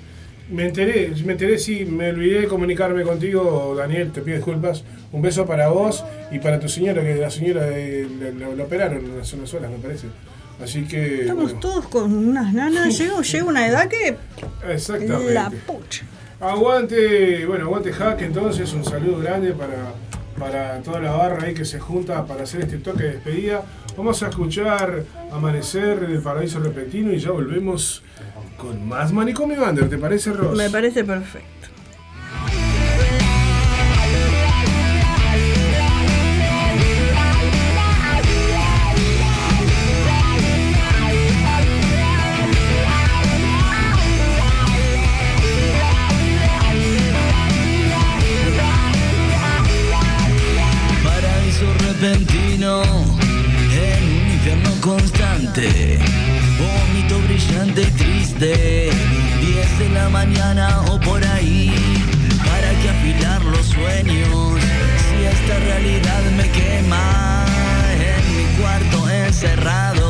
Me 0.53 0.67
enteré, 0.67 1.13
me 1.25 1.33
enteré, 1.33 1.59
sí, 1.59 1.87
me 1.87 2.11
olvidé 2.11 2.43
de 2.43 2.47
comunicarme 2.47 3.03
contigo, 3.05 3.75
Daniel, 3.77 4.13
te 4.13 4.21
pido 4.21 4.37
disculpas. 4.37 4.85
Un 5.11 5.23
beso 5.23 5.47
para 5.47 5.69
vos 5.69 6.05
y 6.31 6.39
para 6.39 6.61
tu 6.61 6.69
señora, 6.69 7.03
que 7.03 7.15
la 7.15 7.31
señora 7.31 7.67
la 7.67 8.65
operaron 8.65 9.03
hace 9.21 9.37
unas 9.37 9.53
horas, 9.55 9.71
me 9.71 9.79
parece. 9.79 10.09
Así 10.63 10.85
que. 10.85 11.23
Estamos 11.23 11.45
bueno, 11.45 11.61
todos 11.61 11.89
con 11.89 12.13
unas 12.13 12.53
nanas. 12.53 12.99
Llego, 12.99 13.23
llega 13.23 13.45
una 13.45 13.67
edad 13.67 13.89
que. 13.89 14.17
Exactamente. 14.71 15.33
La 15.33 15.51
pucha. 15.51 16.05
Aguante, 16.41 17.47
bueno, 17.47 17.65
aguante 17.65 17.93
Hack, 17.93 18.21
entonces 18.23 18.73
un 18.75 18.85
saludo 18.85 19.21
grande 19.21 19.53
para, 19.53 19.95
para 20.39 20.83
toda 20.83 21.01
la 21.01 21.13
barra 21.13 21.47
ahí 21.47 21.55
que 21.55 21.65
se 21.65 21.79
junta 21.79 22.27
para 22.27 22.43
hacer 22.43 22.61
este 22.63 22.79
toque 22.79 23.05
de 23.05 23.13
despedida. 23.13 23.63
Vamos 23.97 24.23
a 24.23 24.29
escuchar 24.29 25.05
Amanecer 25.31 26.07
del 26.07 26.21
Paraíso 26.21 26.59
Repentino 26.59 27.13
y 27.13 27.19
ya 27.19 27.31
volvemos 27.31 28.03
con 28.63 28.87
más 28.87 29.13
Manicomio 29.13 29.69
Under, 29.69 29.91
¿te 29.91 29.99
parece, 29.99 30.33
Ross? 30.33 30.57
Me 30.57 30.71
parece 30.71 31.03
perfecto. 31.03 31.69
Paraíso 51.03 51.67
repentino 51.81 52.83
en 53.73 54.05
un 54.05 54.33
infierno 54.33 54.71
constante. 54.81 55.99
Y 57.75 57.85
triste. 57.93 58.91
10 59.41 59.79
de 59.79 59.89
la 59.95 60.11
mañana 60.11 60.83
o 60.91 61.01
por 61.01 61.25
ahí. 61.25 61.73
¿Para 62.45 62.71
que 62.83 62.91
afilar 62.91 63.43
los 63.45 63.65
sueños? 63.65 64.61
Si 65.09 65.25
esta 65.25 65.59
realidad 65.59 66.23
me 66.37 66.51
quema 66.51 67.47
en 67.95 68.37
mi 68.37 68.45
cuarto 68.61 69.09
encerrado. 69.09 70.02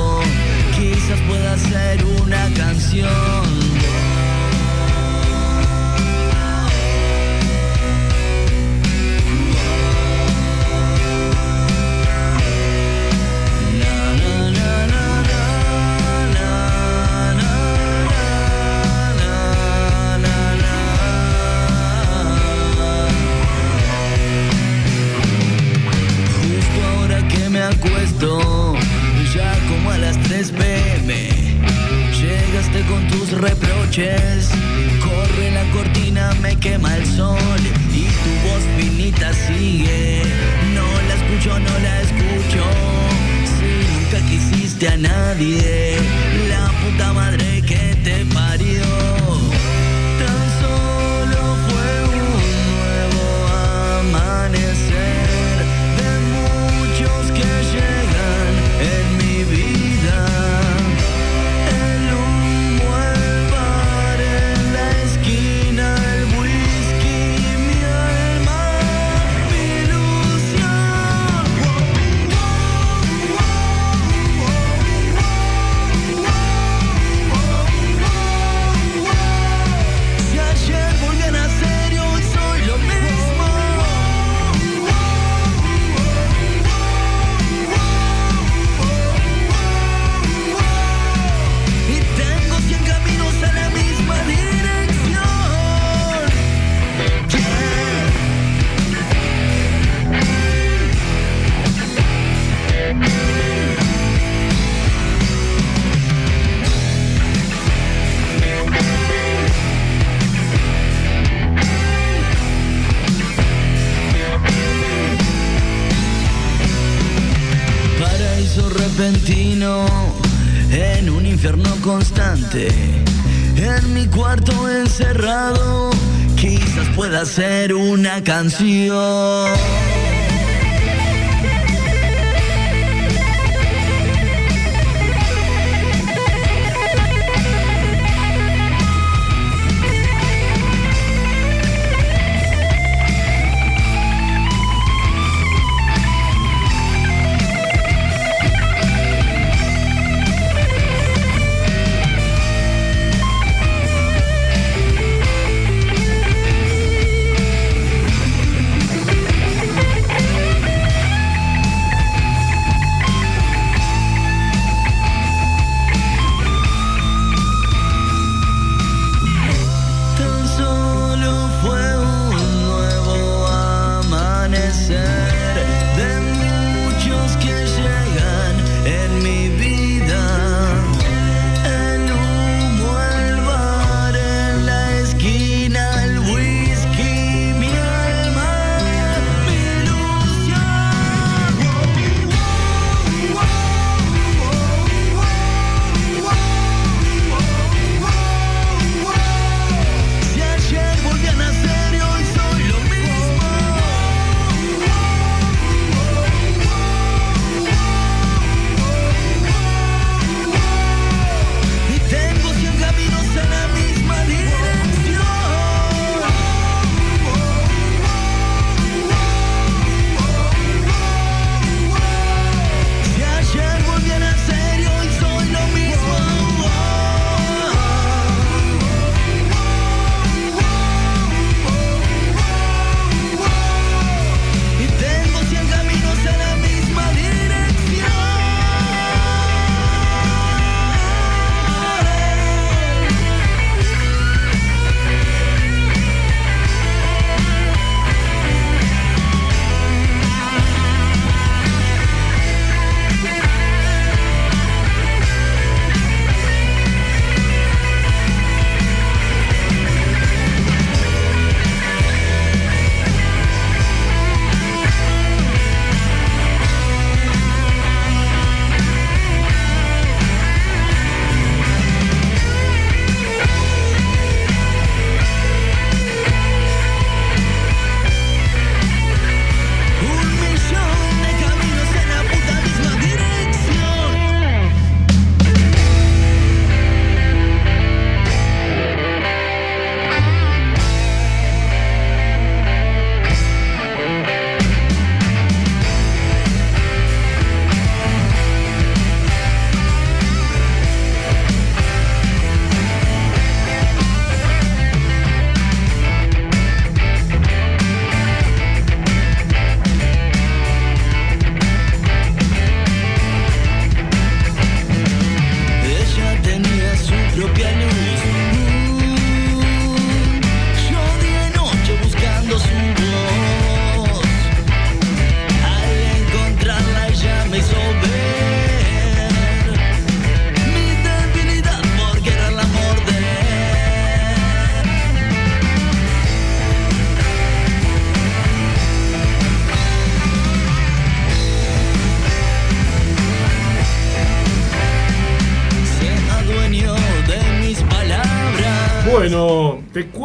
Canción. 128.22 129.41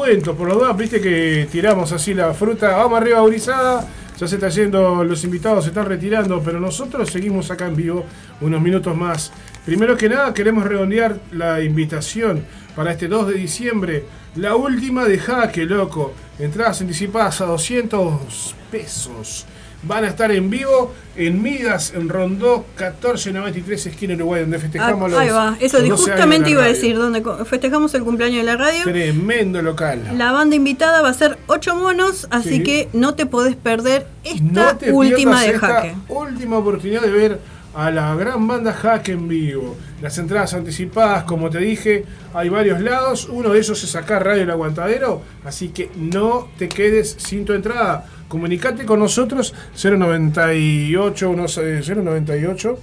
Por 0.07 0.47
los 0.47 0.57
dos, 0.57 0.77
viste 0.77 1.01
que 1.01 1.49
tiramos 1.51 1.91
así 1.91 2.13
la 2.13 2.33
fruta. 2.33 2.77
Vamos 2.77 3.01
arriba, 3.01 3.21
Urizada. 3.21 3.85
Ya 4.17 4.25
se 4.25 4.35
está 4.35 4.47
yendo, 4.47 5.03
los 5.03 5.21
invitados 5.25 5.65
se 5.65 5.71
están 5.71 5.85
retirando, 5.85 6.41
pero 6.41 6.61
nosotros 6.61 7.09
seguimos 7.09 7.51
acá 7.51 7.67
en 7.67 7.75
vivo 7.75 8.05
unos 8.39 8.61
minutos 8.61 8.95
más. 8.95 9.33
Primero 9.65 9.97
que 9.97 10.07
nada, 10.07 10.33
queremos 10.33 10.63
redondear 10.63 11.19
la 11.33 11.61
invitación 11.61 12.45
para 12.73 12.93
este 12.93 13.09
2 13.09 13.27
de 13.27 13.33
diciembre. 13.33 14.05
La 14.37 14.55
última 14.55 15.03
de 15.03 15.19
Jaque, 15.19 15.65
loco. 15.65 16.13
Entradas 16.39 16.79
anticipadas 16.79 17.41
a 17.41 17.45
200 17.47 18.55
pesos. 18.71 19.45
Van 19.83 20.03
a 20.03 20.07
estar 20.07 20.31
en 20.31 20.49
vivo 20.49 20.93
en 21.15 21.41
Midas, 21.41 21.93
en 21.95 22.09
Rondó 22.09 22.65
1493, 22.77 23.85
esquina 23.87 24.15
Uruguay, 24.15 24.41
donde 24.41 24.59
festejamos 24.59 25.09
los 25.11 25.19
Ah, 25.19 25.21
Ahí 25.21 25.29
va, 25.29 25.57
eso 25.59 25.77
los 25.79 25.87
12 25.89 25.91
años 25.91 26.05
de 26.05 26.11
justamente 26.11 26.49
iba 26.49 26.63
a 26.63 26.67
decir, 26.67 26.95
donde 26.97 27.23
festejamos 27.45 27.93
el 27.93 28.03
cumpleaños 28.03 28.37
de 28.39 28.43
la 28.43 28.57
radio. 28.57 28.83
Tremendo 28.83 29.61
local. 29.61 30.01
La 30.17 30.31
banda 30.31 30.55
invitada 30.55 31.01
va 31.01 31.09
a 31.09 31.13
ser 31.13 31.37
8 31.47 31.75
monos, 31.75 32.27
así 32.31 32.49
Sí. 32.57 32.63
que 32.63 32.89
no 32.93 33.13
te 33.13 33.25
podés 33.27 33.55
perder 33.55 34.07
esta 34.23 34.43
No 34.71 34.77
te 34.77 34.91
última 34.91 35.41
de 35.41 35.47
esta 35.51 35.59
jaque. 35.67 35.95
Última 36.09 36.57
oportunidad 36.57 37.01
de 37.01 37.11
ver 37.11 37.39
a 37.75 37.91
la 37.91 38.15
gran 38.15 38.47
banda 38.47 38.73
Jaque 38.73 39.11
en 39.11 39.27
vivo. 39.27 39.75
Las 40.01 40.17
entradas 40.17 40.55
anticipadas, 40.55 41.23
como 41.25 41.51
te 41.51 41.59
dije, 41.59 42.05
hay 42.33 42.49
varios 42.49 42.81
lados. 42.81 43.27
Uno 43.31 43.49
de 43.49 43.59
ellos 43.59 43.83
es 43.83 43.95
acá 43.95 44.17
Radio 44.17 44.41
El 44.43 44.49
Aguantadero. 44.49 45.21
Así 45.45 45.69
que 45.69 45.91
no 45.95 46.49
te 46.57 46.69
quedes 46.69 47.15
sin 47.19 47.45
tu 47.45 47.53
entrada. 47.53 48.05
Comunicate 48.27 48.85
con 48.85 48.99
nosotros 48.99 49.53
098 49.81 51.29
uno- 51.29 51.45
eh, 51.61 51.81
098 51.85 52.79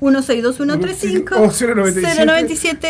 162135 0.00 1.36
O 1.36 1.50
097 1.52 2.24
097 2.26 2.88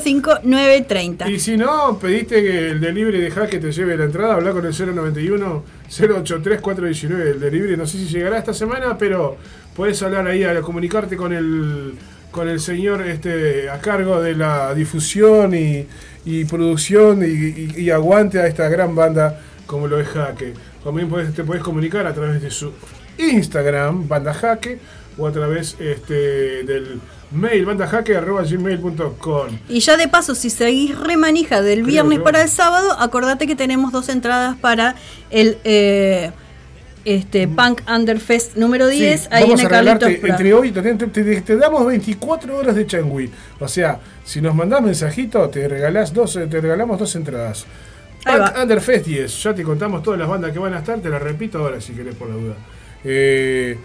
005 0.00 0.40
930. 0.42 1.30
Y 1.30 1.38
si 1.40 1.56
no, 1.56 1.98
pediste 1.98 2.42
que 2.42 2.68
el 2.72 2.80
delivery 2.80 3.18
de 3.20 3.30
Jaque 3.30 3.58
te 3.58 3.72
lleve 3.72 3.96
la 3.96 4.04
entrada, 4.04 4.34
habla 4.34 4.52
con 4.52 4.66
el 4.66 4.74
091 4.74 5.64
083 5.88 6.60
419 6.60 7.30
el 7.30 7.40
delivery. 7.40 7.76
No 7.78 7.86
sé 7.86 7.96
si 7.98 8.06
llegará 8.08 8.36
esta 8.38 8.52
semana, 8.52 8.98
pero 8.98 9.36
puedes 9.74 10.02
hablar 10.02 10.26
ahí, 10.26 10.44
a 10.44 10.60
comunicarte 10.60 11.16
con 11.16 11.32
el 11.32 11.94
con 12.30 12.48
el 12.48 12.58
señor 12.60 13.00
este 13.02 13.70
a 13.70 13.78
cargo 13.80 14.20
de 14.20 14.34
la 14.34 14.74
difusión 14.74 15.54
y, 15.54 15.86
y 16.26 16.44
producción 16.44 17.22
y, 17.22 17.26
y- 17.28 17.74
y 17.76 17.90
aguante 17.90 18.40
a 18.40 18.48
esta 18.48 18.68
gran 18.68 18.94
banda 18.96 19.40
como 19.66 19.86
lo 19.86 19.98
es 20.00 20.08
Jaque. 20.08 20.52
También 20.84 21.08
puedes, 21.08 21.34
te 21.34 21.42
puedes 21.42 21.62
comunicar 21.62 22.06
a 22.06 22.12
través 22.14 22.40
de 22.42 22.50
su 22.50 22.72
Instagram, 23.18 24.06
Banda 24.06 24.34
Jaque, 24.34 24.78
o 25.16 25.26
a 25.26 25.32
través 25.32 25.76
este, 25.80 26.62
del 26.64 27.00
mail 27.32 27.64
bandajaque.gmail.com. 27.64 29.46
Y 29.68 29.80
ya 29.80 29.96
de 29.96 30.08
paso, 30.08 30.34
si 30.34 30.50
seguís 30.50 30.96
remanija 30.98 31.62
del 31.62 31.82
viernes 31.84 32.18
para 32.20 32.42
el 32.42 32.48
sábado, 32.48 32.92
acordate 32.98 33.46
que 33.46 33.56
tenemos 33.56 33.92
dos 33.92 34.08
entradas 34.08 34.56
para 34.56 34.94
el 35.30 35.58
eh, 35.64 36.30
este 37.04 37.46
Punk 37.48 37.82
Underfest 37.88 38.56
número 38.56 38.86
10, 38.88 39.20
Sí, 39.22 39.28
ahí 39.30 39.42
en 39.44 39.48
vamos 39.50 39.60
el 39.60 39.66
a 39.66 39.68
regalarte 39.68 40.04
Carlitos 40.06 40.30
entre 40.30 40.54
hoy 40.54 40.70
te, 40.72 40.82
te- 40.94 41.06
te- 41.24 41.40
te 41.42 41.56
damos 41.56 41.86
24 41.86 42.56
horas 42.56 42.74
de 42.74 42.86
changui. 42.86 43.30
O 43.60 43.68
sea, 43.68 44.00
si 44.24 44.40
nos 44.40 44.54
mandás 44.54 44.80
mensajito, 44.82 45.48
te 45.50 45.68
regalás 45.68 46.12
dos, 46.14 46.32
te 46.34 46.60
regalamos 46.60 46.98
dos 46.98 47.14
entradas. 47.16 47.66
Va. 48.26 48.54
Underfest 48.62 49.06
10, 49.06 49.42
ya 49.42 49.54
te 49.54 49.62
contamos 49.62 50.02
todas 50.02 50.18
las 50.18 50.28
bandas 50.28 50.52
que 50.52 50.58
van 50.58 50.74
a 50.74 50.78
estar, 50.78 50.98
te 51.00 51.08
las 51.08 51.20
repito 51.22 51.58
ahora 51.58 51.80
si 51.80 51.92
querés 51.92 52.14
por 52.14 52.28
la 52.28 52.34
duda. 52.34 52.54
Eh, 53.04 53.76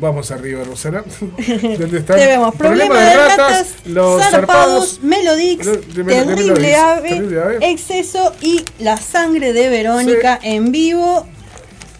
vamos 0.00 0.30
arriba, 0.30 0.64
Rosana. 0.64 1.04
¿Dónde 1.78 1.98
están? 1.98 2.16
Tenemos 2.16 2.54
problema 2.54 2.98
de 2.98 3.14
ratas, 3.16 3.74
los 3.84 4.22
zarpados, 4.22 5.00
Melodix, 5.02 5.66
de- 5.66 5.76
de- 5.76 6.02
de 6.04 6.24
terrible, 6.24 6.74
ave, 6.74 7.08
terrible 7.10 7.42
ave. 7.42 7.58
exceso 7.70 8.34
y 8.40 8.64
la 8.78 8.96
sangre 8.96 9.52
de 9.52 9.68
Verónica 9.68 10.38
en 10.42 10.72
vivo. 10.72 11.26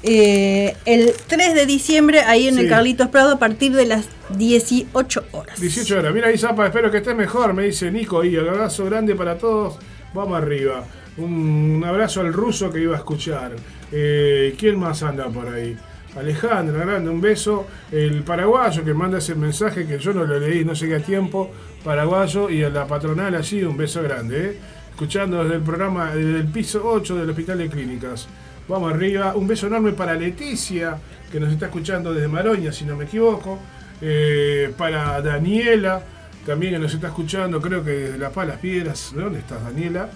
eh, 0.05 0.74
el 0.84 1.12
3 1.28 1.55
de 1.55 1.66
diciembre 1.66 2.20
ahí 2.20 2.49
en 2.49 2.59
el. 2.59 2.68
Carlitos 2.68 3.09
Prado 3.09 3.32
a 3.34 3.38
partir 3.38 3.72
de 3.72 3.86
las 3.86 4.07
18 4.36 5.24
horas. 5.32 5.61
18 5.61 5.99
horas. 5.99 6.12
Mira 6.14 6.28
ahí, 6.28 6.38
Zapa, 6.38 6.66
espero 6.66 6.90
que 6.90 6.97
estés 6.99 7.14
mejor, 7.14 7.53
me 7.55 7.64
dice 7.64 7.90
Nico. 7.90 8.24
Y 8.24 8.36
un 8.36 8.49
abrazo 8.49 8.84
grande 8.86 9.14
para 9.14 9.36
todos. 9.38 9.76
Vamos 10.14 10.36
arriba. 10.36 10.84
Un 11.17 11.83
abrazo 11.87 12.21
al 12.21 12.33
ruso 12.33 12.71
que 12.71 12.81
iba 12.81 12.95
a 12.95 12.99
escuchar. 12.99 13.53
Eh, 13.91 14.55
¿Quién 14.59 14.79
más 14.79 15.03
anda 15.03 15.29
por 15.29 15.47
ahí? 15.49 15.77
Alejandra, 16.17 16.85
grande, 16.85 17.11
un 17.11 17.21
beso. 17.21 17.67
El 17.91 18.23
paraguayo 18.23 18.85
que 18.85 18.95
manda 18.95 19.19
ese 19.19 19.35
mensaje 19.35 19.87
que 19.87 19.99
yo 19.99 20.13
no 20.13 20.25
lo 20.25 20.39
leí, 20.39 20.65
no 20.65 20.73
llegué 20.73 20.97
a 20.97 21.01
tiempo. 21.01 21.51
Paraguayo 21.85 22.49
y 22.49 22.63
a 22.63 22.71
la 22.71 22.87
patronal 22.87 23.35
allí, 23.35 23.63
un 23.63 23.77
beso 23.77 24.03
grande. 24.03 24.51
¿eh? 24.51 24.59
Escuchando 24.91 25.43
desde 25.43 25.57
el 25.57 25.63
programa, 25.63 26.15
desde 26.15 26.41
el 26.41 26.47
piso 26.47 26.83
8 26.85 27.17
del 27.17 27.31
Hospital 27.31 27.59
de 27.59 27.69
Clínicas. 27.69 28.29
Vamos 28.69 28.93
arriba. 28.93 29.35
Un 29.35 29.47
beso 29.47 29.67
enorme 29.67 29.93
para 29.93 30.15
Leticia, 30.15 30.97
que 31.31 31.41
nos 31.41 31.53
está 31.53 31.67
escuchando 31.67 32.13
desde 32.15 32.29
Maroña, 32.29 32.73
si 32.73 32.85
no 32.85 32.97
me 32.97 33.05
equivoco. 33.05 33.59
Eh, 34.01 34.73
para 34.77 35.21
Daniela, 35.21 36.03
también 36.47 36.75
que 36.75 36.79
nos 36.79 36.95
está 36.95 37.09
escuchando, 37.09 37.61
creo 37.61 37.85
que 37.85 37.91
desde 37.91 38.19
La 38.19 38.31
Palas 38.31 38.59
Piedras. 38.59 39.13
¿De 39.15 39.23
dónde 39.23 39.41
estás, 39.41 39.63
Daniela? 39.63 40.09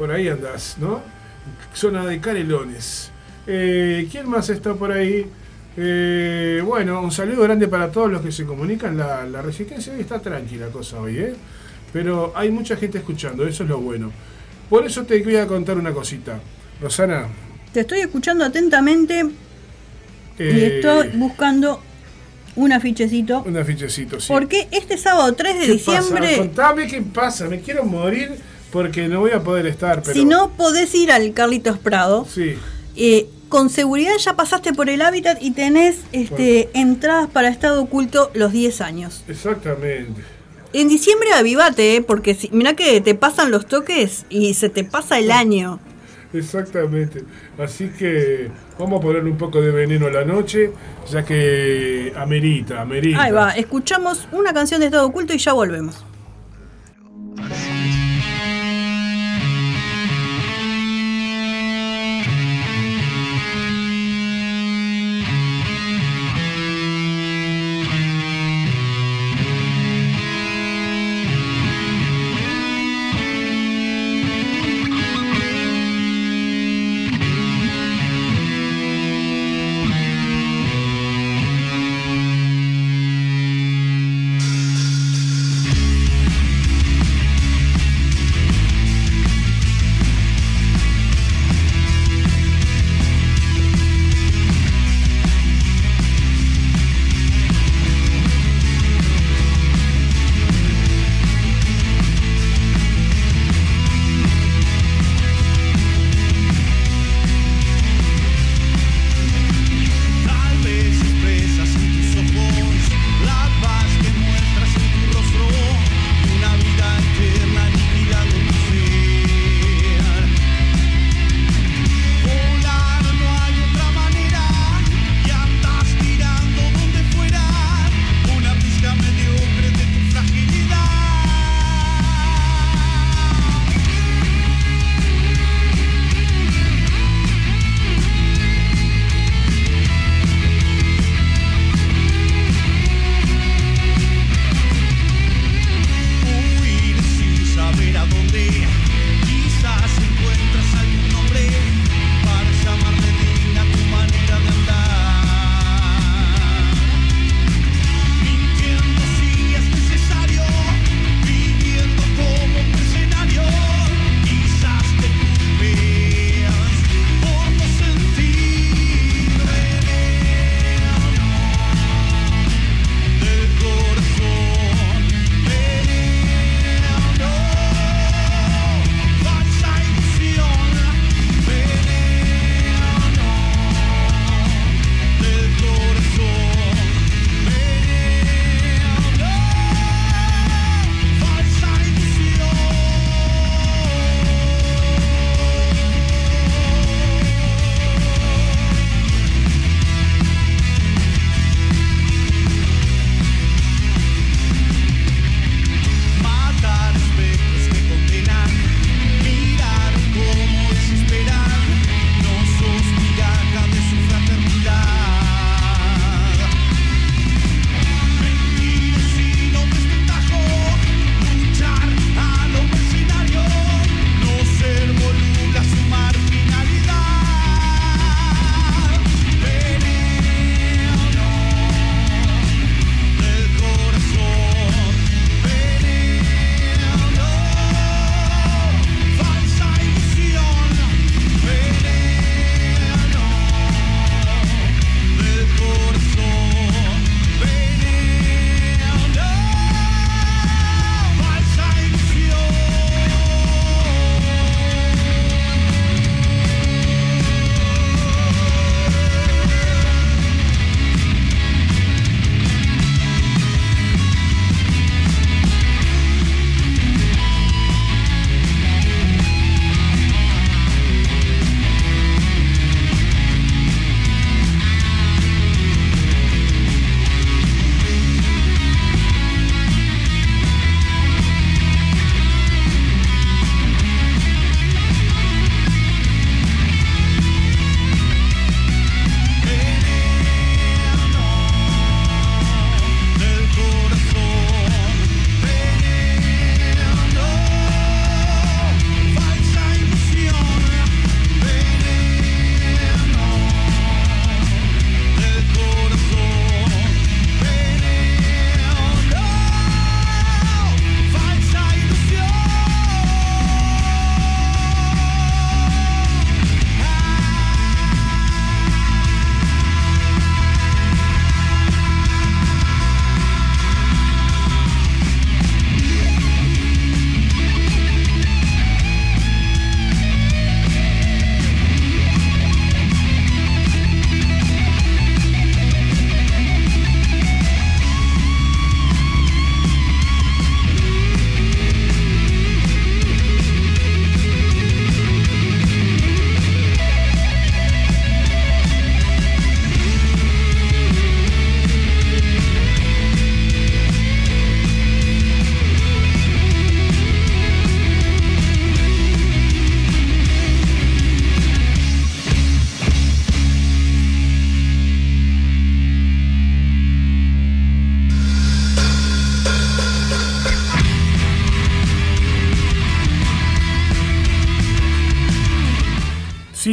Por 0.00 0.10
ahí 0.12 0.28
andas, 0.28 0.76
¿no? 0.78 1.02
Zona 1.74 2.06
de 2.06 2.18
Canelones. 2.22 3.10
Eh, 3.46 4.08
¿Quién 4.10 4.30
más 4.30 4.48
está 4.48 4.72
por 4.72 4.92
ahí? 4.92 5.26
Eh, 5.76 6.62
bueno, 6.64 7.02
un 7.02 7.12
saludo 7.12 7.42
grande 7.42 7.68
para 7.68 7.92
todos 7.92 8.10
los 8.10 8.22
que 8.22 8.32
se 8.32 8.46
comunican. 8.46 8.96
La, 8.96 9.26
la 9.26 9.42
resistencia 9.42 9.92
hoy 9.92 10.00
está 10.00 10.18
tranquila 10.18 10.68
cosa 10.68 10.98
hoy, 11.02 11.18
¿eh? 11.18 11.34
Pero 11.92 12.32
hay 12.34 12.50
mucha 12.50 12.76
gente 12.76 12.96
escuchando, 12.96 13.46
eso 13.46 13.64
es 13.64 13.68
lo 13.68 13.78
bueno. 13.78 14.10
Por 14.70 14.86
eso 14.86 15.04
te 15.04 15.22
voy 15.22 15.36
a 15.36 15.46
contar 15.46 15.76
una 15.76 15.92
cosita. 15.92 16.40
Rosana, 16.80 17.26
Te 17.70 17.80
estoy 17.80 18.00
escuchando 18.00 18.42
atentamente 18.42 19.22
y 20.38 20.42
eh, 20.42 20.76
estoy 20.76 21.08
buscando 21.08 21.78
un 22.56 22.72
afichecito. 22.72 23.42
un 23.42 23.58
afichecito, 23.58 24.18
sí. 24.18 24.32
Porque 24.32 24.66
este 24.70 24.96
sábado 24.96 25.34
3 25.34 25.58
de 25.60 25.66
¿Qué 25.66 25.72
diciembre, 25.72 26.20
pasa? 26.22 26.38
Contame 26.38 26.86
qué 26.86 27.02
pasa, 27.02 27.48
me 27.48 27.60
quiero 27.60 27.84
morir 27.84 28.48
porque 28.72 29.08
no 29.08 29.20
voy 29.20 29.32
a 29.32 29.42
poder 29.42 29.66
estar, 29.66 30.02
pero... 30.02 30.14
si 30.14 30.24
no 30.24 30.50
podés 30.50 30.94
ir 30.94 31.12
al 31.12 31.32
Carlitos 31.32 31.78
Prado, 31.78 32.26
Sí, 32.28 32.56
eh, 32.96 33.28
con 33.48 33.68
seguridad 33.68 34.12
ya 34.18 34.36
pasaste 34.36 34.72
por 34.72 34.88
el 34.88 35.02
hábitat 35.02 35.42
y 35.42 35.50
tenés 35.50 35.98
este, 36.12 36.70
entradas 36.72 37.28
para 37.28 37.48
estado 37.48 37.82
oculto 37.82 38.30
los 38.34 38.52
10 38.52 38.80
años. 38.80 39.24
exactamente. 39.28 40.22
En 40.72 40.88
diciembre 40.88 41.32
avivate, 41.32 41.96
eh, 41.96 42.02
porque 42.02 42.34
si, 42.34 42.48
mirá 42.52 42.74
que 42.74 43.00
te 43.00 43.16
pasan 43.16 43.50
los 43.50 43.66
toques 43.66 44.24
y 44.30 44.54
se 44.54 44.68
te 44.68 44.84
pasa 44.84 45.18
el 45.18 45.32
año. 45.32 45.80
Exactamente. 46.32 47.24
Así 47.58 47.88
que 47.88 48.52
vamos 48.78 49.00
a 49.00 49.02
ponerle 49.02 49.30
un 49.30 49.36
poco 49.36 49.60
de 49.60 49.72
veneno 49.72 50.06
a 50.06 50.10
la 50.10 50.24
noche, 50.24 50.70
ya 51.10 51.24
que 51.24 52.12
amerita, 52.16 52.82
amerita. 52.82 53.20
Ahí 53.20 53.32
va, 53.32 53.50
escuchamos 53.50 54.28
una 54.30 54.52
canción 54.52 54.78
de 54.78 54.86
estado 54.86 55.06
oculto 55.06 55.34
y 55.34 55.38
ya 55.38 55.52
volvemos. 55.52 56.04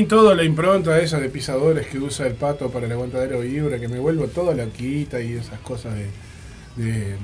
Toda 0.07 0.33
la 0.35 0.43
impronta 0.43 0.99
esa 0.99 1.19
de 1.19 1.29
pisadores 1.29 1.87
que 1.87 1.99
usa 1.99 2.25
el 2.27 2.33
pato 2.33 2.69
para 2.69 2.85
el 2.85 2.91
aguantadero 2.91 3.41
vibra, 3.41 3.79
que 3.79 3.87
me 3.87 3.99
vuelvo 3.99 4.27
toda 4.27 4.53
loquita 4.55 5.21
y 5.21 5.33
esas 5.33 5.59
cosas 5.59 5.93
de. 5.95 6.07
de- 6.83 7.15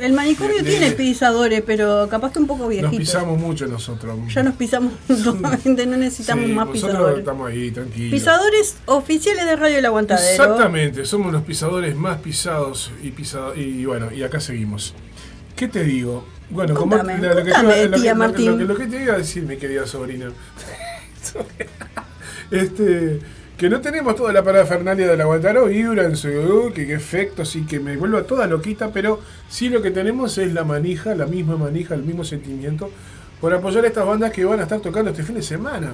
El 0.00 0.12
manicomio 0.12 0.58
De- 0.58 0.62
de- 0.62 0.70
tiene 0.70 0.90
pisadores, 0.92 1.62
pero 1.66 2.06
capaz 2.08 2.32
que 2.32 2.38
un 2.38 2.46
poco 2.46 2.60
nos 2.60 2.68
viejitos. 2.70 2.96
pisamos 2.96 3.40
mucho 3.40 3.66
nosotros. 3.66 4.16
Ya 4.32 4.42
nos 4.44 4.54
pisamos 4.54 4.92
totalmente, 5.24 5.84
no 5.86 5.96
necesitamos 5.96 6.44
Sí, 6.46 6.52
más 6.52 6.66
nosotros 6.68 6.90
pisadores. 6.92 7.18
estamos 7.18 7.50
ahí, 7.50 7.70
tranquilos. 7.72 8.12
Pisadores 8.12 8.76
oficiales 8.86 9.44
de 9.46 9.56
Radio 9.56 9.78
El 9.78 9.86
Aguantadero. 9.86 10.30
Exactamente, 10.44 11.04
somos 11.04 11.32
los 11.32 11.42
pisadores 11.42 11.96
más 11.96 12.18
pisados 12.20 12.92
y 13.02 13.10
pisado, 13.10 13.54
y 13.56 13.84
bueno, 13.84 14.12
y 14.12 14.22
acá 14.22 14.38
seguimos. 14.38 14.94
¿Qué 15.56 15.66
te 15.66 15.82
digo? 15.82 16.24
Bueno, 16.50 16.74
Contame, 16.74 17.14
como 17.18 17.28
te 17.34 17.42
contame, 17.42 17.74
que- 17.90 18.00
tía 18.00 18.12
lo 18.14 18.18
Martín. 18.20 18.66
Lo 18.68 18.76
que 18.76 18.86
te 18.86 19.02
iba 19.02 19.14
a 19.14 19.18
decir, 19.18 19.42
mi 19.42 19.56
querida 19.56 19.86
sobrina. 19.88 20.30
este, 22.50 23.20
que 23.56 23.68
no 23.68 23.80
tenemos 23.80 24.14
toda 24.14 24.32
la 24.32 24.42
parafernalia 24.42 25.08
del 25.08 25.20
aguantadero 25.20 25.66
vibra 25.66 26.04
en 26.04 26.16
su 26.16 26.72
que, 26.74 26.86
que 26.86 26.94
efecto, 26.94 27.44
sí 27.44 27.66
que 27.66 27.80
me 27.80 27.96
vuelvo 27.96 28.22
toda 28.22 28.46
loquita, 28.46 28.90
pero 28.92 29.20
sí 29.48 29.68
lo 29.68 29.82
que 29.82 29.90
tenemos 29.90 30.38
es 30.38 30.52
la 30.54 30.64
manija, 30.64 31.14
la 31.14 31.26
misma 31.26 31.56
manija, 31.56 31.94
el 31.94 32.02
mismo 32.02 32.24
sentimiento 32.24 32.90
por 33.40 33.54
apoyar 33.54 33.84
a 33.84 33.88
estas 33.88 34.06
bandas 34.06 34.32
que 34.32 34.44
van 34.44 34.60
a 34.60 34.64
estar 34.64 34.80
tocando 34.80 35.10
este 35.10 35.22
fin 35.22 35.36
de 35.36 35.42
semana. 35.42 35.92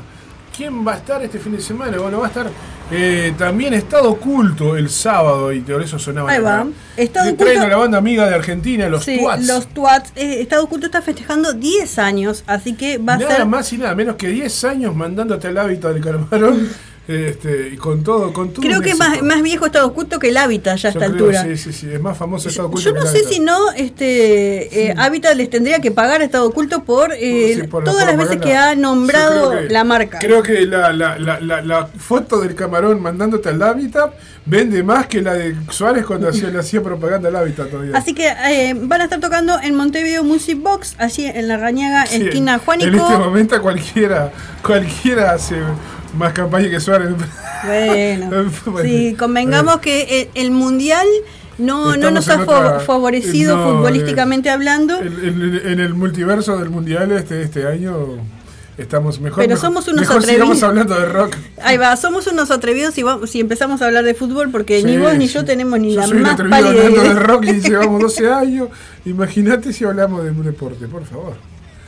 ¿Quién 0.56 0.86
va 0.86 0.92
a 0.94 0.96
estar 0.98 1.22
este 1.22 1.38
fin 1.38 1.52
de 1.52 1.60
semana? 1.60 1.98
Bueno, 1.98 2.18
va 2.20 2.26
a 2.26 2.28
estar 2.28 2.46
eh, 2.90 3.34
también 3.36 3.74
Estado 3.74 4.10
Oculto 4.10 4.76
el 4.76 4.88
sábado 4.88 5.52
y 5.52 5.60
por 5.60 5.82
eso 5.82 5.98
sonaba. 5.98 6.30
Ahí 6.30 6.40
va. 6.40 6.66
Estado 6.96 7.34
Traen 7.34 7.56
Oculto- 7.58 7.66
a 7.66 7.68
la 7.70 7.76
banda 7.76 7.98
amiga 7.98 8.28
de 8.28 8.34
Argentina, 8.34 8.88
los 8.88 9.04
Sí, 9.04 9.18
Twats. 9.18 9.46
los 9.46 9.66
Twats. 9.68 10.12
Eh, 10.14 10.40
Estado 10.42 10.64
Oculto 10.64 10.86
está 10.86 11.02
festejando 11.02 11.52
10 11.54 11.98
años, 11.98 12.44
así 12.46 12.74
que 12.74 12.98
va 12.98 13.14
a 13.14 13.18
nada 13.18 13.36
ser. 13.36 13.46
más 13.46 13.72
y 13.72 13.78
nada 13.78 13.94
menos 13.94 14.16
que 14.16 14.28
10 14.28 14.64
años 14.64 14.94
mandándote 14.94 15.48
al 15.48 15.58
hábito 15.58 15.92
del 15.92 16.02
camarón 16.02 16.68
este, 17.06 17.68
y 17.74 17.76
con 17.76 18.02
todo, 18.02 18.32
con 18.32 18.50
todo 18.50 18.62
Creo 18.62 18.80
que 18.80 18.90
es 18.92 18.98
más, 18.98 19.20
más 19.22 19.42
viejo 19.42 19.66
Estado 19.66 19.86
Oculto 19.88 20.18
que 20.18 20.30
el 20.30 20.36
Hábitat 20.38 20.78
ya 20.78 20.88
a 20.88 20.92
esta 20.92 21.00
creo, 21.00 21.12
altura. 21.12 21.42
Sí, 21.44 21.56
sí, 21.58 21.72
sí, 21.72 21.90
es 21.92 22.00
más 22.00 22.16
famoso 22.16 22.48
Estado 22.48 22.68
Oculto 22.68 22.88
Yo 22.88 22.94
no 22.94 23.04
sé 23.06 23.24
si 23.24 23.40
no, 23.40 23.72
este, 23.72 24.88
eh, 24.88 24.94
Hábitat 24.96 25.36
les 25.36 25.50
tendría 25.50 25.80
que 25.80 25.90
pagar 25.90 26.22
a 26.22 26.24
Estado 26.24 26.46
Oculto 26.46 26.84
por, 26.84 27.12
eh, 27.12 27.58
Sí, 27.60 27.66
por 27.66 27.84
la 27.84 27.90
todas 27.92 28.06
las 28.06 28.16
veces 28.16 28.38
que 28.40 28.56
ha 28.56 28.74
nombrado 28.74 29.50
que- 29.50 29.68
la 29.68 29.84
marca. 29.84 30.18
Creo 30.18 30.42
que 30.42 30.62
la, 30.66 30.92
la, 30.92 31.18
la, 31.18 31.86
foto 31.98 32.40
del 32.40 32.54
camarón 32.54 33.02
mandándote 33.02 33.48
al 33.50 33.62
hábitat 33.62 34.14
vende 34.46 34.82
más 34.82 35.06
que 35.06 35.20
la 35.22 35.34
de 35.34 35.54
Suárez 35.70 36.04
cuando 36.06 36.28
hacía, 36.28 36.48
le 36.48 36.58
hacía 36.58 36.82
propaganda 36.82 37.28
al 37.28 37.36
hábitat 37.36 37.68
todavía. 37.70 37.96
Así 37.96 38.14
que 38.14 38.28
eh, 38.28 38.74
van 38.74 39.00
a 39.02 39.04
estar 39.04 39.20
tocando 39.20 39.58
en 39.62 39.74
Montevideo 39.74 40.24
Music 40.24 40.58
Box, 40.60 40.94
allí 40.98 41.26
en 41.26 41.48
la 41.48 41.56
Rañaga, 41.58 42.06
Sí, 42.06 42.22
esquina 42.22 42.54
En 42.54 42.60
Juanico. 42.60 42.96
este 42.96 43.18
momento 43.18 43.60
cualquiera, 43.62 44.32
cualquiera 44.62 45.32
hace 45.32 45.56
más 46.16 46.32
campaña 46.32 46.68
que 46.70 46.80
Suárez. 46.80 47.10
Bueno, 47.64 48.50
sí, 48.82 49.14
convengamos 49.18 49.78
que 49.80 50.28
el, 50.34 50.44
el 50.44 50.50
mundial 50.50 51.06
no, 51.58 51.96
no 51.96 52.10
nos 52.10 52.28
ha 52.28 52.42
otra- 52.42 52.80
favorecido 52.80 53.56
no, 53.56 53.64
futbolísticamente 53.76 54.50
hablando. 54.50 54.98
En, 55.00 55.06
en- 55.24 55.60
en 55.66 55.80
el 55.80 55.94
multiverso 55.94 56.56
del 56.58 56.70
mundial 56.70 57.12
este, 57.12 57.42
este 57.42 57.66
año 57.66 57.94
estamos 58.76 59.20
mejor. 59.20 59.38
Pero 59.44 59.50
mejor- 59.54 59.60
somos 59.66 59.86
unos 59.88 60.00
mejor 60.00 60.18
atrevidos. 60.18 60.62
hablando 60.64 60.98
de 60.98 61.06
rock. 61.06 61.36
Ahí 61.62 61.76
va, 61.76 61.96
somos 61.96 62.26
unos 62.26 62.50
atrevidos 62.50 62.92
si, 62.94 63.02
vamos, 63.04 63.30
si 63.30 63.38
empezamos 63.40 63.80
a 63.82 63.86
hablar 63.86 64.04
de 64.04 64.14
fútbol, 64.14 64.50
porque 64.50 64.80
Sí, 64.80 64.86
ni 64.86 64.96
vos 64.98 65.14
ni 65.16 65.28
sí. 65.28 65.34
yo 65.34 65.44
tenemos 65.44 65.78
ni 65.78 65.94
Yo 65.94 66.00
la 66.00 66.06
soy 66.08 66.18
más 66.18 66.32
atrevido 66.32 66.56
pálida 66.58 66.82
hablando 66.86 67.02
de 67.14 67.20
rock 67.20 67.44
y 67.46 67.60
llevamos 67.60 68.00
12 68.02 68.32
años. 68.32 68.68
Imagínate 69.04 69.72
si 69.72 69.84
hablamos 69.84 70.24
de 70.24 70.30
un 70.32 70.42
deporte, 70.44 70.86
por 70.88 71.04
favor. 71.04 71.34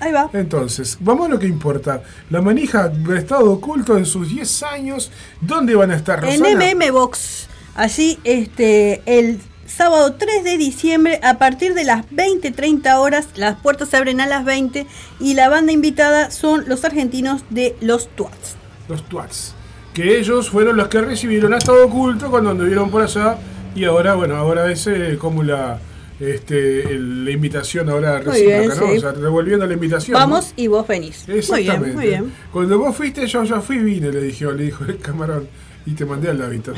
Ahí 0.07 0.13
va. 0.13 0.31
Entonces, 0.33 0.97
vamos 1.01 1.27
a 1.27 1.31
lo 1.31 1.39
que 1.39 1.47
importa. 1.47 2.03
La 2.31 2.41
manija 2.41 2.89
de 2.89 3.19
estado 3.19 3.51
oculto 3.51 3.97
en 3.97 4.07
sus 4.07 4.29
10 4.29 4.63
años. 4.63 5.11
¿Dónde 5.41 5.75
van 5.75 5.91
a 5.91 5.97
estar, 5.97 6.25
En 6.25 6.41
Rosana? 6.41 6.75
MM 6.75 6.93
Box, 6.93 7.49
allí 7.75 8.19
este, 8.25 9.03
el 9.07 9.41
sábado 9.67 10.15
3 10.15 10.45
de 10.45 10.59
diciembre, 10.59 11.21
a 11.25 11.39
partir 11.39 11.75
de 11.75 11.85
las 11.85 12.07
20-30 12.11 12.99
horas, 12.99 13.29
las 13.35 13.57
puertas 13.57 13.89
se 13.89 13.97
abren 13.97 14.21
a 14.21 14.27
las 14.27 14.45
20 14.45 14.87
y 15.19 15.35
la 15.35 15.49
banda 15.49 15.73
invitada 15.73 16.31
son 16.31 16.65
los 16.69 16.85
argentinos 16.85 17.43
de 17.51 17.77
Los 17.81 18.09
Tuats. 18.09 18.57
Los 18.89 19.03
Twats. 19.09 19.55
Que 19.93 20.19
ellos 20.19 20.51
fueron 20.51 20.77
los 20.77 20.89
que 20.89 21.01
recibieron 21.01 21.53
a 21.53 21.59
estado 21.59 21.85
oculto 21.85 22.31
cuando 22.31 22.51
anduvieron 22.51 22.91
por 22.91 23.03
allá. 23.03 23.39
Y 23.75 23.85
ahora, 23.85 24.15
bueno, 24.15 24.37
ahora 24.37 24.71
es 24.71 24.87
eh, 24.87 25.17
como 25.19 25.43
la, 25.43 25.81
este, 26.21 26.93
el- 26.95 27.25
la 27.25 27.31
invitación 27.31 27.89
ahora 27.91 28.23
Muy 28.25 28.41
bien, 28.43 28.69
recíproca, 28.69 28.81
¿no? 28.87 28.93
sí. 28.93 28.99
O 28.99 29.01
sea, 29.01 29.13
devolviendo 29.13 29.67
la 29.67 29.75
invitación. 29.75 30.13
¿no? 30.15 30.19
Vamos 30.21 30.53
y 30.57 30.67
vos 30.69 30.87
venís. 30.87 31.25
Muy 31.29 31.39
Exactamente. 31.39 31.85
bien, 31.85 31.95
muy 31.97 32.07
bien. 32.07 32.33
Cuando 32.53 32.79
vos 32.79 32.97
fuiste, 32.97 33.27
yo 33.27 33.45
ya 33.45 33.61
fui 33.61 33.77
y 33.77 33.83
vine, 33.83 34.11
le 34.11 34.21
dije, 34.23 34.45
le 34.53 34.65
dijo 34.65 34.85
el 34.85 34.99
camarón, 34.99 35.49
y 35.85 35.93
te 35.93 36.05
mandé 36.05 36.31
al 36.31 36.41
hábito. 36.43 36.73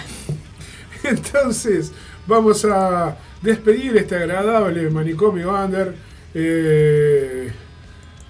Entonces, 1.05 1.93
vamos 2.27 2.65
a 2.65 3.16
despedir 3.43 3.97
este 3.97 4.16
agradable 4.16 4.90
manicomio 4.90 5.52
under. 5.52 5.94
Eh, 6.35 7.51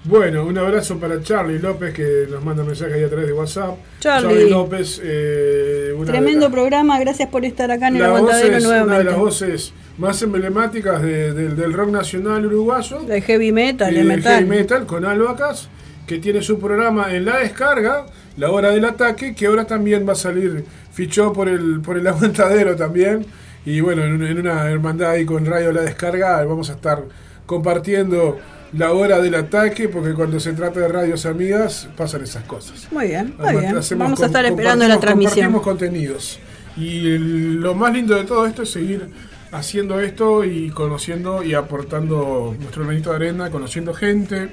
bueno, 0.05 0.45
un 0.47 0.57
abrazo 0.57 0.99
para 0.99 1.21
Charlie 1.23 1.59
López 1.59 1.93
que 1.93 2.27
nos 2.31 2.43
manda 2.45 2.63
mensaje 2.65 2.95
ahí 2.95 3.03
a 3.05 3.09
través 3.09 3.27
de 3.27 3.33
WhatsApp. 3.33 3.77
Charlie. 4.01 4.49
López, 4.49 5.01
eh, 5.05 5.93
una 5.97 6.07
Tremendo 6.13 6.51
programa, 6.51 6.99
gracias 6.99 7.29
por 7.29 7.45
estar 7.45 7.71
acá 7.71 7.89
en 7.89 7.97
el 7.97 8.05
aguantadero 8.05 8.57
es 8.57 8.65
una 8.65 8.99
de 8.99 9.05
las 9.05 9.17
voces 9.17 9.73
más 9.99 10.23
emblemáticas 10.23 11.03
de- 11.03 11.33
del- 11.35 11.57
del 11.57 11.73
rock 11.73 11.91
nacional 11.91 12.47
uruguayo. 12.47 13.01
De 13.01 13.21
heavy 13.21 13.53
metal, 13.53 13.93
de 13.93 14.01
Eh, 14.01 14.05
metal. 14.05 14.33
Heavy 14.39 14.49
Metal 14.49 14.87
con 14.87 15.05
Albacas, 15.05 15.69
que 16.07 16.19
tiene 16.19 16.41
su 16.41 16.59
programa 16.59 17.15
en 17.15 17.25
la 17.27 17.39
descarga, 17.39 18.07
La 18.39 18.51
Hora 18.53 18.71
del 18.71 18.85
Ataque, 18.85 19.35
que 19.35 19.47
ahora 19.47 19.67
también 19.67 20.09
va 20.09 20.13
a 20.13 20.17
salir, 20.17 20.65
fichó 20.93 21.33
por 21.33 21.49
el, 21.49 21.81
por 21.81 21.99
el 21.99 22.07
aguantadero 22.07 22.77
también. 22.77 23.27
Y 23.67 23.81
bueno, 23.81 24.05
en, 24.05 24.13
una- 24.15 24.31
en 24.31 24.39
una 24.39 24.71
hermandad 24.71 25.11
ahí 25.11 25.27
con 25.27 25.45
Radio 25.45 25.73
La 25.73 25.83
Descarga 25.83 26.43
vamos 26.45 26.71
a 26.71 26.75
estar 26.75 27.03
compartiendo 27.45 28.39
la 28.73 28.93
hora 28.93 29.21
del 29.21 29.35
ataque, 29.35 29.89
porque 29.89 30.15
cuando 30.15 30.39
se 30.41 30.53
trata 30.53 30.81
de 30.81 30.89
radios 30.89 31.27
amigas 31.27 31.89
pasan 31.97 32.23
esas 32.23 32.45
cosas. 32.45 32.89
Muy 32.91 33.09
bien, 33.09 33.35
muy 33.39 33.47
Además, 33.47 33.89
bien. 33.89 33.99
Vamos 33.99 34.23
a 34.23 34.27
estar 34.27 34.45
esperando 34.45 34.87
la 34.87 35.01
transmisión. 35.01 35.53
Compartimos 35.53 35.63
contenidos. 35.63 36.39
Y 36.77 37.19
lo 37.19 37.75
más 37.75 37.93
lindo 37.93 38.15
de 38.15 38.25
todo 38.25 38.47
esto 38.47 38.63
es 38.63 38.71
seguir 38.71 39.09
haciendo 39.51 40.01
esto 40.01 40.45
y 40.45 40.71
conociendo 40.71 41.43
y 41.43 41.55
aportando 41.55 42.55
nuestro 42.59 42.85
granito 42.85 43.11
de 43.11 43.17
arena, 43.17 43.51
conociendo 43.51 43.95
gente, 43.95 44.49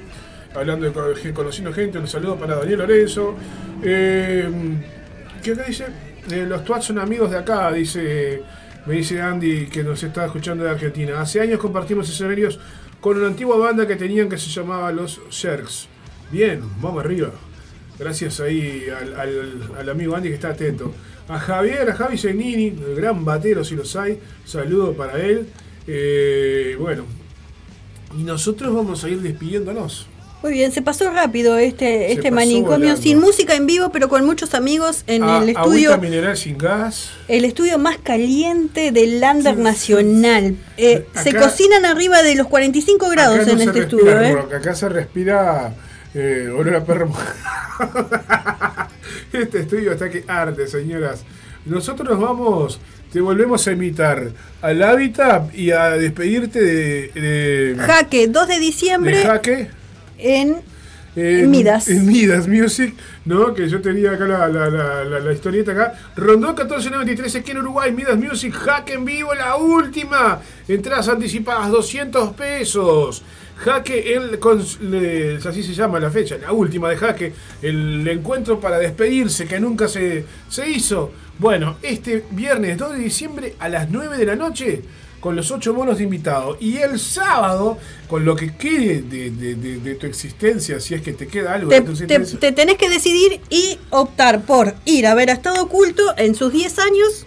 hablando 0.56 0.90
de 0.90 1.34
conociendo 1.34 1.74
gente. 1.74 2.00
Un 2.00 2.08
saludo 2.08 2.36
para 2.38 2.56
Daniel 2.56 2.80
Lorenzo. 2.80 3.36
Eh, 3.84 4.50
¿Qué 5.44 5.52
acá 5.52 5.64
dice? 5.68 5.86
Eh, 6.32 6.46
los 6.48 6.64
Twats 6.64 6.86
son 6.86 6.98
amigos 6.98 7.30
de 7.30 7.38
acá, 7.38 7.72
dice, 7.72 8.42
me 8.88 8.96
dice 8.96 9.22
Andy 9.22 9.68
que 9.68 9.84
nos 9.84 10.02
está 10.02 10.26
escuchando 10.26 10.64
de 10.64 10.72
Argentina. 10.72 11.22
Hace 11.22 11.42
años 11.42 11.60
compartimos 11.60 12.10
escenarios 12.10 12.60
con 13.01 13.17
una 13.17 13.27
antigua 13.27 13.57
banda 13.57 13.88
que 13.88 13.95
tenían 13.95 14.30
que 14.30 14.38
se 14.38 14.49
llamaba 14.49 14.91
Los 14.91 15.19
Sherks. 15.30 15.88
Bien, 16.31 16.61
vamos 16.81 17.03
arriba. 17.03 17.31
Gracias 17.99 18.39
ahí 18.39 18.85
al, 18.89 19.15
al- 19.77 19.89
amigo 19.89 20.15
Andy 20.15 20.30
que 20.30 20.35
está 20.35 20.49
atento. 20.49 20.93
A 21.27 21.39
Javier, 21.39 21.89
a 21.89 21.95
Javi 21.95 22.17
Zenini, 22.17 22.67
el 22.67 22.95
gran 22.95 23.23
batero 23.23 23.63
si 23.63 23.76
los 23.76 23.95
hay. 23.95 24.19
Saludo 24.45 24.93
para 24.93 25.19
él. 25.23 25.47
Eh, 25.88 26.76
bueno, 26.80 27.05
y 28.17 28.23
nosotros 28.23 28.73
vamos 28.73 29.03
a 29.03 29.09
ir 29.09 29.22
despidiéndonos. 29.22 30.07
Muy 30.45 30.53
bien, 30.53 30.72
se 30.72 30.84
pasó 30.84 31.09
rápido 31.09 31.57
este, 31.57 32.11
este 32.11 32.30
manicomio 32.30 32.97
sin 32.97 33.19
música 33.19 33.55
en 33.55 33.65
vivo, 33.65 33.89
pero 33.91 34.09
con 34.09 34.23
muchos 34.27 34.53
amigos 34.53 35.03
en 35.07 35.23
A- 35.23 35.39
el 35.41 35.49
estudio. 35.49 35.89
Ah, 35.89 35.93
Agüita 35.95 35.97
mineral 35.97 36.38
sin 36.38 36.55
gas. 36.55 37.09
El 37.27 37.45
estudio 37.45 37.80
más 37.80 37.97
caliente 37.97 38.91
del 38.91 39.19
Lander 39.22 39.57
Nacional. 39.57 40.55
Eh, 40.77 41.07
se 41.19 41.34
cocinan 41.34 41.84
arriba 41.85 42.22
de 42.22 42.35
los 42.35 42.45
45 42.45 43.09
grados 43.09 43.38
Acá 43.39 43.45
no 43.47 43.51
en 43.53 43.59
este 43.69 43.80
respira 43.80 44.01
estudio. 44.11 44.22
¿eh? 44.22 44.34
rock, 44.34 44.53
acá 44.53 44.76
se 44.76 44.88
respira 44.89 45.73
eh, 46.13 46.47
olor 46.55 46.76
a 46.76 46.85
perro. 46.85 47.11
Este 49.34 49.61
estudio 49.61 49.93
está 49.93 50.11
que 50.11 50.26
arde, 50.27 50.67
señoras. 50.67 51.23
Nosotros 51.65 52.07
nos 52.07 52.19
vamos, 52.22 52.80
te 53.11 53.19
volvemos 53.19 53.67
a 53.67 53.72
invitar 53.72 54.31
al 54.61 54.84
hábitat 54.84 55.55
y 55.55 55.72
a 55.72 55.89
despedirte 55.89 56.61
de, 56.61 57.11
de, 57.15 57.76
Jaque, 57.80 58.27
2 58.27 58.47
de 58.47 58.59
diciembre 58.59 59.17
de 59.17 59.23
Jaque. 59.23 59.69
En 60.18 60.58
En, 61.16 61.50
Midas. 61.50 61.88
En 61.88 62.06
Midas 62.08 62.46
Music, 62.48 62.94
¿no? 63.24 63.54
Que 63.54 63.70
yo 63.70 63.82
tenía 63.82 64.12
acá 64.12 64.26
la, 64.26 64.48
la, 64.50 64.70
la, 64.70 65.04
la- 65.06 65.20
la 65.22 65.32
historieta 65.34 65.72
acá. 65.72 65.94
Rondó 66.18 66.48
1493 66.50 67.36
aquí 67.38 67.52
en 67.52 67.60
Uruguay, 67.60 67.92
Midas 67.94 68.18
Music, 68.18 68.54
Jaque 68.54 68.94
en 68.96 69.06
vivo, 69.06 69.34
la 69.34 69.56
última. 69.56 70.42
Entradas 70.68 71.08
anticipadas, 71.08 71.72
200 71.72 72.34
pesos. 72.34 73.24
Jaque, 73.58 74.14
el, 74.14 74.38
así 75.48 75.64
se 75.64 75.74
llama 75.74 75.98
la 76.02 76.12
fecha, 76.12 76.38
la 76.38 76.52
última 76.52 76.90
de 76.90 76.98
Jaque, 76.98 77.32
el 77.62 78.06
encuentro 78.06 78.60
para 78.60 78.78
despedirse 78.78 79.46
que 79.46 79.58
nunca 79.62 79.88
se, 79.88 80.26
se 80.50 80.70
hizo. 80.70 81.14
Bueno, 81.40 81.78
este 81.82 82.26
viernes 82.32 82.78
2 82.78 82.92
de 82.92 83.00
diciembre 83.00 83.56
a 83.60 83.70
las 83.70 83.90
9 83.90 84.18
de 84.18 84.26
la 84.26 84.36
noche 84.36 84.82
con 85.26 85.35
los 85.35 85.49
ocho 85.49 85.73
monos 85.73 85.97
de 85.97 86.03
invitados. 86.03 86.56
Y 86.60 86.77
el 86.77 86.99
sábado, 86.99 87.80
con 88.07 88.23
lo 88.26 88.35
que 88.35 88.56
quede 88.56 89.02
de, 89.02 89.31
de- 89.31 89.56
de- 89.56 89.77
de 89.80 89.95
tu 89.95 90.06
existencia, 90.06 90.80
si 90.80 90.93
es 90.93 91.02
que 91.02 91.14
te 91.14 91.26
queda 91.26 91.56
algo 91.56 91.68
Te, 91.69 91.77
de 91.77 91.81
tu 91.81 91.88
te- 91.88 92.03
existencia. 92.03 92.39
te 92.39 92.52
tenés 92.52 92.77
que 92.77 92.88
decidir 92.91 93.41
y 93.49 93.80
optar 93.89 94.41
por 94.43 94.76
ir 94.85 95.07
a 95.07 95.15
ver 95.15 95.31
a 95.31 95.34
Estado 95.34 95.64
Oculto 95.64 96.03
en 96.18 96.35
sus 96.35 96.53
10 96.53 96.77
años 96.77 97.26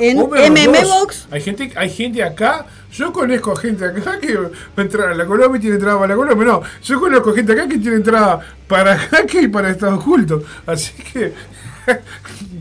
en 0.00 0.18
MM. 0.18 0.82
Box. 0.82 1.28
Hay 1.30 1.40
gente, 1.40 1.70
hay 1.76 1.90
gente 1.90 2.24
acá, 2.24 2.66
yo 2.92 3.12
conozco 3.12 3.54
gente 3.54 3.84
acá 3.84 4.18
que 4.18 4.34
va 4.36 4.50
a 4.76 4.80
entrar 4.80 5.10
a 5.10 5.14
la 5.14 5.24
Colombia 5.24 5.58
y 5.58 5.60
tiene 5.60 5.76
entrada 5.76 5.96
para 5.96 6.08
la 6.08 6.16
Colombia. 6.16 6.44
No, 6.44 6.62
yo 6.82 6.98
conozco 6.98 7.32
gente 7.34 7.52
acá 7.52 7.68
que 7.68 7.78
tiene 7.78 7.98
entrada 7.98 8.40
para 8.66 8.98
Jaque 8.98 9.42
y 9.42 9.48
para 9.48 9.70
Estado 9.70 9.94
Oculto. 9.94 10.42
Así 10.66 10.92
que 11.12 11.32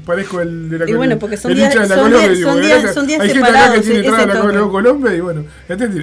parezco 0.07 0.41
el 0.41 0.69
de 0.69 0.79
la 0.79 0.89
Y 0.89 0.93
bueno, 0.93 1.19
porque 1.19 1.37
son 1.37 1.53
días- 1.53 1.71
son 1.73 1.87
Colombia, 1.87 2.19
días- 2.19 2.37
digo, 2.37 2.51
son 2.51 2.61
días- 2.61 2.93
son 2.95 3.07
días 3.07 3.19
Hay 3.21 3.29
gente 3.29 3.43
acá 3.43 3.51
que 3.51 3.83
separados, 3.83 3.85
tiene 3.85 3.99
entrada 3.99 4.23
a 4.23 4.53
la 4.53 4.69
Colombia 4.71 5.13
y 5.13 5.19
bueno, 5.19 5.45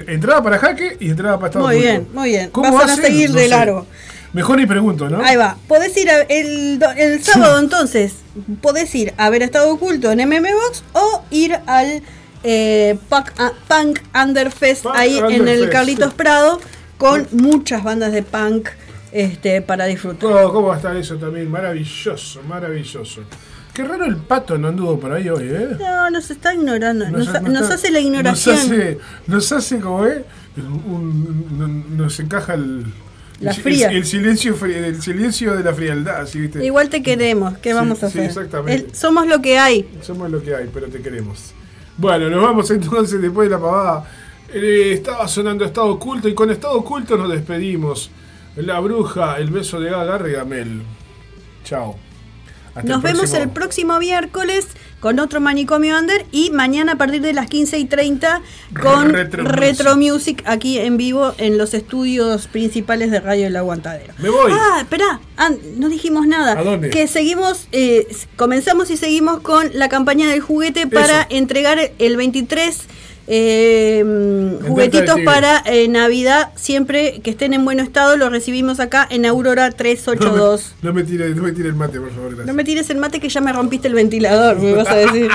entrada 0.07 0.41
para 0.43 0.57
Jaque 0.59 0.97
y 1.01 1.09
entrada 1.09 1.35
para 1.37 1.47
Estado 1.47 1.65
Muy 1.65 1.75
Oculto. 1.75 1.91
bien, 1.91 2.07
muy 2.13 2.29
bien. 2.29 2.49
¿Cómo 2.51 2.71
Vas 2.73 2.91
a 2.91 2.95
seguir 2.95 3.29
No 3.31 3.35
de 3.35 3.41
sé. 3.43 3.47
largo. 3.49 3.85
Mejor 4.31 4.57
ni 4.57 4.65
pregunto, 4.65 5.09
¿no? 5.09 5.23
Ahí 5.23 5.35
va. 5.37 5.57
Podés 5.67 5.95
ir 5.97 6.09
a- 6.09 6.21
el, 6.23 6.79
el 6.97 7.23
sábado 7.23 7.59
entonces, 7.59 8.13
podés 8.61 8.93
ir 8.95 9.13
a 9.17 9.29
ver 9.29 9.41
Estado 9.43 9.69
Oculto 9.73 10.11
en 10.11 10.19
MM 10.19 10.53
Box 10.53 10.83
o 10.93 11.23
ir 11.31 11.57
al 11.65 12.01
eh, 12.43 12.97
Punk, 13.09 13.31
Punk 13.67 13.99
Underfest 14.13 14.85
ahí 14.93 15.17
en 15.17 15.25
el 15.25 15.39
Underfest, 15.39 15.71
Carlitos 15.71 16.09
sí. 16.11 16.15
Prado 16.15 16.61
con 16.97 17.27
muchas 17.31 17.83
bandas 17.83 18.11
de 18.11 18.21
punk 18.23 18.69
este, 19.11 19.61
para 19.61 19.85
disfrutar. 19.85 20.29
Oh, 20.31 20.51
¿Cómo 20.53 20.67
va 20.67 20.73
a 20.75 20.77
estar 20.77 20.95
eso 20.97 21.15
también? 21.15 21.49
Maravilloso, 21.49 22.41
maravilloso. 22.43 23.21
Qué 23.75 23.83
raro 23.83 24.05
el 24.05 24.15
pato 24.15 24.57
no 24.57 24.69
anduvo 24.69 24.97
por 24.99 25.11
ahí 25.11 25.27
hoy, 25.29 25.49
¿eh? 25.49 25.67
No, 25.79 26.09
nos 26.09 26.31
está 26.31 26.53
ignorando. 26.53 27.09
Nos, 27.09 27.27
Nos- 27.27 27.41
nos 27.41 27.51
nos- 27.51 27.69
hace 27.71 27.91
la 27.91 27.99
ignoración. 27.99 28.55
Nos 28.55 28.63
hace, 28.65 28.97
nos 29.27 29.51
hace 29.51 29.79
como, 29.79 30.05
¿eh? 30.07 30.23
Un- 30.57 31.53
un- 31.61 31.97
nos 31.97 32.17
encaja 32.19 32.53
el. 32.53 32.85
La 33.41 33.51
el- 33.51 33.57
fría. 33.61 33.89
El, 33.91 34.05
silencio, 34.05 34.55
fri- 34.55 34.73
el 34.75 35.01
silencio 35.01 35.55
de 35.57 35.63
la 35.63 35.73
frialdad, 35.73 36.25
¿sí, 36.25 36.39
¿viste? 36.39 36.65
Igual 36.65 36.87
te 36.87 37.03
queremos. 37.03 37.57
¿Qué 37.57 37.71
Sí, 37.71 37.75
vamos 37.75 38.01
a 38.01 38.09
sí, 38.09 38.17
hacer? 38.19 38.29
exactamente. 38.29 38.85
El- 38.87 38.95
somos 38.95 39.27
lo 39.27 39.41
que 39.41 39.59
hay. 39.59 39.85
Somos 40.01 40.31
lo 40.31 40.41
que 40.41 40.55
hay, 40.55 40.69
pero 40.73 40.87
te 40.87 41.01
queremos. 41.01 41.51
Bueno, 41.97 42.29
nos 42.29 42.41
vamos 42.41 42.71
entonces 42.71 43.21
después 43.21 43.49
de 43.49 43.55
la 43.55 43.61
pavada. 43.61 44.05
Eh, 44.53 44.93
estaba 44.93 45.27
sonando 45.27 45.65
Estado 45.65 45.87
Oculto 45.87 46.29
y 46.29 46.33
con 46.33 46.49
Estado 46.49 46.75
Oculto 46.75 47.17
nos 47.17 47.29
despedimos. 47.29 48.09
La 48.55 48.79
bruja, 48.79 49.37
el 49.37 49.49
beso 49.49 49.81
de 49.81 49.89
Gaga, 49.89 50.17
Regamel. 50.17 50.81
Chao. 51.65 51.97
Hasta 52.75 52.89
Nos 52.89 52.97
el 52.97 53.03
vemos 53.03 53.19
próximo- 53.29 53.43
el 53.43 53.49
próximo 53.49 53.99
miércoles 53.99 54.67
con 54.99 55.19
otro 55.19 55.39
Manicomio 55.39 55.97
Under 55.97 56.25
y 56.31 56.49
mañana 56.49 56.93
a 56.93 56.95
partir 56.97 57.21
de 57.21 57.31
las 57.31 57.47
15 57.47 57.77
y 57.79 57.85
30 57.85 58.41
con 58.81 59.11
Retro 59.13 59.43
Retro, 59.45 59.95
Music 59.95 60.41
aquí 60.45 60.79
en 60.79 60.97
vivo 60.97 61.33
en 61.37 61.57
los 61.57 61.73
estudios 61.73 62.47
principales 62.47 63.11
de 63.11 63.19
Radio 63.21 63.47
El 63.47 63.55
Aguantadero. 63.55 64.13
Me 64.17 64.29
voy. 64.29 64.51
Ah, 64.53 64.79
espera, 64.81 65.19
no 65.77 65.89
dijimos 65.89 66.27
nada. 66.27 66.53
¿A 66.59 66.63
dónde? 66.63 66.89
Que 66.89 67.07
seguimos, 67.07 67.67
eh, 67.71 68.07
comenzamos 68.35 68.89
y 68.89 68.97
seguimos 68.97 69.39
con 69.41 69.69
la 69.73 69.89
campaña 69.89 70.29
del 70.29 70.41
juguete 70.41 70.87
para 70.87 71.25
entregar 71.29 71.79
el 71.99 72.17
23 72.17 72.77
eh, 73.27 74.03
mm, 74.05 74.65
juguetitos 74.67 75.19
para 75.25 75.61
eh, 75.65 75.87
Navidad. 75.87 76.49
Siempre 76.55 77.19
que 77.23 77.31
estén 77.31 77.53
en 77.53 77.65
buen 77.65 77.79
estado, 77.79 78.17
los 78.17 78.31
recibimos 78.31 78.79
acá 78.79 79.07
en 79.09 79.25
Aurora 79.25 79.71
382. 79.71 80.75
No 80.81 80.93
me, 80.93 81.01
no 81.01 81.05
me 81.05 81.11
tire, 81.11 81.29
no 81.35 81.43
me 81.43 81.51
tire 81.51 81.69
el 81.69 81.75
mate, 81.75 81.99
por 81.99 82.09
favor. 82.11 82.27
gracias. 82.29 82.47
No 82.47 82.53
me 82.53 82.63
tires 82.63 82.89
el 82.89 82.97
mate 82.97 83.19
que 83.19 83.29
ya 83.29 83.41
me 83.41 83.51
rompiste 83.53 83.87
el 83.87 83.93
ventilador, 83.93 84.59
me 84.59 84.73
vas 84.73 84.87
a 84.87 84.95
decir. 84.95 85.29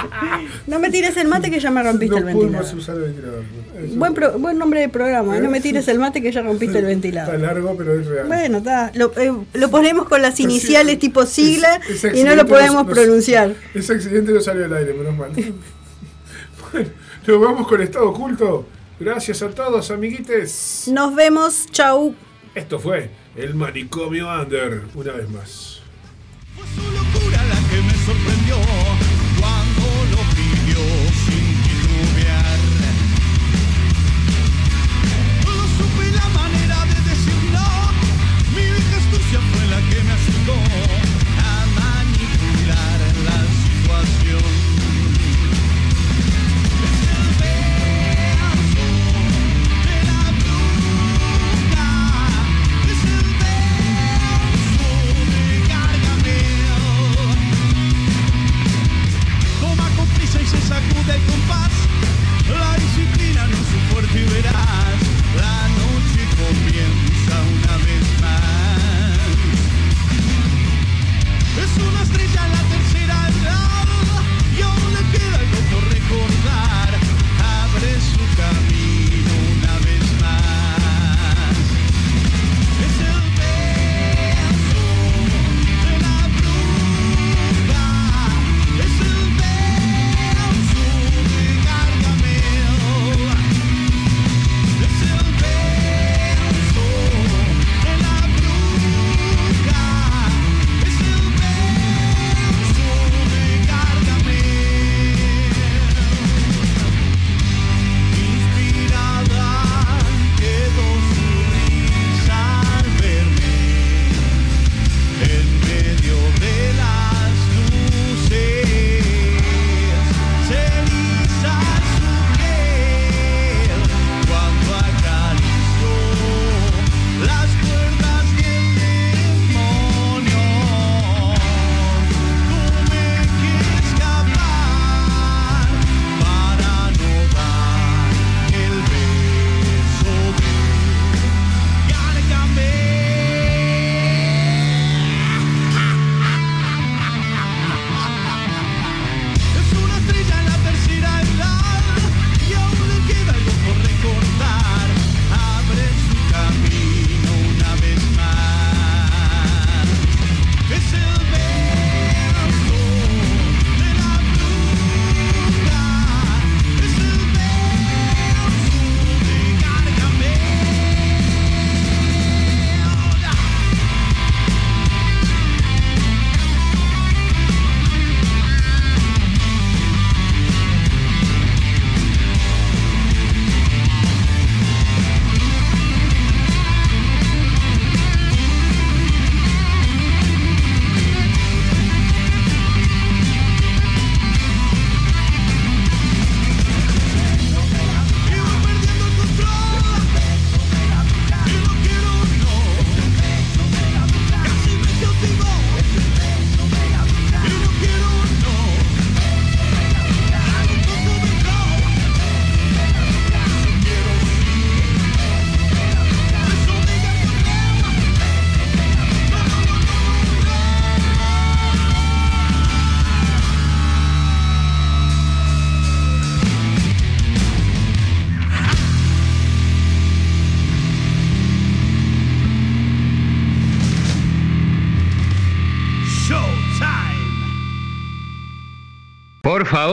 No 0.67 0.79
me 0.79 0.91
tires 0.91 1.17
el 1.17 1.29
mate 1.29 1.51
que 1.51 1.61
ya 1.61 1.71
me 1.71 1.83
rompiste 1.83 2.17
el 2.17 2.21
No 2.23 2.27
ventilador. 2.27 2.63
más 2.65 2.75
usar 2.75 2.97
el 2.97 3.03
ventilador. 3.03 3.43
Eso 3.85 3.95
Buen, 3.97 4.15
pro- 4.15 4.39
buen 4.39 4.59
nombre 4.59 4.81
de 4.81 4.89
programa, 4.89 5.37
¿eh? 5.37 5.41
no 5.41 5.51
me 5.51 5.61
tires 5.61 5.89
el 5.89 5.99
mate 5.99 6.21
que 6.23 6.31
ya 6.33 6.43
rompiste 6.43 6.79
el 6.79 6.85
Está 6.85 6.89
ventilador. 6.89 7.41
largo, 7.41 7.75
pero 7.77 7.99
es 7.99 8.07
real. 8.07 8.27
Bueno, 8.27 8.59
está. 8.59 8.93
Lo, 8.95 9.13
eh, 9.19 9.33
lo 9.55 9.71
ponemos 9.71 10.09
con 10.09 10.21
las 10.23 10.39
iniciales 10.41 10.99
tipo 10.99 11.27
sigla 11.27 11.81
y 12.15 12.23
no 12.25 12.35
lo 12.35 12.47
podemos 12.47 12.87
pronunciar. 12.87 13.55
Ese 13.75 13.95
accidente 13.95 14.33
no 14.33 14.41
salió 14.41 14.65
al 14.67 14.75
aire, 14.75 14.93
menos 14.95 15.17
mal. 15.17 15.31
bueno, 16.73 16.89
nos 17.27 17.41
vamos 17.41 17.67
con 17.67 17.81
Estado 17.83 18.11
Oculto. 18.11 18.67
Gracias 18.99 19.43
a 19.43 19.51
todos, 19.51 19.91
amiguites. 19.91 20.89
Nos 20.93 21.15
vemos, 21.15 21.67
chau. 21.71 22.15
Esto 22.55 22.79
fue 22.79 23.11
el 23.37 23.55
Manicomio 23.55 24.29
Under, 24.29 24.83
una 24.95 25.13
vez 25.13 25.29
más. 25.31 25.83
locura 26.57 27.45
la 27.45 27.69
que 27.69 27.83
me 27.83 27.95
sorprendió 28.05 29.10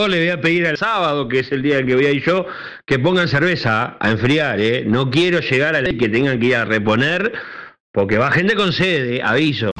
le 0.05 0.19
voy 0.19 0.29
a 0.29 0.41
pedir 0.41 0.67
al 0.67 0.77
sábado, 0.77 1.27
que 1.27 1.39
es 1.39 1.51
el 1.51 1.63
día 1.63 1.83
que 1.83 1.95
voy 1.95 2.05
a 2.05 2.11
ir 2.11 2.23
yo, 2.23 2.45
que 2.85 2.99
pongan 2.99 3.27
cerveza 3.27 3.97
a 3.99 4.11
enfriar, 4.11 4.59
¿eh? 4.59 4.83
No 4.85 5.09
quiero 5.09 5.39
llegar 5.39 5.75
a 5.75 5.81
que 5.83 6.09
tengan 6.09 6.39
que 6.39 6.47
ir 6.47 6.55
a 6.55 6.65
reponer, 6.65 7.31
porque 7.91 8.17
va 8.17 8.29
gente 8.31 8.55
con 8.55 8.73
sede, 8.73 9.23
aviso. 9.23 9.71